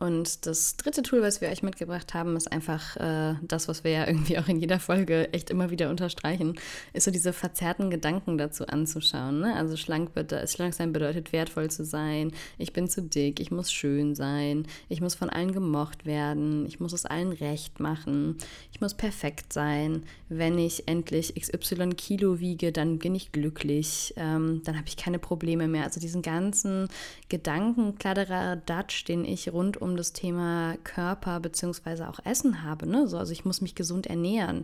Und 0.02 0.47
das 0.47 0.78
dritte 0.78 1.04
Tool, 1.04 1.22
was 1.22 1.41
wir 1.41 1.49
euch 1.49 1.62
mitgebracht 1.62 2.16
haben, 2.16 2.36
ist 2.36 2.52
einfach 2.52 2.97
äh, 2.97 3.36
das, 3.43 3.68
was 3.68 3.84
wir 3.84 3.91
ja 3.91 4.08
irgendwie 4.08 4.39
auch 4.39 4.47
in 4.47 4.60
jeder 4.60 4.80
Folge 4.80 5.32
echt 5.32 5.52
immer 5.52 5.70
wieder 5.70 5.91
unterstreichen, 5.91 6.56
ist 6.93 7.04
so 7.04 7.12
diese 7.12 7.34
verzerrten 7.34 7.91
Gedanken 7.91 8.39
dazu 8.39 8.66
anzuschauen. 8.66 9.41
Ne? 9.41 9.56
Also 9.56 9.78
schlank, 9.78 10.10
schlank 10.47 10.74
sein 10.74 10.91
bedeutet 10.91 11.32
wertvoll 11.34 11.70
zu 11.70 11.86
sein, 11.86 12.32
ich 12.58 12.74
bin 12.74 12.89
zu 12.89 13.04
dick, 13.04 13.39
ich 13.39 13.52
muss 13.52 13.72
schön 13.72 14.16
sein, 14.16 14.66
ich 14.89 15.02
muss 15.02 15.14
von 15.14 15.30
allen 15.30 15.52
gemocht 15.52 16.04
werden, 16.08 16.66
ich 16.66 16.80
muss 16.80 16.93
es 16.93 17.06
allen 17.06 17.32
recht 17.32 17.80
machen, 17.80 18.39
ich 18.74 18.82
muss 18.82 18.95
perfekt 18.95 19.54
sein. 19.54 20.02
Wenn 20.30 20.58
ich 20.58 20.88
endlich 20.88 21.36
XY 21.36 21.89
Kilo 21.89 22.39
wiege, 22.39 22.72
dann 22.72 22.97
bin 22.97 23.14
ich 23.14 23.32
glücklich, 23.32 24.16
ähm, 24.18 24.64
dann 24.64 24.78
habe 24.78 24.88
ich 24.88 24.97
keine 24.97 25.20
Probleme 25.20 25.68
mehr. 25.68 25.84
Also 25.84 25.99
diesen 25.99 26.24
ganzen 26.24 26.88
Gedanken, 27.30 27.99
Kladderadatsch, 27.99 29.08
den 29.08 29.26
ich 29.26 29.54
rund 29.54 29.80
um 29.80 29.91
um 29.92 29.98
das 29.98 30.14
Thema 30.14 30.76
Körper 30.84 31.39
bzw. 31.39 32.04
auch 32.04 32.20
Essen 32.26 32.64
habe. 32.64 32.88
Ne? 32.88 33.08
So, 33.08 33.18
also 33.18 33.32
ich 33.32 33.46
muss 33.46 33.62
mich 33.62 33.76
gesund 33.76 34.08
ernähren. 34.08 34.64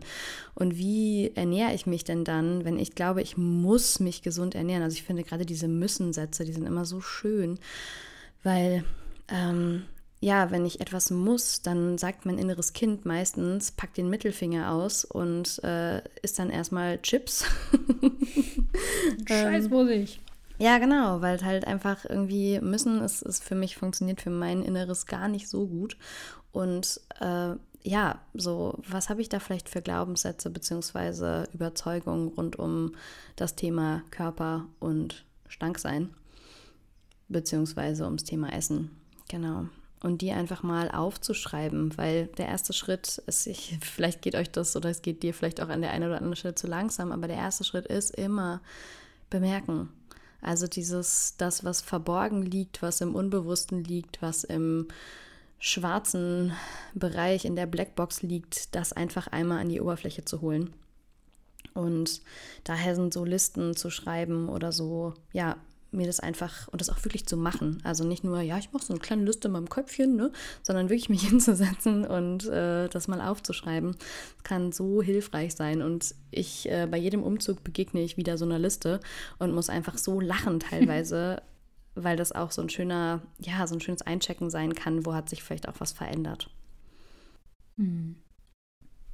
Und 0.56 0.78
wie 0.78 1.32
ernähre 1.36 1.74
ich 1.74 1.86
mich 1.86 2.04
denn 2.04 2.24
dann, 2.24 2.66
wenn 2.66 2.80
ich 2.80 2.96
glaube, 2.96 3.22
ich 3.22 3.38
muss 3.38 4.00
mich 4.00 4.22
gesund 4.22 4.56
ernähren? 4.56 4.84
Also 4.84 4.96
ich 4.96 5.04
finde 5.04 5.24
gerade 5.24 5.46
diese 5.46 5.68
Müssen-Sätze, 5.68 6.46
die 6.46 6.54
sind 6.54 6.66
immer 6.66 6.86
so 6.86 7.02
schön, 7.02 7.60
weil 8.44 8.84
ähm, 9.28 9.84
ja, 10.20 10.50
wenn 10.50 10.66
ich 10.66 10.82
etwas 10.82 11.12
muss, 11.12 11.62
dann 11.62 11.98
sagt 11.98 12.26
mein 12.26 12.40
inneres 12.40 12.74
Kind 12.74 13.06
meistens, 13.06 13.72
pack 13.72 13.94
den 13.94 14.10
Mittelfinger 14.10 14.72
aus 14.72 15.06
und 15.06 15.64
äh, 15.64 16.02
isst 16.24 16.40
dann 16.40 16.50
erstmal 16.50 17.00
Chips. 17.02 17.46
Scheiß 19.28 19.70
muss 19.70 19.90
ich. 19.90 20.20
Ja, 20.60 20.80
genau, 20.80 21.22
weil 21.22 21.44
halt 21.44 21.68
einfach 21.68 22.06
irgendwie 22.06 22.60
müssen, 22.62 23.02
es 23.02 23.22
ist 23.22 23.44
für 23.44 23.56
mich 23.56 23.78
funktioniert 23.78 24.22
für 24.22 24.32
mein 24.32 24.64
Inneres 24.64 25.06
gar 25.06 25.28
nicht 25.28 25.48
so 25.48 25.68
gut. 25.68 25.98
Und 26.52 27.00
äh, 27.20 27.56
ja, 27.84 28.20
so, 28.34 28.80
was 28.88 29.10
habe 29.10 29.22
ich 29.22 29.30
da 29.30 29.40
vielleicht 29.40 29.70
für 29.70 29.82
Glaubenssätze 29.82 30.50
bzw. 30.50 31.46
Überzeugungen 31.54 32.30
rund 32.30 32.58
um 32.58 32.96
das 33.36 33.56
Thema 33.56 34.04
Körper 34.10 34.66
und 34.80 35.26
Stanksein, 35.48 36.10
beziehungsweise 37.30 38.06
ums 38.06 38.24
Thema 38.24 38.52
Essen. 38.52 38.92
Genau. 39.30 39.68
Und 40.02 40.22
die 40.22 40.32
einfach 40.32 40.64
mal 40.64 40.90
aufzuschreiben, 40.90 41.98
weil 41.98 42.28
der 42.38 42.48
erste 42.48 42.74
Schritt 42.74 43.20
ist, 43.28 43.46
ich, 43.46 43.78
vielleicht 43.82 44.24
geht 44.24 44.36
euch 44.36 44.50
das 44.50 44.76
oder 44.76 44.90
es 44.90 45.04
geht 45.04 45.22
dir 45.22 45.34
vielleicht 45.36 45.62
auch 45.62 45.70
an 45.70 45.82
der 45.82 45.92
einen 45.92 46.08
oder 46.08 46.18
anderen 46.18 46.36
Stelle 46.36 46.56
zu 46.56 46.66
langsam, 46.66 47.12
aber 47.12 47.28
der 47.28 47.38
erste 47.38 47.64
Schritt 47.64 47.86
ist 47.86 48.16
immer 48.16 48.62
bemerken, 49.30 49.90
also 50.48 50.66
dieses, 50.66 51.36
das, 51.38 51.66
was 51.66 51.82
verborgen 51.82 52.42
liegt, 52.42 52.82
was 52.82 53.02
im 53.02 53.16
Unbewussten 53.16 53.84
liegt, 53.84 54.22
was 54.22 54.46
im 54.46 54.88
schwarzen 55.60 56.54
Bereich 56.94 57.44
in 57.44 57.58
der 57.58 57.66
Blackbox 57.66 58.22
liegt, 58.22 58.74
das 58.74 58.94
einfach 58.94 59.28
einmal 59.28 59.60
an 59.60 59.70
die 59.70 59.82
Oberfläche 59.82 60.24
zu 60.24 60.40
holen. 60.42 60.74
Und 61.74 62.22
daher 62.64 62.96
sind 62.96 63.14
so 63.14 63.26
Listen 63.26 63.76
zu 63.76 63.90
schreiben 63.90 64.48
oder 64.48 64.72
so, 64.72 65.14
ja, 65.34 65.58
mir 65.92 66.06
das 66.06 66.20
einfach 66.20 66.68
und 66.68 66.82
das 66.82 66.90
auch 66.90 67.04
wirklich 67.04 67.26
zu 67.26 67.38
machen. 67.38 67.80
Also 67.84 68.04
nicht 68.04 68.24
nur, 68.24 68.42
ja, 68.42 68.58
ich 68.58 68.72
mache 68.72 68.86
so 68.86 68.94
eine 68.94 69.00
kleine 69.00 69.24
Liste 69.24 69.48
in 69.48 69.54
meinem 69.54 69.70
Köpfchen, 69.70 70.16
ne, 70.16 70.32
sondern 70.62 70.90
wirklich 70.90 71.10
mich 71.10 71.24
hinzusetzen 71.30 72.06
und 72.06 72.46
äh, 72.48 72.88
das 72.90 73.08
mal 73.08 73.22
aufzuschreiben. 73.22 73.96
kann 74.44 74.72
so 74.72 75.02
hilfreich 75.02 75.56
sein. 75.56 75.82
Und 75.82 76.16
ich, 76.32 76.70
äh, 76.70 76.88
bei 76.90 76.98
jedem 76.98 77.24
Umzug 77.24 77.64
begegne 77.64 78.02
ich 78.02 78.18
wieder 78.18 78.38
so 78.38 78.46
einer 78.46 78.60
Liste 78.60 79.00
und 79.40 79.54
muss 79.54 79.70
einfach 79.70 79.98
so 79.98 80.20
lachen 80.20 80.60
teilweise, 80.62 81.42
weil 81.96 82.18
das 82.18 82.32
auch 82.32 82.52
so 82.52 82.62
ein 82.62 82.70
schöner, 82.70 83.22
ja, 83.40 83.66
so 83.68 83.76
ein 83.76 83.82
schönes 83.82 84.02
Einchecken 84.02 84.50
sein 84.50 84.76
kann, 84.76 85.06
wo 85.06 85.14
hat 85.14 85.30
sich 85.30 85.44
vielleicht 85.44 85.68
auch 85.68 85.80
was 85.80 85.94
verändert. 85.94 86.50
Hm. 87.78 88.16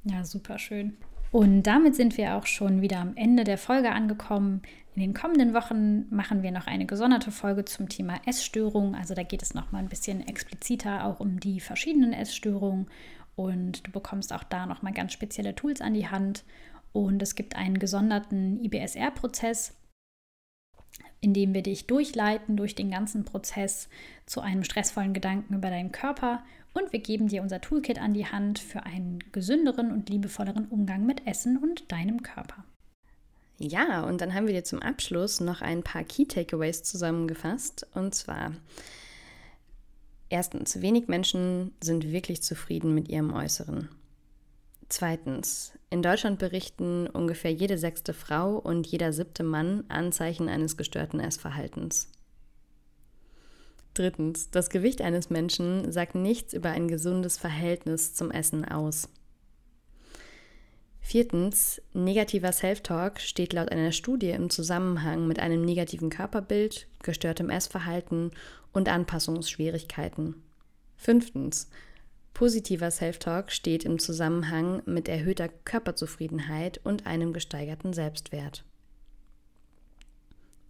Ja, 0.04 0.24
super 0.24 0.58
schön. 0.58 0.96
Und 1.34 1.64
damit 1.64 1.96
sind 1.96 2.16
wir 2.16 2.36
auch 2.36 2.46
schon 2.46 2.80
wieder 2.80 3.00
am 3.00 3.16
Ende 3.16 3.42
der 3.42 3.58
Folge 3.58 3.90
angekommen. 3.90 4.62
In 4.94 5.02
den 5.02 5.14
kommenden 5.14 5.52
Wochen 5.52 6.06
machen 6.14 6.44
wir 6.44 6.52
noch 6.52 6.68
eine 6.68 6.86
gesonderte 6.86 7.32
Folge 7.32 7.64
zum 7.64 7.88
Thema 7.88 8.20
Essstörung. 8.24 8.94
Also 8.94 9.14
da 9.14 9.24
geht 9.24 9.42
es 9.42 9.52
noch 9.52 9.72
mal 9.72 9.80
ein 9.80 9.88
bisschen 9.88 10.24
expliziter 10.28 11.04
auch 11.04 11.18
um 11.18 11.40
die 11.40 11.58
verschiedenen 11.58 12.12
Essstörungen 12.12 12.86
und 13.34 13.84
du 13.84 13.90
bekommst 13.90 14.32
auch 14.32 14.44
da 14.44 14.66
noch 14.66 14.82
mal 14.82 14.92
ganz 14.92 15.12
spezielle 15.12 15.56
Tools 15.56 15.80
an 15.80 15.94
die 15.94 16.06
Hand. 16.06 16.44
Und 16.92 17.20
es 17.20 17.34
gibt 17.34 17.56
einen 17.56 17.80
gesonderten 17.80 18.62
IBSR-Prozess, 18.62 19.74
in 21.20 21.34
dem 21.34 21.52
wir 21.52 21.64
dich 21.64 21.88
durchleiten 21.88 22.56
durch 22.56 22.76
den 22.76 22.92
ganzen 22.92 23.24
Prozess 23.24 23.88
zu 24.24 24.40
einem 24.40 24.62
stressvollen 24.62 25.14
Gedanken 25.14 25.54
über 25.54 25.70
deinen 25.70 25.90
Körper 25.90 26.44
und 26.74 26.92
wir 26.92 27.00
geben 27.00 27.28
dir 27.28 27.42
unser 27.42 27.60
Toolkit 27.60 28.00
an 28.00 28.12
die 28.12 28.26
Hand 28.26 28.58
für 28.58 28.82
einen 28.82 29.20
gesünderen 29.32 29.92
und 29.92 30.10
liebevolleren 30.10 30.66
Umgang 30.66 31.06
mit 31.06 31.26
Essen 31.26 31.56
und 31.56 31.90
deinem 31.90 32.22
Körper. 32.22 32.64
Ja, 33.58 34.02
und 34.02 34.20
dann 34.20 34.34
haben 34.34 34.46
wir 34.46 34.54
dir 34.54 34.64
zum 34.64 34.82
Abschluss 34.82 35.40
noch 35.40 35.62
ein 35.62 35.82
paar 35.82 36.02
Key 36.02 36.26
Takeaways 36.26 36.82
zusammengefasst. 36.82 37.86
Und 37.94 38.14
zwar, 38.14 38.52
erstens, 40.28 40.82
wenig 40.82 41.06
Menschen 41.06 41.72
sind 41.80 42.10
wirklich 42.10 42.42
zufrieden 42.42 42.94
mit 42.94 43.08
ihrem 43.08 43.32
Äußeren. 43.32 43.88
Zweitens, 44.88 45.72
in 45.88 46.02
Deutschland 46.02 46.38
berichten 46.40 47.06
ungefähr 47.06 47.52
jede 47.52 47.78
sechste 47.78 48.12
Frau 48.12 48.58
und 48.58 48.86
jeder 48.86 49.12
siebte 49.12 49.44
Mann 49.44 49.84
Anzeichen 49.88 50.48
eines 50.48 50.76
gestörten 50.76 51.20
Essverhaltens. 51.20 52.10
Drittens, 53.94 54.50
das 54.50 54.70
Gewicht 54.70 55.00
eines 55.00 55.30
Menschen 55.30 55.90
sagt 55.92 56.16
nichts 56.16 56.52
über 56.52 56.70
ein 56.70 56.88
gesundes 56.88 57.38
Verhältnis 57.38 58.12
zum 58.14 58.32
Essen 58.32 58.64
aus. 58.64 59.08
Viertens, 61.00 61.80
negativer 61.92 62.50
Self-Talk 62.50 63.20
steht 63.20 63.52
laut 63.52 63.70
einer 63.70 63.92
Studie 63.92 64.30
im 64.30 64.50
Zusammenhang 64.50 65.28
mit 65.28 65.38
einem 65.38 65.64
negativen 65.64 66.10
Körperbild, 66.10 66.88
gestörtem 67.02 67.50
Essverhalten 67.50 68.32
und 68.72 68.88
Anpassungsschwierigkeiten. 68.88 70.42
Fünftens, 70.96 71.68
positiver 72.32 72.90
Self-Talk 72.90 73.52
steht 73.52 73.84
im 73.84 73.98
Zusammenhang 73.98 74.82
mit 74.86 75.08
erhöhter 75.08 75.48
Körperzufriedenheit 75.48 76.80
und 76.82 77.06
einem 77.06 77.32
gesteigerten 77.32 77.92
Selbstwert. 77.92 78.64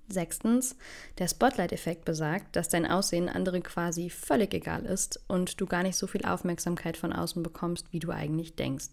Sechstens, 0.09 0.77
der 1.19 1.29
Spotlight-Effekt 1.29 2.05
besagt, 2.05 2.57
dass 2.57 2.69
dein 2.69 2.87
Aussehen 2.87 3.29
anderen 3.29 3.63
quasi 3.63 4.11
völlig 4.11 4.55
egal 4.55 4.85
ist 4.85 5.25
und 5.29 5.61
du 5.61 5.67
gar 5.67 5.83
nicht 5.83 5.97
so 5.97 6.07
viel 6.07 6.25
Aufmerksamkeit 6.25 6.97
von 6.97 7.13
außen 7.13 7.43
bekommst, 7.43 7.93
wie 7.93 8.01
du 8.01 8.11
eigentlich 8.11 8.55
denkst. 8.55 8.91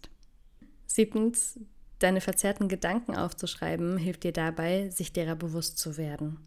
Siebtens, 0.86 1.58
deine 1.98 2.20
verzerrten 2.20 2.68
Gedanken 2.68 3.16
aufzuschreiben, 3.16 3.96
hilft 3.96 4.24
dir 4.24 4.32
dabei, 4.32 4.90
sich 4.90 5.12
derer 5.12 5.36
bewusst 5.36 5.78
zu 5.78 5.96
werden. 5.96 6.38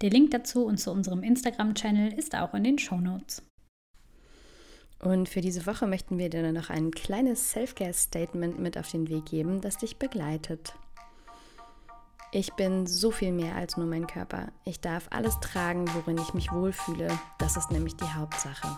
Der 0.00 0.10
Link 0.10 0.30
dazu 0.30 0.64
und 0.64 0.78
zu 0.78 0.92
unserem 0.92 1.24
Instagram-Channel 1.24 2.12
ist 2.12 2.36
auch 2.36 2.54
in 2.54 2.62
den 2.62 2.78
Show 2.78 3.00
Notes. 3.00 3.42
Und 5.02 5.28
für 5.28 5.40
diese 5.40 5.66
Woche 5.66 5.88
möchten 5.88 6.18
wir 6.18 6.30
dir 6.30 6.52
noch 6.52 6.70
ein 6.70 6.92
kleines 6.92 7.50
Self-Care-Statement 7.50 8.60
mit 8.60 8.78
auf 8.78 8.92
den 8.92 9.08
Weg 9.08 9.26
geben, 9.26 9.60
das 9.60 9.78
dich 9.78 9.96
begleitet. 9.96 10.74
Ich 12.36 12.54
bin 12.54 12.84
so 12.88 13.12
viel 13.12 13.30
mehr 13.30 13.54
als 13.54 13.76
nur 13.76 13.86
mein 13.86 14.08
Körper. 14.08 14.48
Ich 14.64 14.80
darf 14.80 15.06
alles 15.10 15.38
tragen, 15.38 15.86
worin 15.94 16.18
ich 16.18 16.34
mich 16.34 16.50
wohlfühle. 16.50 17.06
Das 17.38 17.56
ist 17.56 17.70
nämlich 17.70 17.94
die 17.96 18.12
Hauptsache. 18.12 18.76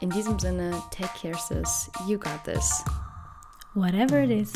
In 0.00 0.10
diesem 0.10 0.38
Sinne, 0.38 0.72
take 0.90 1.08
care, 1.18 1.38
sis. 1.38 1.90
You 2.06 2.18
got 2.18 2.44
this. 2.44 2.84
Whatever 3.72 4.22
it 4.22 4.30
is. 4.30 4.52